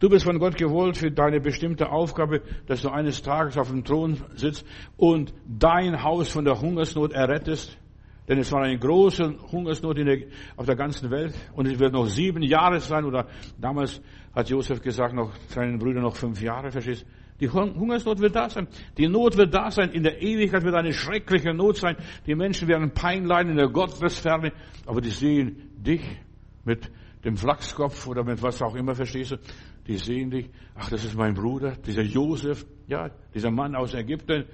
Du 0.00 0.08
bist 0.08 0.24
von 0.24 0.38
Gott 0.38 0.56
gewollt 0.56 0.96
für 0.96 1.10
deine 1.10 1.40
bestimmte 1.40 1.90
Aufgabe, 1.90 2.40
dass 2.66 2.80
du 2.80 2.88
eines 2.88 3.20
Tages 3.20 3.58
auf 3.58 3.68
dem 3.68 3.84
Thron 3.84 4.16
sitzt 4.34 4.66
und 4.96 5.34
dein 5.46 6.02
Haus 6.02 6.30
von 6.30 6.46
der 6.46 6.58
Hungersnot 6.58 7.12
errettest. 7.12 7.76
Denn 8.26 8.38
es 8.38 8.50
war 8.50 8.62
eine 8.62 8.78
große 8.78 9.34
Hungersnot 9.52 9.98
der, 9.98 10.22
auf 10.56 10.64
der 10.64 10.76
ganzen 10.76 11.10
Welt 11.10 11.34
und 11.52 11.66
es 11.66 11.78
wird 11.78 11.92
noch 11.92 12.06
sieben 12.06 12.42
Jahre 12.42 12.80
sein 12.80 13.04
oder 13.04 13.26
damals 13.60 14.00
hat 14.34 14.48
Josef 14.48 14.80
gesagt, 14.80 15.14
noch 15.14 15.34
seinen 15.48 15.78
Brüdern 15.78 16.04
noch 16.04 16.16
fünf 16.16 16.40
Jahre, 16.40 16.70
verstehst 16.70 17.04
die 17.40 17.48
Hungersnot 17.48 18.20
wird 18.20 18.36
da 18.36 18.48
sein. 18.50 18.68
Die 18.98 19.08
Not 19.08 19.36
wird 19.38 19.54
da 19.54 19.70
sein. 19.70 19.92
In 19.92 20.02
der 20.02 20.20
Ewigkeit 20.20 20.62
wird 20.62 20.74
eine 20.74 20.92
schreckliche 20.92 21.54
Not 21.54 21.78
sein. 21.78 21.96
Die 22.26 22.34
Menschen 22.34 22.68
werden 22.68 22.92
Pein 22.92 23.24
leiden 23.24 23.52
in 23.52 23.56
der 23.56 23.70
Gottesferne. 23.70 24.52
Aber 24.84 25.00
die 25.00 25.08
sehen 25.08 25.72
dich 25.78 26.02
mit 26.66 26.90
dem 27.24 27.36
Flachskopf 27.36 28.06
oder 28.06 28.24
mit 28.24 28.42
was 28.42 28.60
auch 28.62 28.74
immer, 28.74 28.94
verstehst 28.94 29.32
du? 29.32 29.36
Die 29.86 29.96
sehen 29.96 30.30
dich, 30.30 30.50
ach, 30.74 30.90
das 30.90 31.04
ist 31.04 31.16
mein 31.16 31.34
Bruder, 31.34 31.76
dieser 31.86 32.02
Josef, 32.02 32.66
ja, 32.86 33.10
dieser 33.34 33.50
Mann 33.50 33.74
aus 33.74 33.94
Ägypten. 33.94 34.44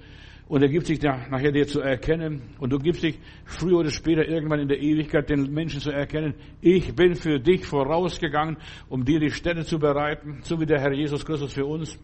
Und 0.48 0.62
er 0.62 0.68
gibt 0.68 0.86
sich 0.86 1.00
da 1.00 1.26
nachher 1.28 1.50
dir 1.50 1.66
zu 1.66 1.80
erkennen. 1.80 2.54
Und 2.58 2.72
du 2.72 2.78
gibst 2.78 3.02
dich 3.02 3.18
früher 3.44 3.78
oder 3.78 3.90
später 3.90 4.26
irgendwann 4.28 4.60
in 4.60 4.68
der 4.68 4.80
Ewigkeit 4.80 5.28
den 5.28 5.52
Menschen 5.52 5.80
zu 5.80 5.90
erkennen. 5.90 6.34
Ich 6.60 6.94
bin 6.94 7.16
für 7.16 7.40
dich 7.40 7.66
vorausgegangen, 7.66 8.56
um 8.88 9.04
dir 9.04 9.18
die 9.18 9.30
Städte 9.30 9.64
zu 9.64 9.78
bereiten, 9.78 10.40
so 10.42 10.60
wie 10.60 10.66
der 10.66 10.80
Herr 10.80 10.92
Jesus 10.92 11.24
Christus 11.24 11.52
für 11.52 11.66
uns. 11.66 11.98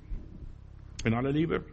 In 1.05 1.15
aller 1.15 1.31
Liebe. 1.31 1.65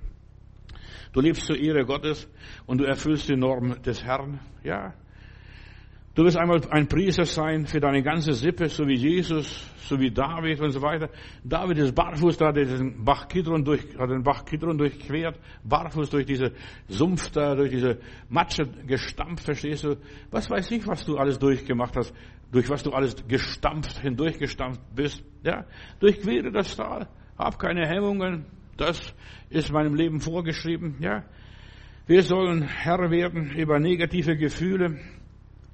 Du 1.12 1.22
lebst 1.22 1.48
zur 1.48 1.58
Ehre 1.58 1.86
Gottes 1.86 2.30
und 2.68 2.80
du 2.80 2.84
erfüllst 2.84 3.30
die 3.30 3.36
Norm 3.36 3.82
des 3.82 4.04
Herrn. 4.04 4.40
Ja, 4.64 4.94
Du 6.15 6.24
wirst 6.24 6.38
einmal 6.38 6.60
ein 6.72 6.88
Priester 6.88 7.24
sein 7.24 7.65
für 7.65 7.80
deine 7.80 8.02
ganze 8.02 8.34
Sippe, 8.34 8.67
so 8.67 8.86
wie 8.88 8.95
Jesus, 8.95 9.65
so 9.78 10.00
wie 10.00 10.12
David 10.12 10.60
und 10.60 10.72
so 10.72 10.82
weiter. 10.82 11.10
David 11.43 11.78
ist 11.78 11.93
barfuß, 11.95 12.38
da 12.38 12.48
hat 12.48 12.58
den 12.58 13.04
Bach 13.06 13.28
Kidron, 13.28 13.63
durch, 13.63 13.82
hat 13.98 14.10
den 14.10 14.24
Bach 14.24 14.43
Kidron 14.43 14.78
durchquert, 14.78 15.39
barfuß 15.63 16.10
durch 16.10 16.26
diese 16.26 16.52
Sumpf 16.88 17.30
da, 17.32 17.56
durch 17.56 17.69
diese 17.69 18.00
Matsche 18.28 18.63
gestampft, 18.86 19.45
verstehst 19.45 19.84
du? 19.84 19.98
Was 20.32 20.50
weiß 20.50 20.72
ich, 20.72 20.86
was 20.88 21.06
du 21.06 21.17
alles 21.17 21.38
durchgemacht 21.38 21.95
hast. 21.95 22.13
durch 22.52 22.69
was 22.69 22.84
du 22.84 22.91
alles 22.91 23.15
gestampft, 23.28 24.00
hindurchgestampft 24.00 24.82
bist. 24.95 25.24
Ja, 25.43 25.65
durchquere 26.00 26.52
das 26.52 26.76
Tal. 26.76 27.08
Hab 27.38 27.60
keine 27.60 27.88
Hemmungen. 27.88 28.45
Das 28.78 29.13
ist 29.50 29.72
meinem 29.72 29.95
Leben 29.95 30.19
vorgeschrieben. 30.19 30.95
Ja, 31.00 31.24
wir 32.08 32.24
sollen 32.24 32.63
Herr 32.63 33.12
werden 33.12 33.52
über 33.52 33.80
negative 33.80 34.36
Gefühle. 34.36 35.00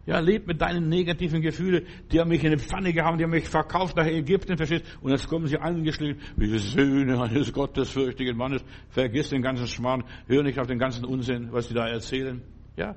Ja, 0.06 0.20
leb 0.20 0.46
mit 0.46 0.62
deinen 0.62 0.88
negativen 0.88 1.41
Gefühlen. 1.41 1.86
Die 2.12 2.20
haben 2.20 2.30
mich 2.30 2.44
in 2.44 2.52
eine 2.52 2.60
Pfanne 2.60 2.94
gehauen, 2.94 3.18
die 3.18 3.24
haben 3.24 3.32
mich 3.32 3.50
verkauft 3.50 3.96
nach 3.96 4.06
Ägypten, 4.06 4.56
verstehst? 4.56 4.86
Und 5.02 5.12
jetzt 5.12 5.28
kommen 5.28 5.48
sie 5.48 5.58
angeschlichen, 5.58 6.22
wie 6.36 6.58
Söhne 6.60 7.20
eines 7.20 7.52
gottesfürchtigen 7.52 8.38
Mannes. 8.38 8.63
Vergiss 8.89 9.30
den 9.30 9.41
ganzen 9.41 9.65
Schmarrn, 9.65 10.04
hör 10.28 10.44
nicht 10.44 10.60
auf 10.60 10.68
den 10.68 10.78
ganzen 10.78 11.06
Unsinn, 11.06 11.52
was 11.52 11.70
sie 11.70 11.74
da 11.74 11.88
erzählen. 11.88 12.41
Ja, 12.78 12.96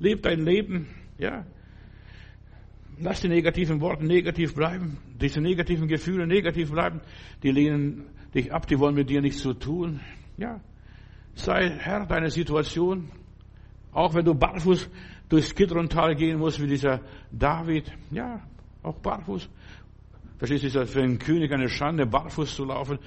leb 0.00 0.22
dein 0.22 0.44
Leben. 0.44 0.88
Ja, 1.16 1.44
lass 3.00 3.20
die 3.20 3.28
negativen 3.28 3.80
Worte 3.80 4.04
negativ 4.04 4.54
bleiben. 4.54 4.98
Diese 5.20 5.40
negativen 5.40 5.86
Gefühle 5.86 6.26
negativ 6.26 6.72
bleiben. 6.72 7.00
Die 7.44 7.52
lehnen 7.52 8.06
dich 8.34 8.52
ab, 8.52 8.66
die 8.66 8.78
wollen 8.80 8.96
mit 8.96 9.10
dir 9.10 9.20
nichts 9.20 9.42
zu 9.42 9.54
tun. 9.54 10.00
Ja, 10.36 10.60
sei 11.34 11.70
Herr 11.78 12.06
deiner 12.06 12.30
Situation. 12.30 13.10
Auch 13.92 14.14
wenn 14.14 14.24
du 14.24 14.34
barfuß 14.34 14.88
durchs 15.28 15.54
Kidrontal 15.54 16.14
gehen 16.14 16.38
muss, 16.38 16.60
wie 16.60 16.66
dieser 16.66 17.00
David. 17.30 17.92
Ja, 18.10 18.40
auch 18.82 18.98
barfuß. 18.98 19.48
Verstehst 20.38 20.62
du, 20.62 20.66
ist 20.68 20.76
das 20.76 20.90
für 20.90 21.02
einen 21.02 21.18
König 21.18 21.52
eine 21.52 21.68
Schande, 21.68 22.06
barfuß 22.06 22.54
zu 22.54 22.64
laufen 22.64 22.98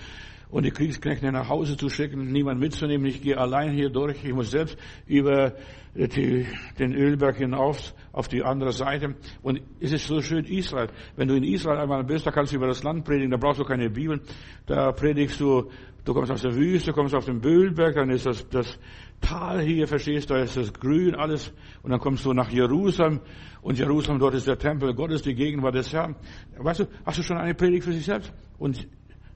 und 0.52 0.66
die 0.66 0.72
Kriegsknechte 0.72 1.32
nach 1.32 1.48
Hause 1.48 1.78
zu 1.78 1.90
schicken, 1.90 2.32
niemand 2.32 2.60
mitzunehmen. 2.60 3.08
Ich 3.08 3.22
gehe 3.22 3.38
allein 3.38 3.72
hier 3.72 3.90
durch. 3.90 4.24
Ich 4.24 4.34
muss 4.34 4.52
selbst 4.52 4.78
über 5.08 5.54
die, 5.96 6.46
den 6.78 6.94
Ölberg 6.94 7.38
hinauf 7.38 7.94
auf 8.12 8.28
die 8.28 8.44
andere 8.44 8.74
Seite. 8.74 9.16
Und 9.42 9.62
es 9.80 9.94
ist 9.94 10.08
so 10.08 10.22
schön 10.22 10.46
Israel. 10.46 10.90
Wenn 11.16 11.30
du 11.30 11.36
in 11.36 11.44
Israel 11.44 11.80
einmal 11.80 12.04
bist, 12.04 12.28
da 12.28 12.32
kannst 12.32 12.52
du 12.52 12.58
über 12.58 12.68
das 12.68 12.84
Land 12.84 13.06
predigen, 13.06 13.32
da 13.32 13.38
brauchst 13.38 13.62
du 13.62 13.64
keine 13.64 13.90
Bibel. 13.90 14.22
Da 14.66 14.92
predigst 14.92 15.40
du, 15.40 15.70
du 16.04 16.14
kommst 16.14 16.32
aus 16.32 16.42
der 16.42 16.54
Wüste, 16.54 16.92
kommst 16.92 17.16
auf 17.16 17.26
den 17.26 17.40
Böhlberg, 17.40 17.96
dann 17.96 18.10
ist 18.10 18.26
das, 18.26 18.48
das 18.50 18.78
Tal 19.22 19.62
hier, 19.62 19.88
verstehst 19.88 20.30
du, 20.30 20.34
da 20.34 20.42
ist 20.42 20.58
das 20.58 20.74
Grün, 20.74 21.16
alles. 21.16 21.54
Und 21.84 21.92
dann 21.92 22.00
kommst 22.00 22.26
du 22.26 22.34
nach 22.34 22.50
Jerusalem. 22.50 23.22
Und 23.62 23.78
Jerusalem, 23.78 24.20
dort 24.20 24.34
ist 24.34 24.48
der 24.48 24.58
Tempel 24.58 24.94
Gottes, 24.94 25.22
die 25.22 25.36
Gegenwart 25.36 25.76
des 25.76 25.94
Herrn. 25.94 26.16
Weißt 26.58 26.82
du, 26.82 26.88
hast 27.06 27.20
du 27.20 27.24
schon 27.24 27.38
eine 27.38 27.54
Predigt 27.54 27.86
für 27.86 27.94
sich 27.94 28.06
selbst? 28.06 28.34
Und 28.58 28.88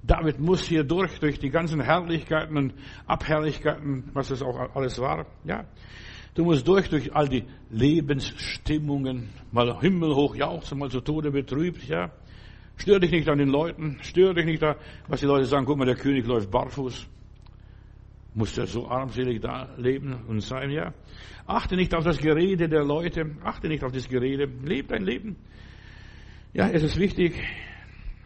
David 0.04 0.40
muss 0.40 0.64
hier 0.68 0.84
durch, 0.84 1.20
durch 1.20 1.40
die 1.40 1.50
ganzen 1.50 1.82
Herrlichkeiten 1.82 2.58
und 2.58 2.74
Abherrlichkeiten, 3.08 4.10
was 4.14 4.32
es 4.32 4.42
auch 4.42 4.76
alles 4.76 5.00
war. 5.00 5.26
Ja. 5.46 5.66
Du 6.36 6.44
musst 6.44 6.68
durch, 6.68 6.90
durch 6.90 7.16
all 7.16 7.30
die 7.30 7.46
Lebensstimmungen, 7.70 9.30
mal 9.52 9.80
himmelhoch 9.80 10.36
jauchzen, 10.36 10.80
mal 10.80 10.90
zu 10.90 11.02
Tode 11.02 11.32
betrübt, 11.32 11.88
ja. 11.88 12.12
Stör 12.78 13.00
dich 13.00 13.12
nicht 13.12 13.30
an 13.30 13.38
den 13.38 13.48
Leuten, 13.48 14.00
stör 14.02 14.34
dich 14.34 14.46
nicht 14.46 14.62
da, 14.62 14.76
was 15.08 15.22
die 15.22 15.28
Leute 15.28 15.46
sagen, 15.46 15.66
guck 15.66 15.78
mal, 15.78 15.86
der 15.86 15.96
König 15.96 16.26
läuft 16.26 16.52
barfuß. 16.52 17.08
Muss 18.36 18.54
der 18.54 18.68
so 18.68 18.88
armselig 18.90 19.42
da 19.42 19.74
leben 19.78 20.26
und 20.28 20.42
sein, 20.42 20.70
ja. 20.70 20.94
Achte 21.48 21.78
nicht 21.78 21.96
auf 21.96 22.04
das 22.04 22.18
Gerede 22.18 22.68
der 22.68 22.84
Leute, 22.84 23.38
achte 23.44 23.70
nicht 23.70 23.84
auf 23.84 23.94
das 23.94 24.10
Gerede, 24.10 24.46
lebe 24.64 24.90
dein 24.90 25.04
Leben. 25.04 25.38
Ja, 26.54 26.68
es 26.70 26.84
ist 26.84 27.00
wichtig, 27.00 27.42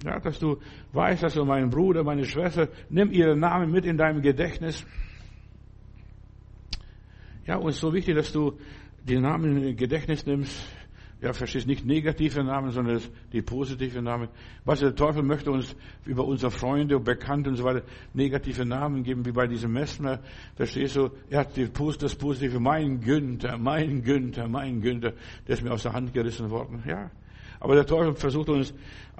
ja, 0.04 0.20
dass 0.20 0.40
du 0.40 0.58
weißt, 0.94 1.22
dass 1.22 1.36
du 1.36 1.46
meinen 1.46 1.70
Bruder, 1.70 2.04
meine 2.04 2.26
Schwester, 2.26 2.70
nimm 2.90 3.12
ihren 3.12 3.40
Namen 3.40 3.72
mit 3.72 3.86
in 3.86 3.98
deinem 3.98 4.22
Gedächtnis. 4.22 4.84
Ja, 7.46 7.58
und 7.58 7.70
es 7.70 7.76
ist 7.76 7.82
so 7.82 7.94
wichtig, 7.94 8.16
dass 8.16 8.32
du 8.32 8.58
die 9.04 9.20
Namen 9.20 9.64
in 9.64 9.76
Gedächtnis 9.76 10.26
nimmst. 10.26 10.60
Ja, 11.22 11.34
verstehst 11.34 11.68
nicht 11.68 11.86
negative 11.86 12.44
Namen, 12.46 12.72
sondern 12.72 13.02
die 13.34 13.42
positive 13.42 14.02
Namen. 14.02 14.30
Was 14.64 14.80
der 14.80 14.96
Teufel 14.96 15.22
möchte 15.22 15.52
uns 15.52 15.76
über 16.06 16.24
unsere 16.24 16.50
Freunde 16.50 16.96
und 16.96 17.04
Bekannte 17.04 17.50
und 17.50 17.58
so 17.58 17.66
weiter 17.66 17.84
negative 18.14 18.66
Namen 18.66 19.04
geben, 19.04 19.26
wie 19.26 19.34
bei 19.34 19.46
diesem 19.46 19.74
Messner. 19.74 20.22
Verstehst 20.56 20.96
du? 20.96 21.10
Er 21.30 21.42
hat 21.42 21.58
das 21.58 22.16
Positive, 22.16 22.60
mein 22.62 23.02
Günther, 23.02 23.58
mein 23.58 24.02
Günther, 24.02 24.48
mein 24.48 24.80
Günther, 24.80 25.12
der 25.46 25.56
ist 25.56 25.62
mir 25.62 25.74
aus 25.74 25.84
der 25.84 25.92
Hand 25.92 26.14
gerissen 26.14 26.50
worden. 26.50 26.84
Ja. 26.88 27.12
Aber 27.60 27.76
der 27.76 27.86
Teufel 27.86 28.16
versucht 28.16 28.48
uns 28.48 28.74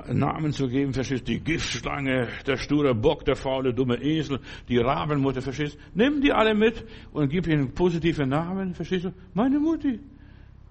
Namen 0.08 0.54
zu 0.54 0.70
geben, 0.70 0.94
verstehst 0.94 1.28
Die 1.28 1.42
Giftschlange, 1.42 2.30
der 2.48 2.56
sture 2.56 2.96
Bock, 2.96 3.26
der 3.26 3.36
faule, 3.36 3.74
dumme 3.74 4.02
Esel, 4.02 4.40
die 4.70 4.78
Rabenmutter, 4.78 5.42
verstehst 5.42 5.78
Nimm 5.94 6.22
die 6.22 6.32
alle 6.32 6.56
mit 6.56 6.86
und 7.12 7.30
gib 7.30 7.48
ihnen 7.48 7.74
positive 7.74 8.26
Namen, 8.26 8.74
verstehst 8.74 9.06
du? 9.06 9.14
Meine 9.34 9.60
Mutti. 9.60 10.00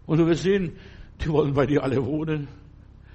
Und 0.07 0.19
du 0.19 0.27
wirst 0.27 0.45
sehen, 0.45 0.73
die 1.21 1.29
wollen 1.29 1.55
bei 1.55 1.67
dir 1.67 1.83
alle 1.83 2.05
wohnen. 2.05 2.49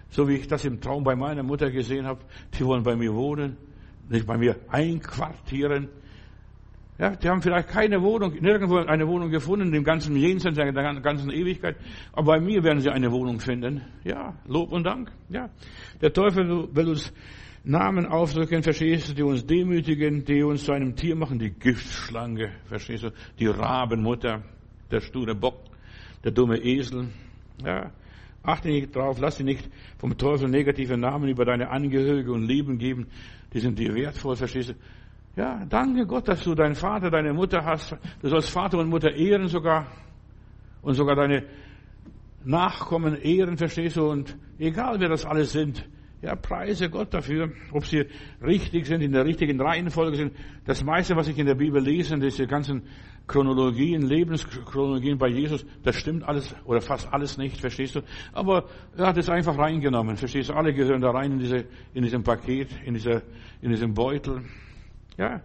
So 0.09 0.27
wie 0.27 0.35
ich 0.35 0.47
das 0.47 0.63
im 0.65 0.79
Traum 0.79 1.03
bei 1.03 1.15
meiner 1.15 1.43
Mutter 1.43 1.71
gesehen 1.71 2.05
habe. 2.05 2.21
Die 2.53 2.65
wollen 2.65 2.83
bei 2.83 2.95
mir 2.95 3.13
wohnen, 3.13 3.57
nicht 4.09 4.27
bei 4.27 4.37
mir 4.37 4.55
einquartieren. 4.69 5.89
Ja, 6.99 7.15
die 7.15 7.27
haben 7.27 7.41
vielleicht 7.41 7.69
keine 7.69 8.01
Wohnung, 8.03 8.35
nirgendwo 8.39 8.77
eine 8.77 9.07
Wohnung 9.07 9.31
gefunden, 9.31 9.71
dem 9.71 9.83
ganzen 9.83 10.15
Jenseits 10.15 10.55
der 10.55 11.01
ganzen 11.01 11.31
Ewigkeit. 11.31 11.75
Aber 12.11 12.33
bei 12.33 12.39
mir 12.39 12.63
werden 12.63 12.79
sie 12.81 12.89
eine 12.91 13.11
Wohnung 13.11 13.39
finden. 13.39 13.81
Ja, 14.03 14.35
Lob 14.45 14.71
und 14.71 14.83
Dank. 14.83 15.11
Ja, 15.29 15.49
der 16.01 16.13
Teufel 16.13 16.67
will 16.75 16.89
uns 16.89 17.11
Namen 17.63 18.05
aufdrücken, 18.05 18.61
verstehst 18.61 19.09
du, 19.09 19.13
die 19.15 19.23
uns 19.23 19.45
demütigen, 19.45 20.25
die 20.25 20.43
uns 20.43 20.65
zu 20.65 20.73
einem 20.73 20.95
Tier 20.95 21.15
machen, 21.15 21.39
die 21.39 21.49
Giftschlange, 21.49 22.51
verstehst 22.65 23.03
du, 23.03 23.11
die 23.39 23.47
Rabenmutter, 23.47 24.43
der 24.91 24.99
sture 24.99 25.33
Bock, 25.33 25.63
der 26.23 26.33
dumme 26.33 26.57
Esel. 26.57 27.07
Ja, 27.63 27.91
achte 28.41 28.69
nicht 28.69 28.95
drauf, 28.95 29.19
lass 29.19 29.37
dich 29.37 29.45
nicht 29.45 29.69
vom 29.97 30.17
Teufel 30.17 30.49
negative 30.49 30.97
Namen 30.97 31.29
über 31.29 31.45
deine 31.45 31.69
Angehörige 31.69 32.31
und 32.31 32.43
Leben 32.43 32.77
geben. 32.77 33.07
Die 33.53 33.59
sind 33.59 33.77
dir 33.77 33.93
wertvoll, 33.93 34.35
verstehst 34.35 34.69
du. 34.69 34.73
Ja, 35.35 35.65
danke 35.65 36.05
Gott, 36.05 36.27
dass 36.27 36.43
du 36.43 36.53
deinen 36.53 36.75
Vater, 36.75 37.09
deine 37.09 37.33
Mutter 37.33 37.65
hast. 37.65 37.95
Du 38.21 38.29
sollst 38.29 38.49
Vater 38.49 38.77
und 38.77 38.89
Mutter 38.89 39.13
ehren 39.13 39.47
sogar. 39.47 39.87
Und 40.81 40.95
sogar 40.95 41.15
deine 41.15 41.45
Nachkommen 42.43 43.15
ehren, 43.15 43.57
verstehst 43.57 43.95
du? 43.97 44.09
Und 44.09 44.37
egal 44.59 44.99
wer 44.99 45.09
das 45.09 45.25
alles 45.25 45.53
sind, 45.53 45.87
ja, 46.21 46.35
preise 46.35 46.89
Gott 46.89 47.13
dafür, 47.13 47.51
ob 47.71 47.85
sie 47.85 48.05
richtig 48.41 48.85
sind, 48.85 49.01
in 49.01 49.11
der 49.11 49.25
richtigen 49.25 49.59
Reihenfolge 49.59 50.15
sind. 50.15 50.33
Das 50.65 50.83
meiste, 50.83 51.15
was 51.15 51.27
ich 51.27 51.37
in 51.37 51.45
der 51.45 51.55
Bibel 51.55 51.81
lese, 51.81 52.17
diese 52.17 52.47
ganzen 52.47 52.83
Chronologien, 53.25 54.01
Lebenschronologien 54.01 55.17
bei 55.17 55.29
Jesus, 55.29 55.65
das 55.83 55.95
stimmt 55.95 56.23
alles 56.23 56.53
oder 56.65 56.81
fast 56.81 57.11
alles 57.13 57.37
nicht, 57.37 57.57
verstehst 57.57 57.95
du? 57.95 58.01
Aber 58.33 58.65
er 58.97 59.07
hat 59.07 59.17
es 59.17 59.29
einfach 59.29 59.57
reingenommen, 59.57 60.17
verstehst 60.17 60.49
du? 60.49 60.53
Alle 60.53 60.73
gehören 60.73 61.01
da 61.01 61.11
rein 61.11 61.33
in, 61.33 61.39
diese, 61.39 61.65
in 61.93 62.03
diesem 62.03 62.23
Paket, 62.23 62.69
in, 62.85 62.95
dieser, 62.95 63.21
in 63.61 63.69
diesem 63.69 63.93
Beutel. 63.93 64.43
Ja. 65.17 65.41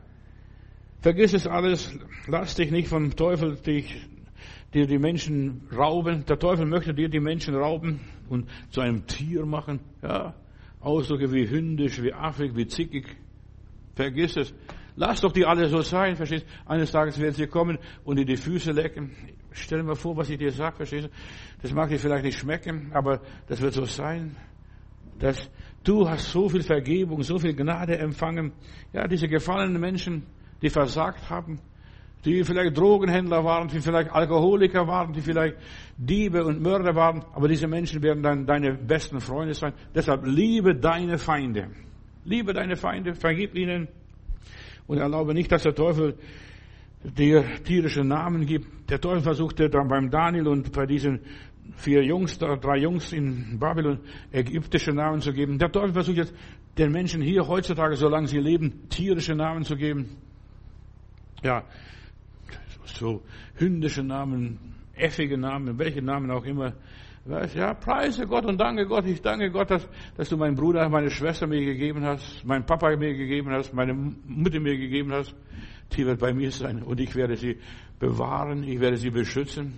Vergiss 1.01 1.35
es 1.35 1.47
alles. 1.47 1.97
Lass 2.27 2.57
dich 2.57 2.73
nicht 2.73 2.89
vom 2.89 3.15
Teufel 3.15 3.57
dich, 3.57 3.95
dir 4.75 4.87
die 4.87 4.99
Menschen 4.99 5.69
rauben. 5.75 6.25
Der 6.27 6.39
Teufel 6.39 6.67
möchte 6.67 6.93
dir 6.93 7.09
die 7.09 7.21
Menschen 7.21 7.55
rauben 7.55 8.01
und 8.29 8.49
zu 8.71 8.81
einem 8.81 9.07
Tier 9.07 9.47
machen. 9.47 9.79
Ja. 10.03 10.35
Ausdrücke 10.81 11.33
wie 11.33 11.49
hündisch, 11.49 12.03
wie 12.03 12.13
affig, 12.13 12.57
wie 12.57 12.67
zickig. 12.67 13.07
Vergiss 13.95 14.37
es. 14.37 14.55
Lass 15.01 15.21
doch 15.21 15.31
die 15.31 15.47
alle 15.47 15.69
so 15.69 15.81
sein, 15.81 16.17
verstehst 16.17 16.45
du? 16.45 16.71
Eines 16.71 16.91
Tages 16.91 17.21
werden 17.21 17.35
sie 17.35 17.47
kommen 17.47 17.79
und 18.05 18.17
dir 18.17 18.25
die 18.25 18.37
Füße 18.37 18.73
lecken. 18.73 19.13
Stell 19.53 19.85
mal 19.85 19.95
vor, 19.95 20.17
was 20.17 20.29
ich 20.29 20.39
dir 20.39 20.51
sage, 20.51 20.75
verstehst 20.75 21.07
du? 21.07 21.11
Das 21.63 21.73
mag 21.73 21.89
dir 21.89 22.01
vielleicht 22.01 22.25
nicht 22.25 22.37
schmecken, 22.37 22.91
aber 22.93 23.21
das 23.47 23.61
wird 23.61 23.75
so 23.75 23.85
sein. 23.85 24.35
Dass 25.21 25.49
du 25.85 26.09
hast 26.09 26.33
so 26.33 26.49
viel 26.49 26.63
Vergebung, 26.63 27.23
so 27.23 27.39
viel 27.39 27.55
Gnade 27.55 27.97
empfangen. 27.97 28.53
Ja, 28.93 29.07
diese 29.07 29.29
gefallenen 29.29 29.81
Menschen, 29.81 30.27
die 30.63 30.69
versagt 30.69 31.31
haben, 31.31 31.61
die 32.25 32.43
vielleicht 32.43 32.77
Drogenhändler 32.77 33.45
waren, 33.45 33.69
die 33.69 33.79
vielleicht 33.79 34.11
Alkoholiker 34.11 34.89
waren, 34.89 35.13
die 35.13 35.21
vielleicht 35.21 35.59
Diebe 35.97 36.45
und 36.45 36.61
Mörder 36.61 36.97
waren, 36.97 37.25
aber 37.35 37.47
diese 37.47 37.69
Menschen 37.69 38.03
werden 38.03 38.25
dann 38.25 38.47
deine 38.47 38.75
besten 38.75 39.21
Freunde 39.21 39.55
sein. 39.55 39.75
Deshalb 39.95 40.27
liebe 40.27 40.75
deine 40.75 41.19
Feinde. 41.19 41.71
Liebe 42.25 42.53
deine 42.53 42.75
Feinde, 42.75 43.15
vergib 43.15 43.55
ihnen 43.55 43.87
und 44.89 44.99
erlaube 44.99 45.35
nicht, 45.35 45.53
dass 45.53 45.63
der 45.63 45.75
Teufel 45.75 46.17
dir 47.05 47.45
tierische 47.63 48.03
Namen 48.03 48.47
gibt. 48.47 48.91
Der 48.91 49.01
Teufel 49.01 49.21
versuchte 49.21 49.71
dann 49.71 49.87
beim 49.87 50.11
Daniel 50.11 50.49
und 50.49 50.73
bei 50.73 50.87
diesen 50.87 51.21
vier 51.77 52.03
Jungs, 52.03 52.39
drei 52.39 52.79
Jungs 52.79 53.13
in 53.13 53.59
Babylon 53.61 54.01
ägyptische 54.33 54.93
Namen 54.93 55.21
zu 55.21 55.33
geben. 55.33 55.59
Der 55.59 55.71
Teufel 55.71 55.93
versucht 55.93 56.17
jetzt 56.17 56.35
den 56.77 56.91
Menschen 56.91 57.23
hier 57.23 57.47
heutzutage, 57.47 57.95
solange 57.95 58.27
sie 58.27 58.39
leben, 58.39 58.89
tierische 58.89 59.35
Namen 59.35 59.65
zu 59.65 59.77
geben. 59.77 60.17
Ja, 61.43 61.65
so 62.85 63.23
hündische 63.57 64.03
Namen, 64.03 64.59
effige 64.95 65.39
Namen, 65.39 65.79
welche 65.79 66.03
Namen 66.03 66.31
auch 66.31 66.45
immer. 66.45 66.73
Ja, 67.29 67.75
preise 67.75 68.27
Gott 68.27 68.47
und 68.47 68.59
danke 68.59 68.87
Gott. 68.87 69.05
Ich 69.05 69.21
danke 69.21 69.51
Gott, 69.51 69.71
dass, 69.71 69.87
dass 70.17 70.31
du 70.31 70.39
meinen 70.39 70.55
Bruder, 70.55 70.89
meine 70.89 71.11
Schwester 71.11 71.47
mir 71.47 71.63
gegeben 71.63 72.03
hast, 72.03 72.43
meinen 72.45 72.65
Papa 72.65 72.97
mir 72.97 73.15
gegeben 73.15 73.51
hast, 73.51 73.75
meine 73.75 73.93
Mutter 73.93 74.61
mir 74.61 74.79
gegeben 74.79 75.13
hast. 75.13 75.35
Die 75.93 76.07
wird 76.07 76.21
bei 76.21 76.33
mir 76.33 76.51
sein 76.51 76.83
und 76.83 77.01
ich 77.01 77.15
werde 77.15 77.37
sie 77.37 77.59
bewahren, 77.99 78.63
ich 78.63 78.81
werde 78.81 78.97
sie 78.97 79.11
beschützen. 79.11 79.75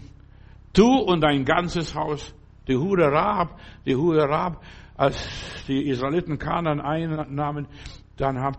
Du 0.73 0.87
und 0.87 1.23
dein 1.23 1.45
ganzes 1.45 1.95
Haus, 1.97 2.33
Die 2.69 2.77
Hure 2.77 3.11
Rahab, 3.11 3.59
die 3.85 3.97
Hure 3.97 4.29
Rahab, 4.29 4.63
als 4.97 5.65
die 5.67 5.89
Israeliten 5.89 6.39
Kanan 6.39 6.81
einnahmen, 6.81 7.67
dann 8.17 8.41
hat 8.41 8.59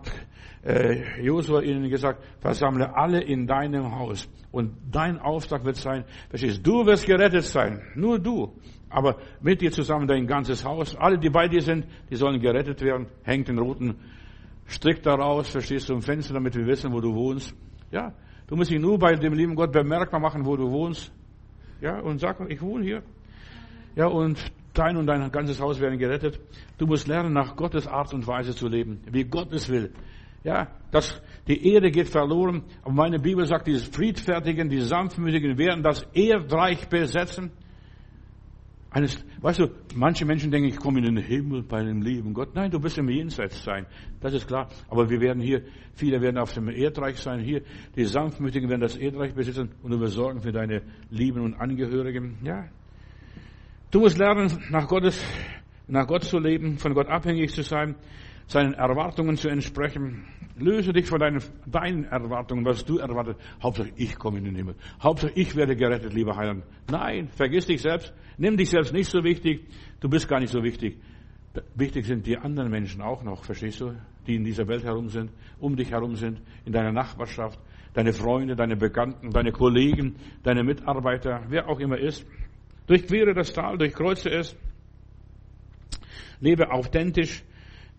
äh, 0.64 1.20
Josua 1.22 1.62
ihnen 1.62 1.88
gesagt, 1.88 2.22
versammle 2.40 2.94
alle 2.94 3.20
in 3.20 3.46
deinem 3.46 3.94
Haus. 3.96 4.28
Und 4.50 4.72
dein 4.90 5.18
Auftrag 5.18 5.64
wird 5.64 5.76
sein, 5.76 6.04
verstehst 6.28 6.66
du, 6.66 6.86
wirst 6.86 7.06
gerettet 7.06 7.44
sein. 7.44 7.82
Nur 7.94 8.18
du. 8.18 8.52
Aber 8.90 9.16
mit 9.40 9.60
dir 9.60 9.72
zusammen 9.72 10.06
dein 10.06 10.26
ganzes 10.26 10.64
Haus. 10.64 10.94
Alle, 10.96 11.18
die 11.18 11.30
bei 11.30 11.48
dir 11.48 11.62
sind, 11.62 11.86
die 12.10 12.16
sollen 12.16 12.40
gerettet 12.40 12.82
werden. 12.82 13.06
Hängt 13.22 13.48
den 13.48 13.58
roten 13.58 13.96
Strick 14.66 15.02
daraus, 15.02 15.48
verstehst 15.48 15.88
du, 15.88 15.94
im 15.94 16.02
Fenster, 16.02 16.34
damit 16.34 16.54
wir 16.54 16.66
wissen, 16.66 16.92
wo 16.92 17.00
du 17.00 17.14
wohnst. 17.14 17.54
Ja. 17.90 18.12
Du 18.46 18.56
musst 18.56 18.70
dich 18.70 18.78
nur 18.78 18.98
bei 18.98 19.14
dem 19.14 19.32
lieben 19.32 19.54
Gott 19.54 19.72
bemerkbar 19.72 20.20
machen, 20.20 20.44
wo 20.44 20.56
du 20.56 20.70
wohnst. 20.70 21.10
Ja, 21.80 22.00
und 22.00 22.18
sag, 22.18 22.38
ich 22.50 22.60
wohne 22.60 22.84
hier. 22.84 23.02
Ja, 23.96 24.06
und 24.06 24.38
dein 24.74 24.96
und 24.96 25.06
dein 25.06 25.30
ganzes 25.30 25.60
Haus 25.60 25.80
werden 25.80 25.98
gerettet. 25.98 26.38
Du 26.78 26.86
musst 26.86 27.08
lernen, 27.08 27.32
nach 27.32 27.56
Gottes 27.56 27.86
Art 27.86 28.12
und 28.14 28.26
Weise 28.26 28.54
zu 28.54 28.68
leben, 28.68 29.00
wie 29.10 29.24
Gott 29.24 29.52
es 29.52 29.68
will. 29.68 29.92
Ja, 30.44 30.68
das, 30.90 31.22
die 31.46 31.72
Ehre 31.72 31.90
geht 31.90 32.08
verloren. 32.08 32.64
Aber 32.82 32.92
meine 32.92 33.18
Bibel 33.18 33.46
sagt, 33.46 33.66
die 33.66 33.76
Friedfertigen, 33.76 34.68
die 34.68 34.80
Sanftmütigen 34.80 35.56
werden 35.56 35.82
das 35.82 36.02
Erdreich 36.12 36.88
besetzen. 36.88 37.52
Eines, 38.90 39.24
weißt 39.40 39.60
du, 39.60 39.68
manche 39.94 40.26
Menschen 40.26 40.50
denken, 40.50 40.68
ich 40.68 40.76
komme 40.76 40.98
in 40.98 41.14
den 41.14 41.24
Himmel 41.24 41.62
bei 41.62 41.82
dem 41.82 42.02
lieben 42.02 42.34
Gott. 42.34 42.54
Nein, 42.54 42.70
du 42.70 42.82
wirst 42.82 42.98
im 42.98 43.08
Jenseits 43.08 43.62
sein. 43.62 43.86
Das 44.20 44.34
ist 44.34 44.46
klar. 44.46 44.68
Aber 44.90 45.08
wir 45.08 45.18
werden 45.20 45.40
hier, 45.40 45.62
viele 45.94 46.20
werden 46.20 46.36
auf 46.36 46.52
dem 46.52 46.68
Erdreich 46.68 47.16
sein. 47.16 47.40
Hier, 47.40 47.62
die 47.96 48.04
Sanftmütigen 48.04 48.68
werden 48.68 48.82
das 48.82 48.96
Erdreich 48.98 49.32
besitzen 49.34 49.70
und 49.82 49.92
du 49.92 50.00
wirst 50.00 50.14
sorgen 50.14 50.40
für 50.42 50.52
deine 50.52 50.82
Lieben 51.08 51.40
und 51.40 51.54
Angehörigen. 51.54 52.36
Ja. 52.44 52.66
Du 53.90 54.00
musst 54.00 54.18
lernen, 54.18 54.62
nach 54.70 54.88
Gottes, 54.88 55.24
nach 55.86 56.06
Gott 56.06 56.24
zu 56.24 56.38
leben, 56.38 56.76
von 56.76 56.92
Gott 56.92 57.08
abhängig 57.08 57.50
zu 57.54 57.62
sein 57.62 57.94
seinen 58.52 58.74
Erwartungen 58.74 59.36
zu 59.36 59.48
entsprechen. 59.48 60.24
Löse 60.56 60.92
dich 60.92 61.06
von 61.06 61.18
deinen, 61.18 61.42
deinen 61.66 62.04
Erwartungen, 62.04 62.64
was 62.64 62.84
du 62.84 62.98
erwartest. 62.98 63.40
Hauptsache 63.62 63.90
ich 63.96 64.16
komme 64.16 64.38
in 64.38 64.44
den 64.44 64.54
Himmel. 64.54 64.74
Hauptsache 65.02 65.32
ich 65.34 65.56
werde 65.56 65.74
gerettet, 65.74 66.12
lieber 66.12 66.36
Heiland. 66.36 66.64
Nein, 66.90 67.28
vergiss 67.28 67.66
dich 67.66 67.80
selbst. 67.80 68.12
Nimm 68.36 68.56
dich 68.56 68.70
selbst 68.70 68.92
nicht 68.92 69.10
so 69.10 69.24
wichtig. 69.24 69.66
Du 70.00 70.08
bist 70.08 70.28
gar 70.28 70.38
nicht 70.38 70.52
so 70.52 70.62
wichtig. 70.62 70.98
Wichtig 71.74 72.06
sind 72.06 72.26
die 72.26 72.36
anderen 72.36 72.70
Menschen 72.70 73.02
auch 73.02 73.22
noch, 73.22 73.44
verstehst 73.44 73.80
du? 73.80 73.94
Die 74.26 74.36
in 74.36 74.44
dieser 74.44 74.68
Welt 74.68 74.84
herum 74.84 75.08
sind, 75.08 75.30
um 75.58 75.74
dich 75.74 75.90
herum 75.90 76.14
sind, 76.14 76.40
in 76.64 76.72
deiner 76.72 76.92
Nachbarschaft, 76.92 77.58
deine 77.94 78.12
Freunde, 78.12 78.54
deine 78.54 78.76
Bekannten, 78.76 79.30
deine 79.30 79.52
Kollegen, 79.52 80.16
deine 80.42 80.62
Mitarbeiter, 80.62 81.42
wer 81.48 81.68
auch 81.68 81.80
immer 81.80 81.98
ist. 81.98 82.24
Durchquere 82.86 83.34
das 83.34 83.52
Tal, 83.52 83.78
durchkreuze 83.78 84.30
es. 84.30 84.56
Lebe 86.40 86.70
authentisch, 86.70 87.42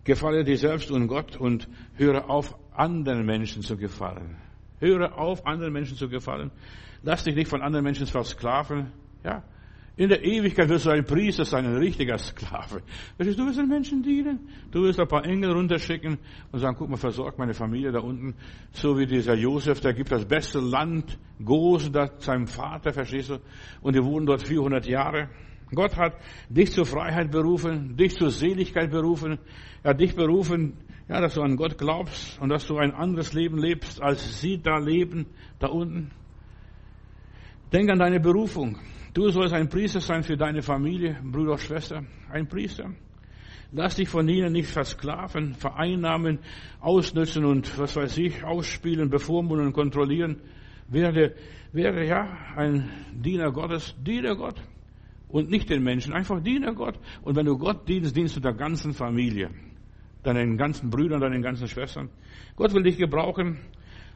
Gefalle 0.04 0.44
dir 0.44 0.58
selbst 0.58 0.90
und 0.90 1.06
Gott 1.08 1.36
und 1.36 1.68
höre 1.96 2.28
auf, 2.30 2.54
anderen 2.72 3.24
Menschen 3.24 3.62
zu 3.62 3.76
gefallen. 3.76 4.36
Höre 4.78 5.16
auf, 5.16 5.46
anderen 5.46 5.72
Menschen 5.72 5.96
zu 5.96 6.08
gefallen. 6.08 6.50
Lass 7.02 7.24
dich 7.24 7.34
nicht 7.34 7.48
von 7.48 7.62
anderen 7.62 7.84
Menschen 7.84 8.06
versklaven. 8.06 8.92
Ja. 9.24 9.42
In 9.96 10.08
der 10.08 10.24
Ewigkeit 10.24 10.68
wirst 10.68 10.86
du 10.86 10.90
ein 10.90 11.04
Priester 11.04 11.44
sein, 11.44 11.64
ein 11.66 11.76
richtiger 11.76 12.18
Sklave. 12.18 12.82
Du 13.16 13.24
wirst 13.24 13.58
den 13.58 13.68
Menschen 13.68 14.02
dienen. 14.02 14.48
Du 14.72 14.82
wirst 14.82 14.98
ein 14.98 15.06
paar 15.06 15.24
Engel 15.24 15.52
runterschicken 15.52 16.18
und 16.50 16.58
sagen, 16.58 16.74
guck 16.76 16.88
mal, 16.88 16.96
versorgt 16.96 17.38
meine 17.38 17.54
Familie 17.54 17.92
da 17.92 18.00
unten. 18.00 18.34
So 18.72 18.98
wie 18.98 19.06
dieser 19.06 19.36
Josef, 19.36 19.80
der 19.80 19.94
gibt 19.94 20.10
das 20.10 20.24
beste 20.24 20.58
Land, 20.58 21.16
Gosen, 21.44 21.94
seinem 22.18 22.48
Vater, 22.48 22.92
verstehst 22.92 23.30
du? 23.30 23.38
Und 23.82 23.94
die 23.94 24.02
wohnen 24.02 24.26
dort 24.26 24.46
400 24.46 24.84
Jahre. 24.86 25.28
Gott 25.74 25.96
hat 25.96 26.14
dich 26.48 26.72
zur 26.72 26.86
Freiheit 26.86 27.30
berufen, 27.30 27.96
dich 27.96 28.16
zur 28.16 28.30
Seligkeit 28.30 28.90
berufen. 28.90 29.38
Er 29.82 29.90
hat 29.90 30.00
dich 30.00 30.14
berufen, 30.14 30.74
ja, 31.08 31.20
dass 31.20 31.34
du 31.34 31.42
an 31.42 31.56
Gott 31.56 31.76
glaubst 31.76 32.40
und 32.40 32.48
dass 32.48 32.66
du 32.66 32.78
ein 32.78 32.92
anderes 32.92 33.34
Leben 33.34 33.58
lebst, 33.58 34.02
als 34.02 34.40
sie 34.40 34.60
da 34.60 34.78
leben, 34.78 35.26
da 35.58 35.68
unten. 35.68 36.10
Denk 37.72 37.90
an 37.90 37.98
deine 37.98 38.20
Berufung. 38.20 38.78
Du 39.12 39.28
sollst 39.28 39.54
ein 39.54 39.68
Priester 39.68 40.00
sein 40.00 40.22
für 40.22 40.36
deine 40.36 40.62
Familie, 40.62 41.18
Bruder, 41.22 41.58
Schwester, 41.58 42.02
ein 42.30 42.48
Priester. 42.48 42.90
Lass 43.72 43.96
dich 43.96 44.08
von 44.08 44.28
ihnen 44.28 44.52
nicht 44.52 44.68
versklaven, 44.68 45.54
vereinnahmen, 45.54 46.38
ausnützen 46.80 47.44
und 47.44 47.78
was 47.78 47.96
weiß 47.96 48.18
ich, 48.18 48.44
ausspielen, 48.44 49.10
bevormunden 49.10 49.66
und 49.66 49.72
kontrollieren. 49.72 50.40
Werde, 50.88 51.34
werde 51.72 52.06
ja 52.06 52.54
ein 52.56 52.90
Diener 53.12 53.50
Gottes, 53.52 53.94
Diener 54.00 54.36
Gott 54.36 54.60
und 55.34 55.50
nicht 55.50 55.68
den 55.68 55.82
Menschen. 55.82 56.12
Einfach 56.12 56.40
diene 56.40 56.72
Gott. 56.74 56.96
Und 57.22 57.34
wenn 57.34 57.44
du 57.44 57.58
Gott 57.58 57.88
dienst, 57.88 58.14
dienst 58.14 58.36
du 58.36 58.40
der 58.40 58.52
ganzen 58.52 58.94
Familie, 58.94 59.50
deinen 60.22 60.56
ganzen 60.56 60.90
Brüdern, 60.90 61.20
deinen 61.20 61.42
ganzen 61.42 61.66
Schwestern. 61.66 62.08
Gott 62.54 62.72
will 62.72 62.84
dich 62.84 62.98
gebrauchen 62.98 63.58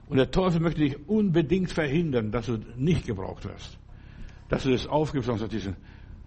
und 0.09 0.17
der 0.17 0.31
Teufel 0.31 0.61
möchte 0.61 0.81
dich 0.81 1.09
unbedingt 1.09 1.73
verhindern, 1.73 2.31
dass 2.31 2.47
du 2.47 2.61
nicht 2.77 3.05
gebraucht 3.05 3.45
wirst. 3.47 3.81
Dass 4.49 4.63
du 4.63 4.71
das 4.71 4.87
aufgibst 4.87 5.29
und 5.29 5.39
sagst, 5.39 5.73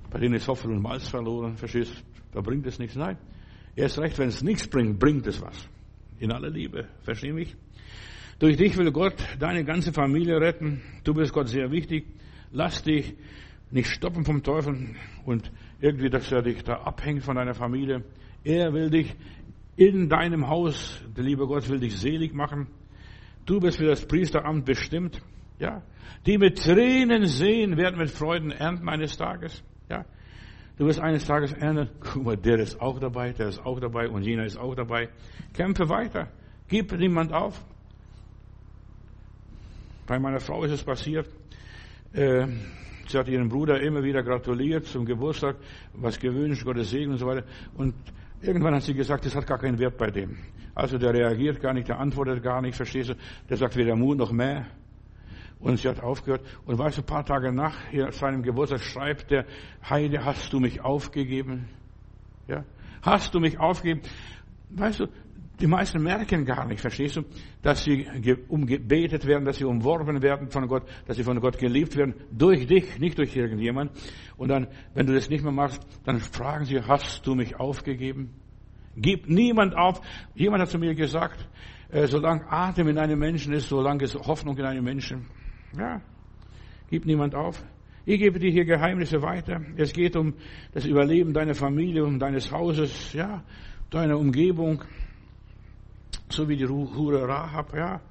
bei 0.10 0.20
denen 0.20 0.36
ist 0.36 0.50
Hoffnung 0.50 0.76
und 0.76 0.82
Malz 0.82 1.08
verloren, 1.08 1.56
verstehst 1.56 2.04
Da 2.34 2.42
bringt 2.42 2.68
es 2.68 2.78
nichts. 2.78 2.98
Nein. 2.98 3.18
Erst 3.78 3.98
recht, 3.98 4.20
wenn 4.20 4.28
es 4.28 4.44
nichts 4.44 4.68
bringt, 4.68 5.00
bringt 5.00 5.26
es 5.26 5.42
was. 5.42 5.70
In 6.20 6.34
aller 6.34 6.50
Liebe. 6.50 6.90
Versteh 7.04 7.32
mich? 7.32 7.56
Durch 8.40 8.58
dich 8.58 8.76
will 8.76 8.92
Gott 8.92 9.16
deine 9.40 9.64
ganze 9.64 9.94
Familie 9.94 10.42
retten. 10.42 10.82
Du 11.06 11.14
bist 11.14 11.32
Gott 11.32 11.48
sehr 11.48 11.72
wichtig. 11.72 12.08
Lass 12.52 12.84
dich 12.84 13.16
nicht 13.72 13.90
stoppen 13.90 14.26
vom 14.26 14.44
Teufel 14.44 14.96
und 15.26 15.52
irgendwie, 15.80 16.10
dass 16.10 16.32
er 16.32 16.42
dich 16.42 16.64
da 16.64 16.76
abhängt 16.82 17.24
von 17.24 17.36
deiner 17.36 17.54
Familie. 17.54 18.04
Er 18.44 18.74
will 18.74 18.90
dich 18.90 19.16
in 19.78 20.10
deinem 20.10 20.48
Haus, 20.48 21.02
der 21.16 21.24
liebe 21.24 21.48
Gott 21.48 21.68
will 21.70 21.80
dich 21.80 21.98
selig 21.98 22.34
machen. 22.34 22.68
Du 23.46 23.60
bist 23.60 23.78
für 23.78 23.86
das 23.86 24.06
Priesteramt 24.06 24.66
bestimmt. 24.66 25.22
Ja. 25.60 25.82
Die 26.26 26.38
mit 26.38 26.62
Tränen 26.62 27.26
sehen, 27.26 27.78
werden 27.78 27.98
mit 27.98 28.12
Freuden 28.12 28.52
ernten 28.52 28.88
eines 28.90 29.18
Tages. 29.18 29.64
Ja. 29.90 30.06
Du 30.78 30.86
wirst 30.86 31.00
eines 31.00 31.26
Tages 31.26 31.54
ernten. 31.54 31.90
Guck 32.00 32.24
mal, 32.24 32.38
der 32.38 32.60
ist 32.60 32.80
auch 32.82 33.00
dabei, 33.00 33.34
der 33.34 33.48
ist 33.48 33.66
auch 33.66 33.80
dabei 33.80 34.10
und 34.10 34.24
jener 34.24 34.46
ist 34.46 34.58
auch 34.58 34.76
dabei. 34.76 35.10
Kämpfe 35.54 35.90
weiter. 35.90 36.28
Gib 36.68 36.92
niemand 36.94 37.34
auf. 37.34 37.64
Bei 40.08 40.20
meiner 40.20 40.40
Frau 40.40 40.64
ist 40.64 40.72
es 40.72 40.84
passiert. 40.84 41.30
Äh, 42.14 42.48
Sie 43.12 43.18
hat 43.18 43.28
ihren 43.28 43.50
Bruder 43.50 43.82
immer 43.82 44.04
wieder 44.04 44.24
gratuliert 44.24 44.86
zum 44.86 45.06
Geburtstag, 45.06 45.58
was 45.94 46.18
gewünscht, 46.18 46.64
Gottes 46.64 46.92
Segen 46.92 47.12
und 47.12 47.18
so 47.18 47.28
weiter. 47.28 47.44
Und 47.76 47.94
irgendwann 48.42 48.74
hat 48.74 48.84
sie 48.84 48.94
gesagt, 48.94 49.26
das 49.26 49.36
hat 49.36 49.46
gar 49.46 49.60
keinen 49.60 49.78
Wert 49.80 49.98
bei 49.98 50.10
dem. 50.10 50.38
Also 50.74 50.98
der 50.98 51.14
reagiert 51.14 51.60
gar 51.60 51.74
nicht, 51.74 51.90
der 51.90 52.00
antwortet 52.00 52.42
gar 52.42 52.62
nicht, 52.62 52.76
verstehst 52.76 53.10
du? 53.10 53.16
Der 53.50 53.58
sagt 53.58 53.76
weder 53.76 53.98
Mut 53.98 54.18
noch 54.18 54.32
mehr. 54.32 54.66
Und 55.60 55.78
sie 55.78 55.90
hat 55.90 56.02
aufgehört. 56.02 56.42
Und 56.66 56.78
weißt 56.78 56.98
du, 56.98 57.02
ein 57.02 57.06
paar 57.06 57.26
Tage 57.26 57.52
nach 57.52 57.76
seinem 58.12 58.44
Geburtstag 58.44 58.80
schreibt 58.80 59.30
der, 59.30 59.46
Heide, 59.88 60.24
hast 60.24 60.54
du 60.54 60.62
mich 60.62 60.82
aufgegeben? 60.82 61.68
Ja? 62.48 62.64
Hast 63.02 63.36
du 63.36 63.42
mich 63.42 63.60
aufgegeben? 63.60 64.02
Weißt 64.70 65.02
du, 65.02 65.08
die 65.62 65.68
meisten 65.68 66.02
merken 66.02 66.44
gar 66.44 66.66
nicht, 66.66 66.82
verstehst 66.82 67.18
du, 67.18 67.22
dass 67.62 67.84
sie 67.84 68.08
umgebetet 68.48 69.26
werden, 69.28 69.46
dass 69.46 69.58
sie 69.58 69.66
umworben 69.66 70.22
werden 70.22 70.50
von 70.50 70.68
Gott, 70.68 70.84
dass 71.06 71.18
sie 71.18 71.24
von 71.24 71.40
Gott 71.40 71.58
geliebt 71.60 71.96
werden, 71.96 72.16
durch 72.32 72.66
dich, 72.66 73.00
nicht 73.00 73.18
durch 73.18 73.36
irgendjemand. 73.36 73.92
Und 74.38 74.50
dann, 74.50 74.68
wenn 74.96 75.06
du 75.06 75.14
das 75.14 75.30
nicht 75.30 75.44
mehr 75.44 75.54
machst, 75.54 75.86
dann 76.04 76.20
fragen 76.20 76.66
sie, 76.66 76.82
hast 76.82 77.26
du 77.26 77.36
mich 77.36 77.56
aufgegeben? 77.60 78.32
Gib 78.96 79.30
niemand 79.30 79.76
auf. 79.76 80.02
Jemand 80.34 80.64
hat 80.64 80.70
zu 80.70 80.80
mir 80.80 80.96
gesagt, 80.96 81.48
äh, 81.90 82.08
solange 82.08 82.52
Atem 82.52 82.88
in 82.88 82.98
einem 82.98 83.20
Menschen 83.20 83.54
ist, 83.54 83.70
solange 83.70 84.04
ist 84.04 84.16
Hoffnung 84.16 84.58
in 84.58 84.66
einem 84.66 84.84
Menschen. 84.84 85.28
Ja, 85.78 86.02
gib 86.90 87.06
niemand 87.06 87.36
auf. 87.36 87.64
Ich 88.04 88.20
gebe 88.20 88.40
dir 88.40 88.50
hier 88.50 88.66
Geheimnisse 88.66 89.22
weiter. 89.22 89.62
Es 89.78 89.94
geht 89.94 90.16
um 90.16 90.34
das 90.74 90.86
Überleben 90.86 91.34
deiner 91.34 91.54
Familie, 91.54 92.04
um 92.04 92.18
deines 92.18 92.52
Hauses, 92.52 93.14
ja, 93.14 93.44
deiner 93.92 94.18
Umgebung 94.18 94.84
so 96.32 96.48
wie 96.50 96.56
die 96.56 96.68
Hure 96.68 97.28
Rahab, 97.28 97.76
ja. 97.76 98.02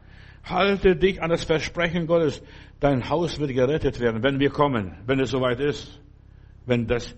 Halte 0.44 0.96
dich 0.96 1.22
an 1.22 1.30
das 1.30 1.44
Versprechen 1.44 2.06
Gottes. 2.06 2.42
Dein 2.80 3.08
Haus 3.08 3.38
wird 3.38 3.52
gerettet 3.52 4.00
werden, 4.00 4.22
wenn 4.22 4.40
wir 4.40 4.50
kommen, 4.50 4.96
wenn 5.06 5.20
es 5.20 5.30
soweit 5.30 5.60
ist. 5.60 6.00
Wenn 6.66 6.86
das, 6.86 7.14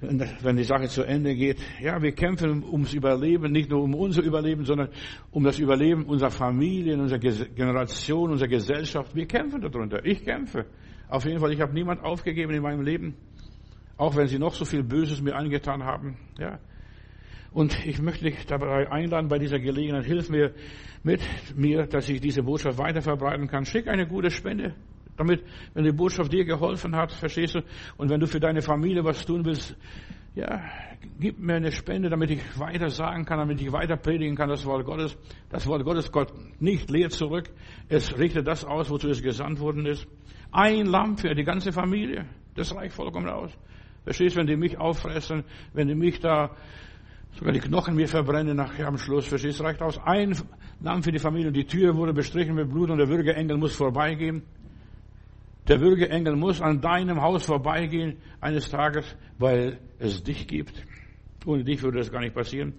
wenn 0.00 0.56
die 0.56 0.64
Sache 0.64 0.88
zu 0.88 1.02
Ende 1.02 1.34
geht. 1.34 1.58
Ja, 1.80 2.00
wir 2.02 2.12
kämpfen 2.12 2.62
ums 2.62 2.92
Überleben, 2.92 3.52
nicht 3.52 3.70
nur 3.70 3.82
um 3.82 3.94
unser 3.94 4.22
Überleben, 4.22 4.64
sondern 4.64 4.90
um 5.30 5.44
das 5.44 5.58
Überleben 5.58 6.04
unserer 6.04 6.30
Familien, 6.30 7.00
unserer 7.00 7.18
Generation, 7.18 8.30
unserer 8.30 8.48
Gesellschaft. 8.48 9.14
Wir 9.14 9.26
kämpfen 9.26 9.60
darunter. 9.60 10.04
Ich 10.04 10.22
kämpfe. 10.24 10.66
Auf 11.08 11.24
jeden 11.24 11.40
Fall, 11.40 11.52
ich 11.52 11.60
habe 11.60 11.72
niemand 11.72 12.04
aufgegeben 12.04 12.52
in 12.52 12.62
meinem 12.62 12.82
Leben. 12.82 13.16
Auch 13.96 14.14
wenn 14.14 14.28
sie 14.28 14.38
noch 14.38 14.54
so 14.54 14.64
viel 14.64 14.82
Böses 14.82 15.20
mir 15.22 15.34
angetan 15.34 15.82
haben. 15.82 16.18
Ja. 16.38 16.60
Und 17.52 17.86
ich 17.86 18.00
möchte 18.00 18.24
dich 18.24 18.46
dabei 18.46 18.90
einladen, 18.90 19.28
bei 19.28 19.38
dieser 19.38 19.58
Gelegenheit, 19.58 20.04
hilf 20.04 20.28
mir 20.28 20.52
mit 21.02 21.20
mir, 21.56 21.86
dass 21.86 22.08
ich 22.08 22.20
diese 22.20 22.42
Botschaft 22.42 22.78
weiter 22.78 23.00
verbreiten 23.00 23.48
kann. 23.48 23.64
Schick 23.64 23.88
eine 23.88 24.06
gute 24.06 24.30
Spende. 24.30 24.74
Damit, 25.16 25.42
wenn 25.74 25.84
die 25.84 25.92
Botschaft 25.92 26.32
dir 26.32 26.44
geholfen 26.44 26.94
hat, 26.94 27.10
verstehst 27.12 27.56
du, 27.56 27.60
und 27.96 28.08
wenn 28.08 28.20
du 28.20 28.26
für 28.26 28.38
deine 28.38 28.62
Familie 28.62 29.02
was 29.04 29.24
tun 29.26 29.44
willst, 29.44 29.76
ja, 30.34 30.62
gib 31.18 31.40
mir 31.40 31.54
eine 31.54 31.72
Spende, 31.72 32.08
damit 32.08 32.30
ich 32.30 32.40
weiter 32.58 32.88
sagen 32.90 33.24
kann, 33.24 33.38
damit 33.38 33.60
ich 33.60 33.72
weiter 33.72 33.96
predigen 33.96 34.36
kann, 34.36 34.48
das 34.48 34.64
Wort 34.64 34.84
Gottes. 34.84 35.16
Das 35.48 35.66
Wort 35.66 35.84
Gottes 35.84 36.12
Gott 36.12 36.32
nicht 36.60 36.88
leer 36.90 37.08
zurück. 37.10 37.50
Es 37.88 38.16
richtet 38.16 38.46
das 38.46 38.64
aus, 38.64 38.88
wozu 38.88 39.08
es 39.08 39.20
gesandt 39.20 39.58
worden 39.58 39.86
ist. 39.86 40.06
Ein 40.52 40.86
Lamm 40.86 41.16
für 41.16 41.34
die 41.34 41.42
ganze 41.42 41.72
Familie. 41.72 42.26
Das 42.54 42.72
reicht 42.74 42.94
vollkommen 42.94 43.28
aus. 43.28 43.50
Verstehst, 44.04 44.36
du, 44.36 44.40
wenn 44.40 44.46
die 44.46 44.56
mich 44.56 44.78
auffressen, 44.78 45.44
wenn 45.72 45.88
die 45.88 45.96
mich 45.96 46.20
da, 46.20 46.54
sogar 47.36 47.52
die 47.52 47.60
Knochen 47.60 47.94
mir 47.94 48.08
verbrennen 48.08 48.56
nachher 48.56 48.88
am 48.88 48.98
Schluss, 48.98 49.26
verstehst, 49.26 49.60
du, 49.60 49.64
reicht 49.64 49.82
aus. 49.82 49.98
Ein 50.04 50.36
Lamm 50.80 51.02
für 51.02 51.12
die 51.12 51.18
Familie 51.18 51.48
und 51.48 51.56
die 51.56 51.66
Tür 51.66 51.96
wurde 51.96 52.12
bestrichen 52.12 52.54
mit 52.54 52.70
Blut 52.70 52.90
und 52.90 52.98
der 52.98 53.08
Würgeengel 53.08 53.56
muss 53.56 53.74
vorbeigehen. 53.74 54.42
Der 55.66 55.80
Würgeengel 55.80 56.36
muss 56.36 56.62
an 56.62 56.80
deinem 56.80 57.20
Haus 57.20 57.44
vorbeigehen 57.44 58.16
eines 58.40 58.70
Tages, 58.70 59.16
weil 59.38 59.78
es 59.98 60.22
dich 60.22 60.46
gibt. 60.46 60.82
Ohne 61.44 61.64
dich 61.64 61.82
würde 61.82 61.98
das 61.98 62.10
gar 62.10 62.20
nicht 62.20 62.34
passieren. 62.34 62.74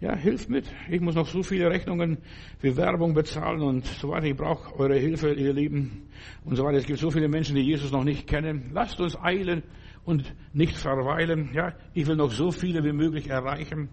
Ja, 0.00 0.16
hilft 0.16 0.50
mit. 0.50 0.66
Ich 0.90 1.00
muss 1.00 1.14
noch 1.14 1.28
so 1.28 1.44
viele 1.44 1.70
Rechnungen 1.70 2.18
für 2.58 2.76
Werbung 2.76 3.14
bezahlen 3.14 3.62
und 3.62 3.86
so 3.86 4.08
weiter. 4.08 4.26
Ich 4.26 4.36
brauche 4.36 4.76
eure 4.76 4.98
Hilfe, 4.98 5.32
ihr 5.32 5.52
Lieben 5.52 6.08
und 6.44 6.56
so 6.56 6.64
weiter. 6.64 6.78
Es 6.78 6.86
gibt 6.86 6.98
so 6.98 7.10
viele 7.10 7.28
Menschen, 7.28 7.54
die 7.54 7.62
Jesus 7.62 7.92
noch 7.92 8.02
nicht 8.02 8.26
kennen. 8.26 8.72
Lasst 8.72 9.00
uns 9.00 9.16
eilen 9.16 9.62
und 10.04 10.34
nicht 10.52 10.76
verweilen. 10.76 11.50
Ja, 11.52 11.74
ich 11.94 12.06
will 12.06 12.16
noch 12.16 12.30
so 12.30 12.50
viele 12.50 12.84
wie 12.84 12.92
möglich 12.92 13.28
erreichen, 13.28 13.88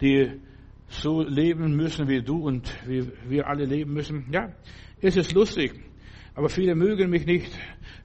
die 0.00 0.40
so 0.88 1.22
leben 1.22 1.76
müssen 1.76 2.08
wie 2.08 2.22
du 2.22 2.46
und 2.46 2.72
wie 2.86 3.10
wir 3.28 3.46
alle 3.46 3.64
leben 3.64 3.92
müssen. 3.92 4.26
Ja, 4.30 4.52
es 5.00 5.16
ist 5.16 5.32
lustig. 5.32 5.72
Aber 6.34 6.48
viele 6.48 6.76
mögen 6.76 7.10
mich 7.10 7.26
nicht, 7.26 7.50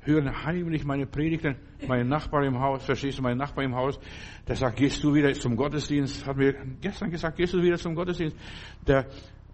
hören 0.02 0.44
heimlich 0.44 0.84
meine 0.86 1.06
Predigten. 1.06 1.56
Mein 1.88 2.08
Nachbar 2.08 2.44
im 2.44 2.60
Haus, 2.60 2.84
verstehst 2.84 3.20
du, 3.20 3.22
mein 3.22 3.38
Nachbar 3.38 3.64
im 3.64 3.76
Haus, 3.76 4.00
der 4.48 4.56
sagt, 4.56 4.78
gehst 4.78 5.04
du 5.04 5.14
wieder 5.14 5.32
zum 5.34 5.56
Gottesdienst? 5.56 6.26
Hat 6.26 6.38
mir 6.38 6.56
gestern 6.82 7.12
gesagt, 7.12 7.38
gehst 7.38 7.54
du 7.54 7.62
wieder 7.62 7.78
zum 7.78 7.94
Gottesdienst? 7.94 8.36
Der 8.88 9.06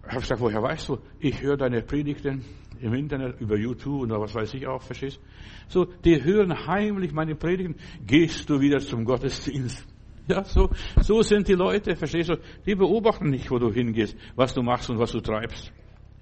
hat 0.07 0.19
gesagt, 0.21 0.39
woher 0.39 0.61
weißt 0.61 0.87
du? 0.87 0.97
Ich 1.19 1.41
höre 1.41 1.57
deine 1.57 1.81
Predigten 1.81 2.45
im 2.81 2.93
Internet, 2.93 3.39
über 3.39 3.57
YouTube 3.57 4.01
oder 4.01 4.19
was 4.19 4.33
weiß 4.33 4.53
ich 4.53 4.67
auch, 4.67 4.81
verstehst? 4.81 5.19
So, 5.67 5.85
die 5.85 6.23
hören 6.23 6.67
heimlich 6.67 7.11
meine 7.11 7.35
Predigten. 7.35 7.75
Gehst 8.05 8.49
du 8.49 8.59
wieder 8.59 8.79
zum 8.79 9.05
Gottesdienst? 9.05 9.85
Ja, 10.27 10.43
so, 10.43 10.69
so 11.01 11.21
sind 11.23 11.47
die 11.47 11.53
Leute, 11.53 11.95
verstehst 11.95 12.29
du? 12.29 12.37
Die 12.65 12.75
beobachten 12.75 13.29
nicht, 13.29 13.49
wo 13.49 13.57
du 13.57 13.71
hingehst, 13.71 14.15
was 14.35 14.53
du 14.53 14.61
machst 14.61 14.89
und 14.89 14.99
was 14.99 15.11
du 15.11 15.21
treibst. 15.21 15.71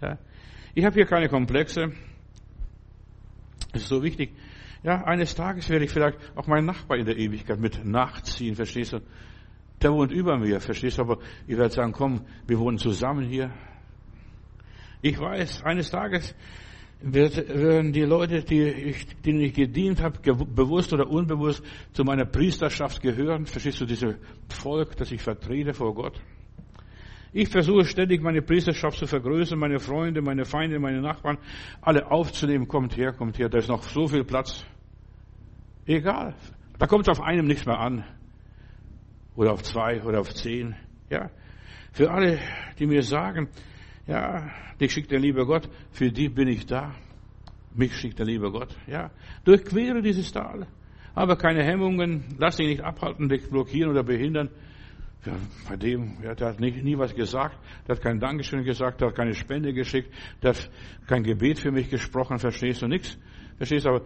Ja. 0.02 0.18
Ich 0.74 0.86
habe 0.86 0.94
hier 0.94 1.06
keine 1.06 1.28
Komplexe. 1.28 1.92
Das 3.74 3.82
ist 3.82 3.90
so 3.90 4.02
wichtig. 4.02 4.32
Ja, 4.84 5.04
eines 5.04 5.36
Tages 5.36 5.70
werde 5.70 5.86
ich 5.86 5.92
vielleicht 5.92 6.18
auch 6.36 6.48
meinen 6.48 6.66
Nachbar 6.66 6.98
in 6.98 7.06
der 7.06 7.18
Ewigkeit 7.18 7.60
mit 7.60 7.84
nachziehen, 7.84 8.56
verstehst 8.56 8.94
du? 8.94 9.02
Der 9.82 9.92
wohnt 9.92 10.12
über 10.12 10.38
mir, 10.38 10.60
verstehst 10.60 10.98
du? 10.98 11.02
Aber 11.02 11.18
ich 11.46 11.58
werde 11.58 11.74
sagen, 11.74 11.92
komm, 11.92 12.22
wir 12.48 12.60
wohnen 12.60 12.78
zusammen 12.78 13.26
hier. 13.28 13.52
Ich 15.08 15.18
weiß, 15.18 15.64
eines 15.64 15.90
Tages 15.90 16.36
werden 17.00 17.94
die 17.94 18.02
Leute, 18.02 18.44
die 18.44 18.62
ich, 18.64 19.08
denen 19.22 19.40
ich 19.40 19.54
gedient 19.54 20.02
habe, 20.02 20.20
bewusst 20.20 20.92
oder 20.92 21.10
unbewusst 21.10 21.64
zu 21.94 22.04
meiner 22.04 22.26
Priesterschaft 22.26 23.02
gehören. 23.02 23.46
Verstehst 23.46 23.80
du, 23.80 23.86
dieses 23.86 24.16
Volk, 24.50 24.98
das 24.98 25.10
ich 25.14 25.22
vertrete 25.22 25.74
vor 25.74 25.96
Gott? 25.96 26.20
Ich 27.32 27.48
versuche 27.48 27.86
ständig 27.86 28.22
meine 28.22 28.42
Priesterschaft 28.42 28.98
zu 28.98 29.08
vergrößern, 29.08 29.58
meine 29.58 29.80
Freunde, 29.80 30.22
meine 30.22 30.44
Feinde, 30.44 30.78
meine 30.78 31.00
Nachbarn, 31.00 31.38
alle 31.80 32.12
aufzunehmen. 32.12 32.68
Kommt 32.68 32.98
her, 32.98 33.14
kommt 33.14 33.40
her, 33.40 33.48
da 33.48 33.60
ist 33.60 33.70
noch 33.70 33.84
so 33.84 34.08
viel 34.08 34.26
Platz. 34.26 34.66
Egal. 35.86 36.36
Da 36.80 36.86
kommt 36.86 37.08
es 37.08 37.18
auf 37.18 37.22
einem 37.22 37.48
nicht 37.48 37.66
mehr 37.66 37.80
an. 37.80 38.04
Oder 39.38 39.54
auf 39.54 39.64
zwei 39.64 40.04
oder 40.04 40.20
auf 40.20 40.34
zehn. 40.34 40.76
Ja. 41.10 41.30
Für 41.94 42.12
alle, 42.12 42.40
die 42.78 42.88
mir 42.88 43.04
sagen, 43.04 43.48
ja, 44.08 44.50
dich 44.80 44.92
schickt 44.92 45.12
der 45.12 45.20
liebe 45.20 45.46
Gott, 45.46 45.70
für 45.92 46.12
die 46.12 46.30
bin 46.30 46.48
ich 46.48 46.66
da. 46.66 46.96
Mich 47.76 47.96
schickt 47.96 48.18
der 48.20 48.26
liebe 48.26 48.52
Gott. 48.52 48.76
Ja. 48.88 49.12
Durchquere 49.44 50.02
dieses 50.02 50.32
Tal. 50.32 50.66
Aber 51.14 51.36
keine 51.36 51.64
Hemmungen, 51.64 52.24
lass 52.38 52.58
dich 52.58 52.68
nicht 52.68 52.84
abhalten, 52.84 53.28
dich 53.28 53.50
blockieren 53.50 53.92
oder 53.92 54.04
behindern. 54.04 54.50
Ja, 55.26 55.34
bei 55.68 55.76
dem, 55.76 56.18
ja, 56.24 56.36
der 56.36 56.50
hat 56.50 56.60
nie, 56.60 56.72
nie 56.72 56.98
was 56.98 57.14
gesagt, 57.14 57.58
der 57.88 57.96
hat 57.96 58.04
kein 58.04 58.20
Dankeschön 58.20 58.64
gesagt, 58.64 59.02
der 59.02 59.10
hat 59.10 59.16
keine 59.16 59.34
Spende 59.34 59.74
geschickt, 59.74 60.14
der 60.42 60.52
hat 60.52 60.70
kein 61.08 61.24
Gebet 61.24 61.60
für 61.60 61.72
mich 61.72 61.90
gesprochen, 61.90 62.38
verstehst 62.38 62.82
du 62.82 62.88
nichts? 62.88 63.18
Verstehst 63.58 63.86
du, 63.86 63.90
aber 63.90 64.06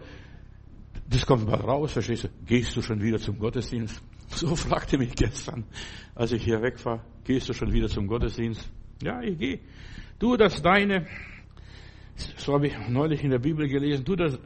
das 1.08 1.26
kommt 1.26 1.46
mal 1.46 1.60
raus, 1.60 1.92
verstehst 1.92 2.24
du? 2.24 2.28
Gehst 2.46 2.74
du 2.76 2.82
schon 2.82 3.00
wieder 3.00 3.18
zum 3.18 3.38
Gottesdienst? 3.38 4.02
So 4.28 4.56
fragte 4.56 4.98
mich 4.98 5.14
gestern, 5.14 5.64
als 6.14 6.32
ich 6.32 6.42
hier 6.42 6.62
weg 6.62 6.82
war, 6.84 7.04
gehst 7.24 7.48
du 7.48 7.52
schon 7.52 7.72
wieder 7.72 7.88
zum 7.88 8.06
Gottesdienst? 8.06 8.72
Ja, 9.02 9.20
ich 9.20 9.36
gehe. 9.38 9.58
Du 10.18 10.36
das 10.36 10.62
deine, 10.62 11.06
so 12.36 12.54
habe 12.54 12.68
ich 12.68 12.74
neulich 12.88 13.24
in 13.24 13.30
der 13.30 13.40
Bibel 13.40 13.68
gelesen, 13.68 14.04
tu, 14.04 14.14
das, 14.14 14.38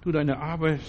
tu 0.00 0.12
deine 0.12 0.38
Arbeit, 0.38 0.80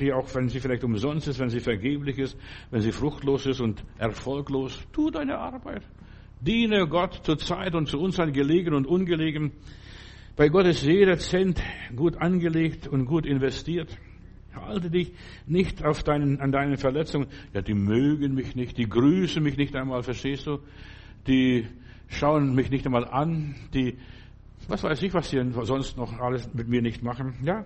die 0.00 0.12
auch 0.12 0.34
wenn 0.34 0.48
sie 0.48 0.60
vielleicht 0.60 0.84
umsonst 0.84 1.28
ist, 1.28 1.38
wenn 1.38 1.50
sie 1.50 1.60
vergeblich 1.60 2.18
ist, 2.18 2.38
wenn 2.70 2.80
sie 2.80 2.92
fruchtlos 2.92 3.44
ist 3.44 3.60
und 3.60 3.84
erfolglos, 3.98 4.80
tu 4.92 5.10
deine 5.10 5.36
Arbeit. 5.36 5.82
Diene 6.40 6.86
Gott 6.88 7.20
zur 7.24 7.38
Zeit 7.38 7.74
und 7.74 7.88
zu 7.88 7.98
Unzeit 8.00 8.32
gelegen 8.32 8.74
und 8.74 8.86
ungelegen. 8.86 9.52
Bei 10.36 10.48
Gott 10.48 10.66
ist 10.66 10.82
jeder 10.82 11.18
Cent 11.18 11.62
gut 11.94 12.16
angelegt 12.16 12.86
und 12.88 13.04
gut 13.04 13.26
investiert. 13.26 13.96
Halte 14.54 14.90
dich 14.90 15.12
nicht 15.46 15.84
auf 15.84 16.02
deinen, 16.02 16.40
an 16.40 16.52
deinen 16.52 16.76
Verletzungen. 16.76 17.28
Ja, 17.52 17.60
die 17.60 17.74
mögen 17.74 18.34
mich 18.34 18.54
nicht, 18.54 18.78
die 18.78 18.88
grüßen 18.88 19.42
mich 19.42 19.56
nicht 19.56 19.76
einmal, 19.76 20.02
verstehst 20.02 20.46
du? 20.46 20.60
Die 21.26 21.66
schauen 22.08 22.54
mich 22.54 22.70
nicht 22.70 22.86
einmal 22.86 23.06
an, 23.06 23.54
die 23.72 23.98
was 24.68 24.82
weiß 24.82 25.02
ich, 25.02 25.12
was 25.14 25.30
sie 25.30 25.42
sonst 25.62 25.96
noch 25.96 26.18
alles 26.18 26.52
mit 26.54 26.68
mir 26.68 26.82
nicht 26.82 27.02
machen. 27.02 27.34
Ja? 27.42 27.64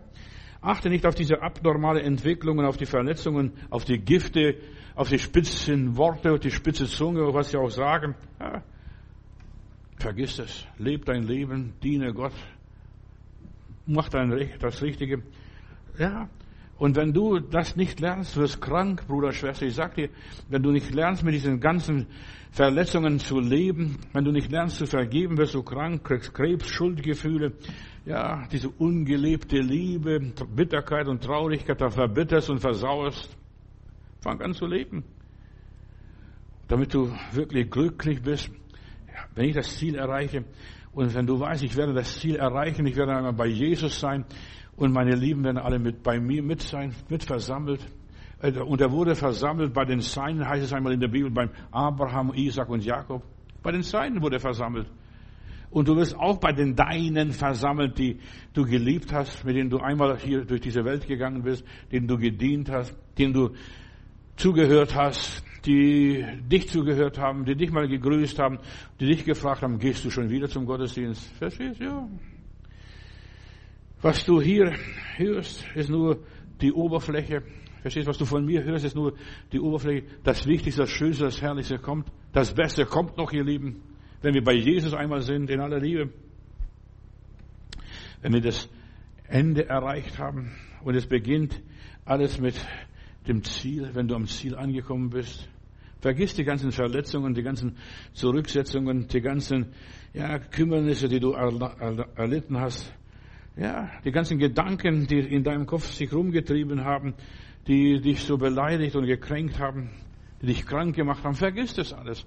Achte 0.60 0.88
nicht 0.88 1.06
auf 1.06 1.14
diese 1.14 1.40
abnormale 1.42 2.02
Entwicklungen, 2.02 2.66
auf 2.66 2.76
die 2.76 2.86
Verletzungen, 2.86 3.52
auf 3.70 3.84
die 3.84 3.98
Gifte, 3.98 4.56
auf 4.94 5.08
die 5.08 5.18
spitzen 5.18 5.96
Worte, 5.96 6.38
die 6.38 6.50
spitze 6.50 6.86
Zunge, 6.86 7.32
was 7.32 7.50
sie 7.50 7.58
auch 7.58 7.70
sagen. 7.70 8.16
Ja. 8.40 8.62
Vergiss 9.96 10.38
es. 10.38 10.66
Leb 10.78 11.04
dein 11.04 11.22
Leben, 11.22 11.74
diene 11.82 12.12
Gott. 12.12 12.32
Mach 13.86 14.08
dein 14.08 14.32
Recht, 14.32 14.62
das 14.62 14.82
Richtige. 14.82 15.22
Ja. 15.98 16.28
Und 16.78 16.94
wenn 16.96 17.12
du 17.12 17.40
das 17.40 17.74
nicht 17.74 17.98
lernst, 17.98 18.36
wirst 18.36 18.60
krank, 18.60 19.06
Bruder, 19.08 19.32
Schwester. 19.32 19.66
Ich 19.66 19.74
sag 19.74 19.96
dir, 19.96 20.10
wenn 20.48 20.62
du 20.62 20.70
nicht 20.70 20.94
lernst, 20.94 21.24
mit 21.24 21.34
diesen 21.34 21.58
ganzen 21.58 22.06
Verletzungen 22.52 23.18
zu 23.18 23.40
leben, 23.40 23.98
wenn 24.12 24.24
du 24.24 24.30
nicht 24.30 24.50
lernst 24.50 24.76
zu 24.76 24.86
vergeben, 24.86 25.36
wirst 25.36 25.54
du 25.54 25.62
krank, 25.62 26.04
kriegst 26.04 26.32
Krebs, 26.32 26.68
Schuldgefühle, 26.68 27.52
ja, 28.06 28.46
diese 28.52 28.68
ungelebte 28.68 29.58
Liebe, 29.58 30.20
Bitterkeit 30.54 31.08
und 31.08 31.22
Traurigkeit, 31.22 31.80
da 31.80 31.90
verbitterst 31.90 32.48
und 32.48 32.60
versauerst. 32.60 33.36
Fang 34.20 34.40
an 34.40 34.54
zu 34.54 34.66
leben. 34.66 35.04
Damit 36.68 36.94
du 36.94 37.12
wirklich 37.32 37.70
glücklich 37.70 38.22
bist, 38.22 38.50
wenn 39.34 39.48
ich 39.48 39.54
das 39.54 39.76
Ziel 39.76 39.96
erreiche, 39.96 40.44
und 40.92 41.14
wenn 41.14 41.26
du 41.26 41.38
weißt, 41.38 41.62
ich 41.62 41.76
werde 41.76 41.92
das 41.92 42.18
Ziel 42.18 42.36
erreichen, 42.36 42.86
ich 42.86 42.96
werde 42.96 43.14
einmal 43.14 43.32
bei 43.32 43.46
Jesus 43.46 44.00
sein, 44.00 44.24
und 44.78 44.92
meine 44.92 45.16
Lieben 45.16 45.42
werden 45.42 45.58
alle 45.58 45.80
mit 45.80 46.04
bei 46.04 46.20
mir 46.20 46.40
mit 46.40 46.62
sein, 46.62 46.94
mit 47.08 47.24
versammelt. 47.24 47.84
Äh, 48.40 48.52
und 48.60 48.80
er 48.80 48.92
wurde 48.92 49.16
versammelt 49.16 49.74
bei 49.74 49.84
den 49.84 50.00
Seinen, 50.00 50.48
heißt 50.48 50.64
es 50.64 50.72
einmal 50.72 50.92
in 50.92 51.00
der 51.00 51.08
Bibel, 51.08 51.30
beim 51.30 51.50
Abraham, 51.72 52.32
Isaac 52.34 52.68
und 52.68 52.84
Jakob. 52.84 53.24
Bei 53.62 53.72
den 53.72 53.82
Seinen 53.82 54.22
wurde 54.22 54.36
er 54.36 54.40
versammelt. 54.40 54.86
Und 55.70 55.88
du 55.88 55.96
wirst 55.96 56.16
auch 56.16 56.38
bei 56.38 56.52
den 56.52 56.76
Deinen 56.76 57.32
versammelt, 57.32 57.98
die 57.98 58.20
du 58.54 58.64
geliebt 58.64 59.12
hast, 59.12 59.44
mit 59.44 59.56
denen 59.56 59.68
du 59.68 59.78
einmal 59.78 60.16
hier 60.16 60.44
durch 60.44 60.60
diese 60.60 60.84
Welt 60.84 61.06
gegangen 61.08 61.42
bist, 61.42 61.64
denen 61.90 62.06
du 62.06 62.16
gedient 62.16 62.70
hast, 62.70 62.96
denen 63.18 63.34
du 63.34 63.50
zugehört 64.36 64.94
hast, 64.94 65.42
die 65.66 66.24
dich 66.48 66.68
zugehört 66.68 67.18
haben, 67.18 67.44
die 67.44 67.56
dich 67.56 67.72
mal 67.72 67.88
gegrüßt 67.88 68.38
haben, 68.38 68.60
die 69.00 69.06
dich 69.06 69.24
gefragt 69.24 69.62
haben, 69.62 69.80
gehst 69.80 70.04
du 70.04 70.10
schon 70.10 70.30
wieder 70.30 70.48
zum 70.48 70.64
Gottesdienst? 70.64 71.32
Verstehst 71.36 71.80
du? 71.80 71.84
Ja. 71.84 72.08
Was 74.00 74.24
du 74.24 74.40
hier 74.40 74.74
hörst, 75.16 75.66
ist 75.74 75.90
nur 75.90 76.18
die 76.60 76.72
Oberfläche. 76.72 77.42
Verstehst 77.82 78.06
du, 78.06 78.10
was 78.10 78.18
du 78.18 78.24
von 78.24 78.44
mir 78.44 78.62
hörst, 78.62 78.84
ist 78.84 78.94
nur 78.94 79.14
die 79.52 79.60
Oberfläche. 79.60 80.06
Das 80.22 80.46
Wichtigste, 80.46 80.82
das 80.82 80.90
Schönste, 80.90 81.24
das 81.24 81.40
Herrlichste 81.42 81.78
kommt. 81.78 82.08
Das 82.32 82.54
Beste 82.54 82.84
kommt 82.84 83.16
noch, 83.16 83.32
ihr 83.32 83.44
Lieben. 83.44 83.82
Wenn 84.22 84.34
wir 84.34 84.42
bei 84.42 84.54
Jesus 84.54 84.94
einmal 84.94 85.22
sind, 85.22 85.50
in 85.50 85.60
aller 85.60 85.80
Liebe. 85.80 86.10
Wenn 88.20 88.32
wir 88.32 88.40
das 88.40 88.68
Ende 89.26 89.68
erreicht 89.68 90.18
haben 90.18 90.52
und 90.84 90.94
es 90.94 91.06
beginnt 91.06 91.60
alles 92.04 92.40
mit 92.40 92.54
dem 93.26 93.44
Ziel, 93.44 93.90
wenn 93.94 94.08
du 94.08 94.14
am 94.14 94.26
Ziel 94.26 94.54
angekommen 94.56 95.10
bist. 95.10 95.48
Vergiss 96.00 96.34
die 96.34 96.44
ganzen 96.44 96.70
Verletzungen, 96.70 97.34
die 97.34 97.42
ganzen 97.42 97.76
Zurücksetzungen, 98.12 99.08
die 99.08 99.20
ganzen 99.20 99.72
ja, 100.14 100.38
Kümmernisse, 100.38 101.08
die 101.08 101.20
du 101.20 101.32
erlitten 101.32 102.58
hast. 102.58 102.92
Ja, 103.58 103.90
die 104.04 104.12
ganzen 104.12 104.38
Gedanken, 104.38 105.08
die 105.08 105.18
in 105.18 105.42
deinem 105.42 105.66
Kopf 105.66 105.90
sich 105.90 106.12
rumgetrieben 106.12 106.84
haben, 106.84 107.14
die 107.66 108.00
dich 108.00 108.20
so 108.22 108.38
beleidigt 108.38 108.94
und 108.94 109.04
gekränkt 109.06 109.58
haben, 109.58 109.90
die 110.40 110.46
dich 110.46 110.64
krank 110.64 110.94
gemacht 110.94 111.24
haben, 111.24 111.34
vergiss 111.34 111.74
das 111.74 111.92
alles. 111.92 112.24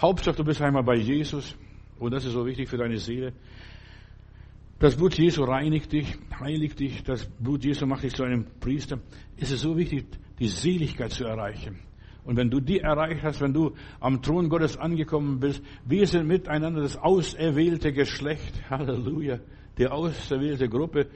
Hauptsache, 0.00 0.36
du 0.36 0.44
bist 0.44 0.60
einmal 0.60 0.82
bei 0.82 0.96
Jesus. 0.96 1.56
Und 2.00 2.12
das 2.12 2.24
ist 2.24 2.32
so 2.32 2.44
wichtig 2.44 2.68
für 2.68 2.76
deine 2.76 2.98
Seele. 2.98 3.32
Das 4.80 4.96
Blut 4.96 5.14
Jesu 5.14 5.44
reinigt 5.44 5.92
dich, 5.92 6.18
heiligt 6.40 6.80
dich. 6.80 7.04
Das 7.04 7.24
Blut 7.24 7.64
Jesu 7.64 7.86
macht 7.86 8.02
dich 8.02 8.14
zu 8.14 8.24
einem 8.24 8.44
Priester. 8.58 8.98
Es 9.36 9.52
ist 9.52 9.60
so 9.60 9.76
wichtig, 9.76 10.06
die 10.40 10.48
Seligkeit 10.48 11.12
zu 11.12 11.24
erreichen. 11.24 11.78
Und 12.24 12.36
wenn 12.36 12.50
du 12.50 12.58
die 12.58 12.80
erreicht 12.80 13.22
hast, 13.22 13.40
wenn 13.40 13.52
du 13.52 13.74
am 14.00 14.22
Thron 14.22 14.48
Gottes 14.48 14.76
angekommen 14.76 15.38
bist, 15.38 15.62
wir 15.84 16.06
sind 16.08 16.26
miteinander 16.26 16.80
das 16.80 16.96
auserwählte 16.96 17.92
Geschlecht. 17.92 18.68
Halleluja. 18.68 19.38
Die 19.78 19.86
auserwählte 19.86 20.68
Gruppe, 20.68 21.08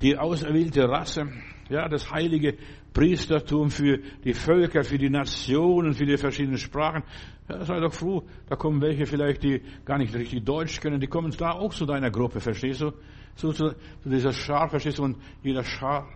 die 0.00 0.16
auserwählte 0.16 0.88
Rasse. 0.88 1.28
Ja, 1.68 1.88
das 1.88 2.10
heilige 2.10 2.56
Priestertum 2.94 3.70
für 3.70 3.98
die 4.24 4.32
Völker, 4.32 4.82
für 4.82 4.96
die 4.96 5.10
Nationen, 5.10 5.92
für 5.92 6.06
die 6.06 6.16
verschiedenen 6.16 6.58
Sprachen. 6.58 7.02
Ja, 7.48 7.64
sei 7.64 7.80
doch 7.80 7.92
froh. 7.92 8.22
Da 8.48 8.56
kommen 8.56 8.80
welche 8.80 9.06
vielleicht, 9.06 9.42
die 9.42 9.60
gar 9.84 9.98
nicht 9.98 10.14
richtig 10.14 10.44
Deutsch 10.44 10.80
können, 10.80 11.00
die 11.00 11.06
kommen 11.06 11.34
da 11.36 11.52
auch 11.52 11.74
zu 11.74 11.84
deiner 11.84 12.10
Gruppe, 12.10 12.40
verstehst 12.40 12.80
du? 12.80 12.92
So 13.34 13.52
zu, 13.52 13.68
zu 14.02 14.08
dieser 14.08 14.32
Schar, 14.32 14.68
verstehst 14.68 14.98
du? 14.98 15.04
Und 15.04 15.18
jeder 15.42 15.62
Schar 15.62 16.08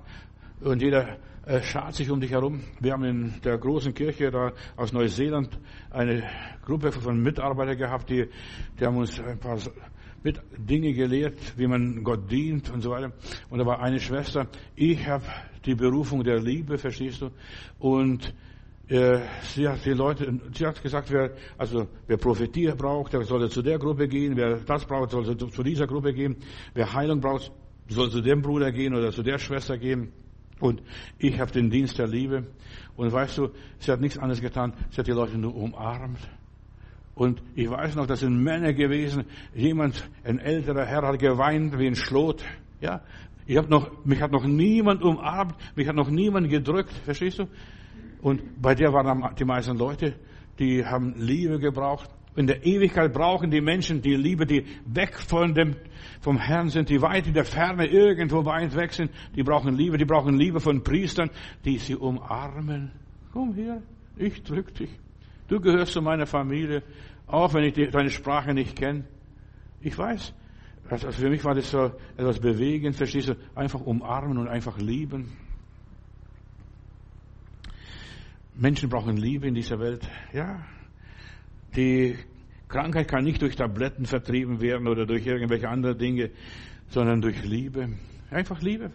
und 0.60 0.80
jeder 0.80 1.18
äh, 1.44 1.60
schart 1.60 1.94
sich 1.94 2.10
um 2.10 2.20
dich 2.20 2.30
herum. 2.30 2.60
Wir 2.80 2.92
haben 2.92 3.04
in 3.04 3.34
der 3.44 3.58
großen 3.58 3.92
Kirche 3.94 4.30
da 4.30 4.52
aus 4.76 4.92
Neuseeland 4.92 5.58
eine 5.90 6.22
Gruppe 6.64 6.92
von 6.92 7.20
Mitarbeitern 7.20 7.76
gehabt, 7.76 8.10
die, 8.10 8.28
die 8.78 8.86
haben 8.86 8.96
uns 8.96 9.20
ein 9.20 9.38
paar 9.38 9.58
mit 10.22 10.40
Dinge 10.56 10.92
gelehrt, 10.92 11.38
wie 11.56 11.66
man 11.66 12.02
Gott 12.04 12.30
dient 12.30 12.70
und 12.70 12.80
so 12.80 12.90
weiter. 12.90 13.12
Und 13.50 13.58
da 13.58 13.66
war 13.66 13.80
eine 13.80 14.00
Schwester, 14.00 14.48
ich 14.76 15.06
habe 15.06 15.24
die 15.64 15.74
Berufung 15.74 16.22
der 16.24 16.40
Liebe, 16.40 16.78
verstehst 16.78 17.22
du? 17.22 17.30
Und 17.78 18.34
äh, 18.88 19.20
sie 19.42 19.68
hat 19.68 19.84
die 19.84 19.90
Leute, 19.90 20.40
sie 20.54 20.66
hat 20.66 20.82
gesagt, 20.82 21.10
wer, 21.10 21.32
also 21.56 21.88
wer 22.06 22.16
Prophetie 22.16 22.72
braucht, 22.76 23.12
der 23.12 23.22
soll 23.22 23.48
zu 23.50 23.62
der 23.62 23.78
Gruppe 23.78 24.08
gehen, 24.08 24.36
wer 24.36 24.58
das 24.58 24.84
braucht, 24.84 25.10
soll 25.10 25.36
zu 25.36 25.62
dieser 25.62 25.86
Gruppe 25.86 26.12
gehen, 26.12 26.36
wer 26.74 26.92
Heilung 26.92 27.20
braucht, 27.20 27.52
soll 27.88 28.10
zu 28.10 28.20
dem 28.20 28.42
Bruder 28.42 28.72
gehen 28.72 28.94
oder 28.94 29.10
zu 29.10 29.22
der 29.22 29.38
Schwester 29.38 29.78
gehen. 29.78 30.12
Und 30.60 30.82
ich 31.18 31.40
habe 31.40 31.50
den 31.50 31.70
Dienst 31.70 31.98
der 31.98 32.06
Liebe. 32.06 32.46
Und 32.94 33.12
weißt 33.12 33.38
du, 33.38 33.48
sie 33.78 33.90
hat 33.90 34.00
nichts 34.00 34.18
anderes 34.18 34.40
getan. 34.40 34.74
Sie 34.90 34.98
hat 34.98 35.06
die 35.08 35.12
Leute 35.12 35.36
nur 35.36 35.54
umarmt. 35.56 36.20
Und 37.22 37.40
ich 37.54 37.70
weiß 37.70 37.94
noch, 37.94 38.08
das 38.08 38.18
sind 38.18 38.42
Männer 38.42 38.72
gewesen. 38.72 39.26
Jemand, 39.54 40.10
ein 40.24 40.40
älterer 40.40 40.84
Herr, 40.84 41.02
hat 41.02 41.20
geweint 41.20 41.78
wie 41.78 41.86
ein 41.86 41.94
Schlot. 41.94 42.42
Ja, 42.80 43.00
ich 43.46 43.56
habe 43.56 43.68
noch, 43.68 44.04
mich 44.04 44.20
hat 44.20 44.32
noch 44.32 44.44
niemand 44.44 45.04
umarmt, 45.04 45.54
mich 45.76 45.86
hat 45.86 45.94
noch 45.94 46.10
niemand 46.10 46.50
gedrückt. 46.50 46.90
Verstehst 47.04 47.38
du? 47.38 47.44
Und 48.22 48.60
bei 48.60 48.74
der 48.74 48.92
waren 48.92 49.36
die 49.36 49.44
meisten 49.44 49.78
Leute, 49.78 50.16
die 50.58 50.84
haben 50.84 51.14
Liebe 51.16 51.60
gebraucht. 51.60 52.10
In 52.34 52.48
der 52.48 52.66
Ewigkeit 52.66 53.12
brauchen 53.12 53.52
die 53.52 53.60
Menschen 53.60 54.02
die 54.02 54.16
Liebe, 54.16 54.44
die 54.44 54.64
weg 54.86 55.14
von 55.14 55.54
dem, 55.54 55.76
vom 56.22 56.38
Herrn 56.38 56.70
sind, 56.70 56.88
die 56.88 57.00
weit 57.02 57.28
in 57.28 57.34
der 57.34 57.44
Ferne 57.44 57.86
irgendwo 57.86 58.44
weit 58.44 58.74
weg 58.74 58.92
sind. 58.92 59.12
Die 59.36 59.44
brauchen 59.44 59.76
Liebe, 59.76 59.96
die 59.96 60.06
brauchen 60.06 60.36
Liebe 60.36 60.58
von 60.58 60.82
Priestern, 60.82 61.30
die 61.64 61.78
sie 61.78 61.94
umarmen. 61.94 62.90
Komm 63.32 63.54
her, 63.54 63.80
ich 64.16 64.42
drück 64.42 64.74
dich. 64.74 64.90
Du 65.52 65.60
gehörst 65.60 65.92
zu 65.92 66.00
meiner 66.00 66.24
Familie, 66.24 66.82
auch 67.32 67.54
wenn 67.54 67.64
ich 67.64 67.90
deine 67.90 68.10
Sprache 68.10 68.54
nicht 68.54 68.76
kenne. 68.76 69.04
Ich 69.80 69.96
weiß, 69.96 70.34
also 70.88 71.10
für 71.10 71.30
mich 71.30 71.42
war 71.44 71.54
das 71.54 71.70
so 71.70 71.90
etwas 72.16 72.38
bewegend, 72.38 72.94
verstehst 72.94 73.30
du? 73.30 73.36
Einfach 73.54 73.80
umarmen 73.80 74.38
und 74.38 74.48
einfach 74.48 74.78
lieben. 74.78 75.36
Menschen 78.54 78.90
brauchen 78.90 79.16
Liebe 79.16 79.48
in 79.48 79.54
dieser 79.54 79.80
Welt, 79.80 80.06
ja. 80.32 80.62
Die 81.74 82.16
Krankheit 82.68 83.08
kann 83.08 83.24
nicht 83.24 83.40
durch 83.40 83.56
Tabletten 83.56 84.04
vertrieben 84.04 84.60
werden 84.60 84.86
oder 84.86 85.06
durch 85.06 85.26
irgendwelche 85.26 85.70
andere 85.70 85.96
Dinge, 85.96 86.30
sondern 86.88 87.22
durch 87.22 87.42
Liebe. 87.42 87.88
Einfach 88.30 88.60
Liebe. 88.60 88.90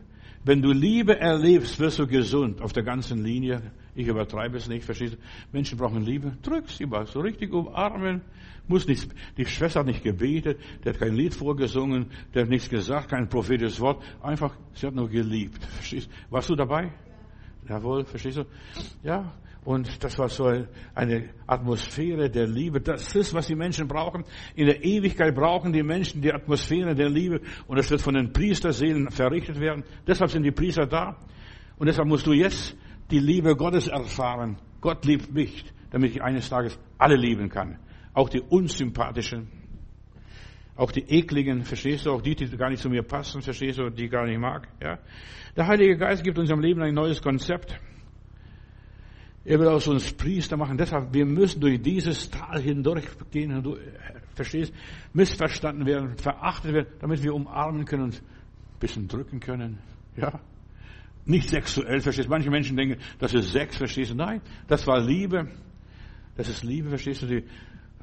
Wenn 0.48 0.62
du 0.62 0.72
Liebe 0.72 1.20
erlebst, 1.20 1.78
wirst 1.78 2.00
du 2.00 2.08
gesund 2.08 2.62
auf 2.62 2.72
der 2.72 2.84
ganzen 2.84 3.22
Linie. 3.22 3.74
Ich 3.96 4.08
übertreibe 4.08 4.56
es 4.56 4.70
nicht, 4.70 4.86
verstehst 4.86 5.16
du? 5.16 5.18
Menschen 5.52 5.78
brauchen 5.78 6.06
Liebe. 6.06 6.38
Drück 6.42 6.70
sie 6.70 6.86
mal 6.86 7.06
so 7.06 7.20
richtig 7.20 7.52
umarmen. 7.52 8.22
Muss 8.66 8.88
nicht, 8.88 9.14
die 9.36 9.46
Schwester 9.46 9.82
hat 9.82 9.88
nicht 9.88 10.04
gebetet, 10.04 10.58
der 10.86 10.94
hat 10.94 11.02
kein 11.02 11.16
Lied 11.16 11.34
vorgesungen, 11.34 12.12
der 12.34 12.44
hat 12.44 12.50
nichts 12.50 12.70
gesagt, 12.70 13.10
kein 13.10 13.28
prophetisches 13.28 13.82
Wort. 13.82 14.02
Einfach, 14.22 14.56
sie 14.74 14.88
hat 14.88 14.96
nur 14.96 15.10
geliebt. 15.10 15.62
Verstehst 15.66 16.08
du? 16.08 16.32
Warst 16.34 16.50
du 16.50 16.56
dabei? 16.56 16.94
Jawohl, 17.68 18.06
verstehst 18.06 18.38
du? 18.38 18.46
Ja, 19.04 19.34
und 19.68 20.02
das 20.02 20.18
war 20.18 20.30
so 20.30 20.50
eine 20.96 21.30
Atmosphäre 21.46 22.30
der 22.30 22.48
Liebe. 22.48 22.80
Das 22.80 23.14
ist, 23.14 23.34
was 23.34 23.48
die 23.48 23.56
Menschen 23.56 23.86
brauchen. 23.86 24.24
In 24.56 24.66
der 24.66 24.82
Ewigkeit 24.82 25.36
brauchen 25.36 25.74
die 25.74 25.84
Menschen 25.84 26.22
die 26.22 26.32
Atmosphäre 26.32 26.96
der 26.96 27.10
Liebe. 27.10 27.42
Und 27.68 27.78
das 27.78 27.92
wird 27.92 28.02
von 28.02 28.14
den 28.14 28.32
Priesterseelen 28.32 29.12
verrichtet 29.12 29.60
werden. 29.60 29.84
Deshalb 30.08 30.32
sind 30.32 30.44
die 30.44 30.52
Priester 30.52 30.86
da. 30.86 31.18
Und 31.78 31.88
deshalb 31.88 32.08
musst 32.08 32.26
du 32.26 32.32
jetzt 32.32 32.78
die 33.12 33.20
Liebe 33.20 33.58
Gottes 33.58 33.90
erfahren. 33.90 34.56
Gott 34.80 35.04
liebt 35.04 35.34
mich, 35.34 35.66
damit 35.92 36.12
ich 36.12 36.24
eines 36.24 36.48
Tages 36.48 36.80
alle 36.98 37.18
lieben 37.18 37.50
kann. 37.50 37.78
Auch 38.14 38.30
die 38.30 38.40
unsympathischen. 38.40 39.50
Auch 40.78 40.94
die 40.94 41.02
ekligen, 41.10 41.66
verstehst 41.66 42.06
du? 42.06 42.12
Auch 42.12 42.22
die, 42.22 42.36
die 42.36 42.56
gar 42.56 42.70
nicht 42.70 42.82
zu 42.82 42.90
mir 42.90 43.04
passen, 43.04 43.42
verstehst 43.42 43.80
du? 43.80 43.90
Die 43.90 44.06
ich 44.06 44.12
gar 44.12 44.26
nicht 44.28 44.40
mag, 44.40 44.70
ja? 44.82 44.98
Der 45.58 45.68
Heilige 45.68 45.98
Geist 45.98 46.24
gibt 46.24 46.40
unserem 46.40 46.62
Leben 46.62 46.82
ein 46.82 46.94
neues 46.94 47.22
Konzept. 47.22 47.78
Er 49.48 49.60
will 49.60 49.70
aus 49.70 49.88
uns 49.88 50.12
Priester 50.12 50.58
machen. 50.58 50.78
Deshalb, 50.78 51.14
wir 51.14 51.26
müssen 51.26 51.62
durch 51.62 51.82
dieses 51.82 52.30
Tal 52.30 52.62
hindurchgehen, 52.62 53.64
du, 53.64 53.78
verstehst, 54.36 54.74
missverstanden 55.14 55.86
werden, 55.86 56.18
verachtet 56.18 56.74
werden, 56.74 56.88
damit 57.00 57.24
wir 57.24 57.34
umarmen 57.34 57.86
können 57.86 58.04
und 58.04 58.16
ein 58.16 58.80
bisschen 58.82 59.08
drücken 59.08 59.40
können. 59.40 59.80
Ja. 60.18 60.42
Nicht 61.24 61.48
sexuell, 61.48 62.02
verstehst 62.02 62.28
du? 62.28 62.30
Manche 62.30 62.50
Menschen 62.50 62.76
denken, 62.76 63.02
das 63.20 63.34
ist 63.34 63.54
Sex, 63.54 63.78
verstehst 63.78 64.12
du? 64.12 64.16
Nein, 64.16 64.42
das 64.68 64.86
war 64.86 65.00
Liebe. 65.00 65.48
Das 66.36 66.50
ist 66.50 66.66
Liebe, 66.66 66.90
verstehst 66.90 67.22
du? 67.22 67.28
Die 67.28 67.46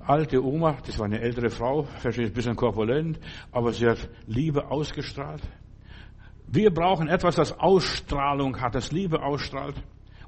alte 0.01 0.43
Oma, 0.43 0.79
das 0.87 0.99
war 0.99 1.05
eine 1.05 1.21
ältere 1.21 1.51
Frau, 1.51 1.83
verstehst 1.83 2.29
du? 2.29 2.33
Ein 2.33 2.37
bisschen 2.37 2.57
korpulent, 2.57 3.21
aber 3.53 3.71
sie 3.75 3.87
hat 3.87 4.09
Liebe 4.27 4.71
ausgestrahlt. 4.71 5.43
Wir 6.47 6.71
brauchen 6.71 7.07
etwas, 7.07 7.37
das 7.37 7.53
Ausstrahlung 7.53 8.63
hat, 8.63 8.75
das 8.75 8.93
Liebe 8.93 9.23
ausstrahlt. 9.23 9.77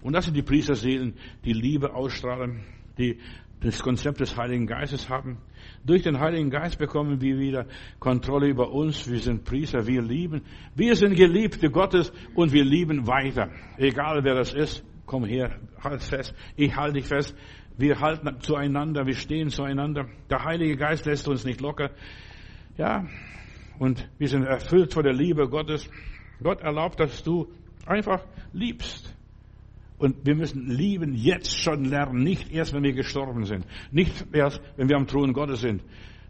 Und 0.06 0.12
das 0.12 0.26
sind 0.26 0.36
die 0.36 0.42
Priesterseelen, 0.42 1.14
die 1.44 1.52
Liebe 1.52 1.92
ausstrahlen, 1.92 2.60
die 2.96 3.18
das 3.60 3.82
Konzept 3.82 4.20
des 4.20 4.36
Heiligen 4.36 4.64
Geistes 4.64 5.08
haben. 5.08 5.38
Durch 5.84 6.04
den 6.04 6.20
Heiligen 6.20 6.48
Geist 6.48 6.78
bekommen 6.78 7.20
wir 7.20 7.40
wieder 7.40 7.66
Kontrolle 7.98 8.46
über 8.46 8.70
uns. 8.70 9.10
Wir 9.10 9.18
sind 9.18 9.42
Priester, 9.42 9.84
wir 9.88 10.02
lieben. 10.02 10.42
Wir 10.76 10.94
sind 10.94 11.16
Geliebte 11.16 11.70
Gottes 11.70 12.12
und 12.36 12.52
wir 12.52 12.64
lieben 12.64 13.08
weiter. 13.08 13.50
Egal 13.78 14.22
wer 14.22 14.36
das 14.36 14.54
ist, 14.54 14.84
komm 15.06 15.24
her, 15.24 15.58
halt 15.82 16.04
fest. 16.04 16.36
Ich 16.54 16.76
halte 16.76 17.00
dich 17.00 17.06
fest. 17.06 17.34
Wir 17.76 17.98
halten 17.98 18.30
zueinander, 18.38 19.06
wir 19.06 19.16
stehen 19.16 19.50
zueinander. 19.50 20.06
Der 20.30 20.44
Heilige 20.44 20.76
Geist 20.76 21.06
lässt 21.06 21.26
uns 21.26 21.44
nicht 21.44 21.60
locker. 21.60 21.90
Ja, 22.78 23.04
und 23.80 24.08
wir 24.18 24.28
sind 24.28 24.44
erfüllt 24.44 24.94
von 24.94 25.02
der 25.02 25.14
Liebe 25.14 25.48
Gottes. 25.48 25.90
Gott 26.40 26.60
erlaubt, 26.60 27.00
dass 27.00 27.24
du 27.24 27.48
einfach 27.86 28.24
liebst. 28.52 29.15
Und 29.98 30.26
wir 30.26 30.34
müssen 30.34 30.68
lieben 30.68 31.14
jetzt 31.14 31.58
schon 31.58 31.84
lernen, 31.84 32.22
nicht 32.22 32.52
erst, 32.52 32.74
wenn 32.74 32.82
wir 32.82 32.92
gestorben 32.92 33.44
sind. 33.44 33.64
Nicht 33.90 34.26
erst, 34.32 34.60
wenn 34.76 34.88
wir 34.88 34.96
am 34.96 35.06
Thron 35.06 35.32
Gottes 35.32 35.60
sind. 35.60 35.82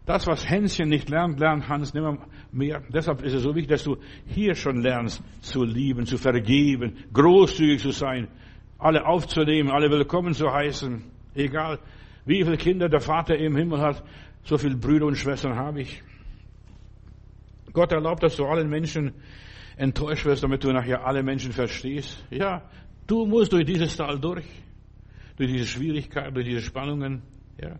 Das, 0.05 0.25
was 0.25 0.47
Hänschen 0.47 0.87
nicht 0.87 1.09
lernt, 1.09 1.37
lernt 1.37 1.67
Hans 1.67 1.93
nimmer 1.93 2.17
mehr. 2.53 2.81
Deshalb 2.93 3.23
ist 3.23 3.33
es 3.33 3.43
so 3.43 3.53
wichtig, 3.55 3.71
dass 3.71 3.83
du 3.83 3.97
hier 4.25 4.55
schon 4.55 4.81
lernst 4.81 5.21
zu 5.41 5.65
lieben, 5.65 6.05
zu 6.05 6.17
vergeben, 6.17 6.95
großzügig 7.11 7.81
zu 7.81 7.91
sein, 7.91 8.29
alle 8.77 9.05
aufzunehmen, 9.05 9.69
alle 9.69 9.89
willkommen 9.89 10.33
zu 10.33 10.49
heißen. 10.49 11.03
Egal, 11.35 11.79
wie 12.25 12.41
viele 12.41 12.55
Kinder 12.55 12.87
der 12.87 13.01
Vater 13.01 13.35
im 13.37 13.57
Himmel 13.57 13.81
hat, 13.81 14.01
so 14.43 14.57
viele 14.57 14.77
Brüder 14.77 15.07
und 15.07 15.17
Schwestern 15.17 15.57
habe 15.57 15.81
ich. 15.81 16.01
Gott 17.73 17.91
erlaubt, 17.91 18.23
dass 18.23 18.37
du 18.37 18.45
allen 18.45 18.69
Menschen 18.69 19.13
enttäuscht 19.75 20.25
wirst, 20.25 20.41
damit 20.41 20.63
du 20.63 20.71
nachher 20.71 21.05
alle 21.05 21.21
Menschen 21.21 21.51
verstehst. 21.51 22.25
Ja, 22.29 22.63
Du 23.07 23.25
musst 23.25 23.53
durch 23.53 23.65
dieses 23.65 23.95
Tal 23.95 24.19
durch, 24.19 24.45
durch 25.37 25.49
diese 25.49 25.65
Schwierigkeiten, 25.65 26.33
durch 26.33 26.45
diese 26.45 26.61
Spannungen. 26.61 27.21
Ja. 27.61 27.79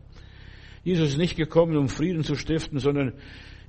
Jesus 0.83 1.09
ist 1.09 1.17
nicht 1.17 1.35
gekommen, 1.35 1.75
um 1.75 1.89
Frieden 1.89 2.23
zu 2.23 2.35
stiften, 2.35 2.79
sondern 2.79 3.13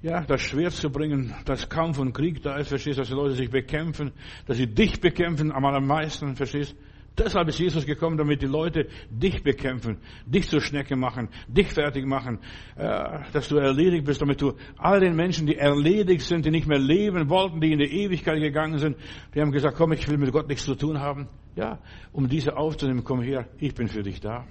ja, 0.01 0.21
das 0.21 0.41
Schwert 0.41 0.73
zu 0.73 0.89
bringen, 0.89 1.35
dass 1.45 1.69
Kampf 1.69 1.99
und 1.99 2.13
Krieg 2.13 2.41
da 2.43 2.57
ist, 2.59 2.69
verstehst, 2.69 3.01
dass 3.01 3.09
die 3.09 3.15
Leute 3.15 3.35
sich 3.35 3.51
bekämpfen, 3.51 4.13
dass 4.47 4.57
sie 4.57 4.69
dich 4.69 5.01
bekämpfen 5.01 5.51
am 5.51 5.65
allermeisten, 5.65 6.37
verstehst. 6.37 6.77
Deshalb 7.19 7.49
ist 7.49 7.59
Jesus 7.59 7.85
gekommen, 7.85 8.17
damit 8.17 8.43
die 8.43 8.47
Leute 8.47 8.87
dich 9.11 9.43
bekämpfen, 9.43 9.99
dich 10.25 10.49
zur 10.49 10.61
Schnecke 10.61 10.97
machen, 10.97 11.29
dich 11.49 11.69
fertig 11.69 12.07
machen, 12.07 12.39
äh, 12.77 13.21
dass 13.33 13.49
du 13.49 13.57
erledigt 13.57 14.05
bist, 14.05 14.21
damit 14.21 14.41
du 14.41 14.55
all 14.77 15.01
den 15.01 15.17
Menschen, 15.17 15.47
die 15.47 15.57
erledigt 15.57 16.23
sind, 16.23 16.47
die 16.47 16.51
nicht 16.51 16.67
mehr 16.67 16.79
leben 16.79 17.29
wollten, 17.29 17.61
die 17.61 17.73
in 17.73 17.79
die 17.79 18.03
Ewigkeit 18.03 18.41
gegangen 18.41 18.79
sind, 18.79 18.97
die 19.35 19.41
haben 19.41 19.53
gesagt, 19.53 19.77
komm, 19.77 19.93
ich 19.93 20.09
will 20.09 20.19
mit 20.19 20.31
Gott 20.33 20.49
nichts 20.49 20.65
zu 20.65 20.75
tun 20.75 21.01
haben. 21.01 21.29
Ja, 21.57 21.81
um 22.13 22.29
diese 22.29 22.57
aufzunehmen, 22.57 23.03
komm 23.03 23.21
her, 23.21 23.49
ich 23.59 23.75
bin 23.75 23.89
für 23.89 24.03
dich 24.03 24.21
da. 24.21 24.47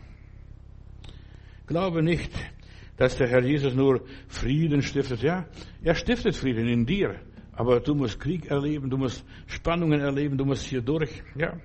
Glaube 1.67 2.03
nicht, 2.03 2.31
dass 2.97 3.15
der 3.15 3.27
Herr 3.27 3.43
Jesus 3.43 3.73
nur 3.73 4.01
Frieden 4.27 4.81
stiftet. 4.81 5.21
Ja, 5.21 5.45
er 5.81 5.95
stiftet 5.95 6.35
Frieden 6.35 6.67
in 6.67 6.85
dir. 6.85 7.15
Aber 7.53 7.79
du 7.79 7.95
musst 7.95 8.19
Krieg 8.19 8.51
erleben, 8.51 8.89
du 8.89 8.97
musst 8.97 9.25
Spannungen 9.47 9.99
erleben, 9.99 10.37
du 10.37 10.45
musst 10.45 10.67
hier 10.67 10.81
durch. 10.81 11.23
Ja. 11.35 11.57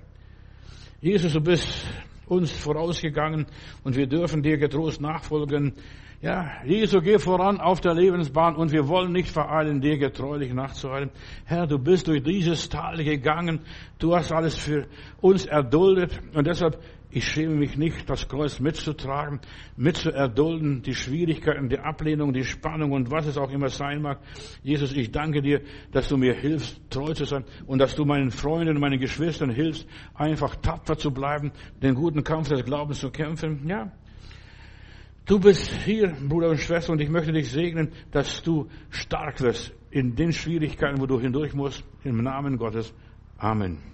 Jesus, 1.03 1.33
du 1.33 1.41
bist 1.41 1.67
uns 2.27 2.49
vorausgegangen 2.49 3.45
und 3.83 3.97
wir 3.97 4.07
dürfen 4.07 4.41
dir 4.41 4.57
getrost 4.57 5.01
nachfolgen. 5.01 5.73
Ja, 6.21 6.63
Jesus, 6.63 7.03
geh 7.03 7.19
voran 7.19 7.59
auf 7.59 7.81
der 7.81 7.93
Lebensbahn 7.93 8.55
und 8.55 8.71
wir 8.71 8.87
wollen 8.87 9.11
nicht 9.11 9.27
vereilen, 9.27 9.81
dir 9.81 9.97
getreulich 9.97 10.53
nachzueilen. 10.53 11.09
Herr, 11.43 11.67
du 11.67 11.77
bist 11.77 12.07
durch 12.07 12.23
dieses 12.23 12.69
Tal 12.69 13.03
gegangen. 13.03 13.59
Du 13.99 14.15
hast 14.15 14.31
alles 14.31 14.55
für 14.55 14.87
uns 15.19 15.45
erduldet 15.45 16.21
und 16.33 16.47
deshalb 16.47 16.81
ich 17.13 17.27
schäme 17.27 17.55
mich 17.55 17.77
nicht, 17.77 18.09
das 18.09 18.27
Kreuz 18.27 18.59
mitzutragen, 18.59 19.39
mitzuerdulden, 19.77 20.81
die 20.81 20.95
Schwierigkeiten, 20.95 21.69
die 21.69 21.77
Ablehnung, 21.77 22.33
die 22.33 22.43
Spannung 22.43 22.91
und 22.91 23.11
was 23.11 23.27
es 23.27 23.37
auch 23.37 23.51
immer 23.51 23.69
sein 23.69 24.01
mag. 24.01 24.19
Jesus, 24.63 24.93
ich 24.93 25.11
danke 25.11 25.41
dir, 25.41 25.61
dass 25.91 26.09
du 26.09 26.17
mir 26.17 26.33
hilfst, 26.33 26.81
treu 26.89 27.13
zu 27.13 27.25
sein 27.25 27.45
und 27.67 27.79
dass 27.79 27.95
du 27.95 28.03
meinen 28.03 28.31
Freunden, 28.31 28.79
meinen 28.79 28.99
Geschwistern 28.99 29.51
hilfst, 29.51 29.87
einfach 30.15 30.55
tapfer 30.55 30.97
zu 30.97 31.11
bleiben, 31.11 31.51
den 31.81 31.93
guten 31.93 32.23
Kampf 32.23 32.49
des 32.49 32.65
Glaubens 32.65 32.99
zu 32.99 33.11
kämpfen. 33.11 33.67
Ja. 33.67 33.91
Du 35.25 35.39
bist 35.39 35.71
hier, 35.85 36.15
Bruder 36.27 36.49
und 36.49 36.59
Schwester, 36.59 36.91
und 36.91 36.99
ich 36.99 37.09
möchte 37.09 37.31
dich 37.31 37.49
segnen, 37.49 37.91
dass 38.11 38.41
du 38.41 38.67
stark 38.89 39.39
wirst 39.41 39.73
in 39.91 40.15
den 40.15 40.33
Schwierigkeiten, 40.33 40.99
wo 40.99 41.05
du 41.05 41.19
hindurch 41.19 41.53
musst. 41.53 41.83
Im 42.03 42.23
Namen 42.23 42.57
Gottes. 42.57 42.93
Amen. 43.37 43.92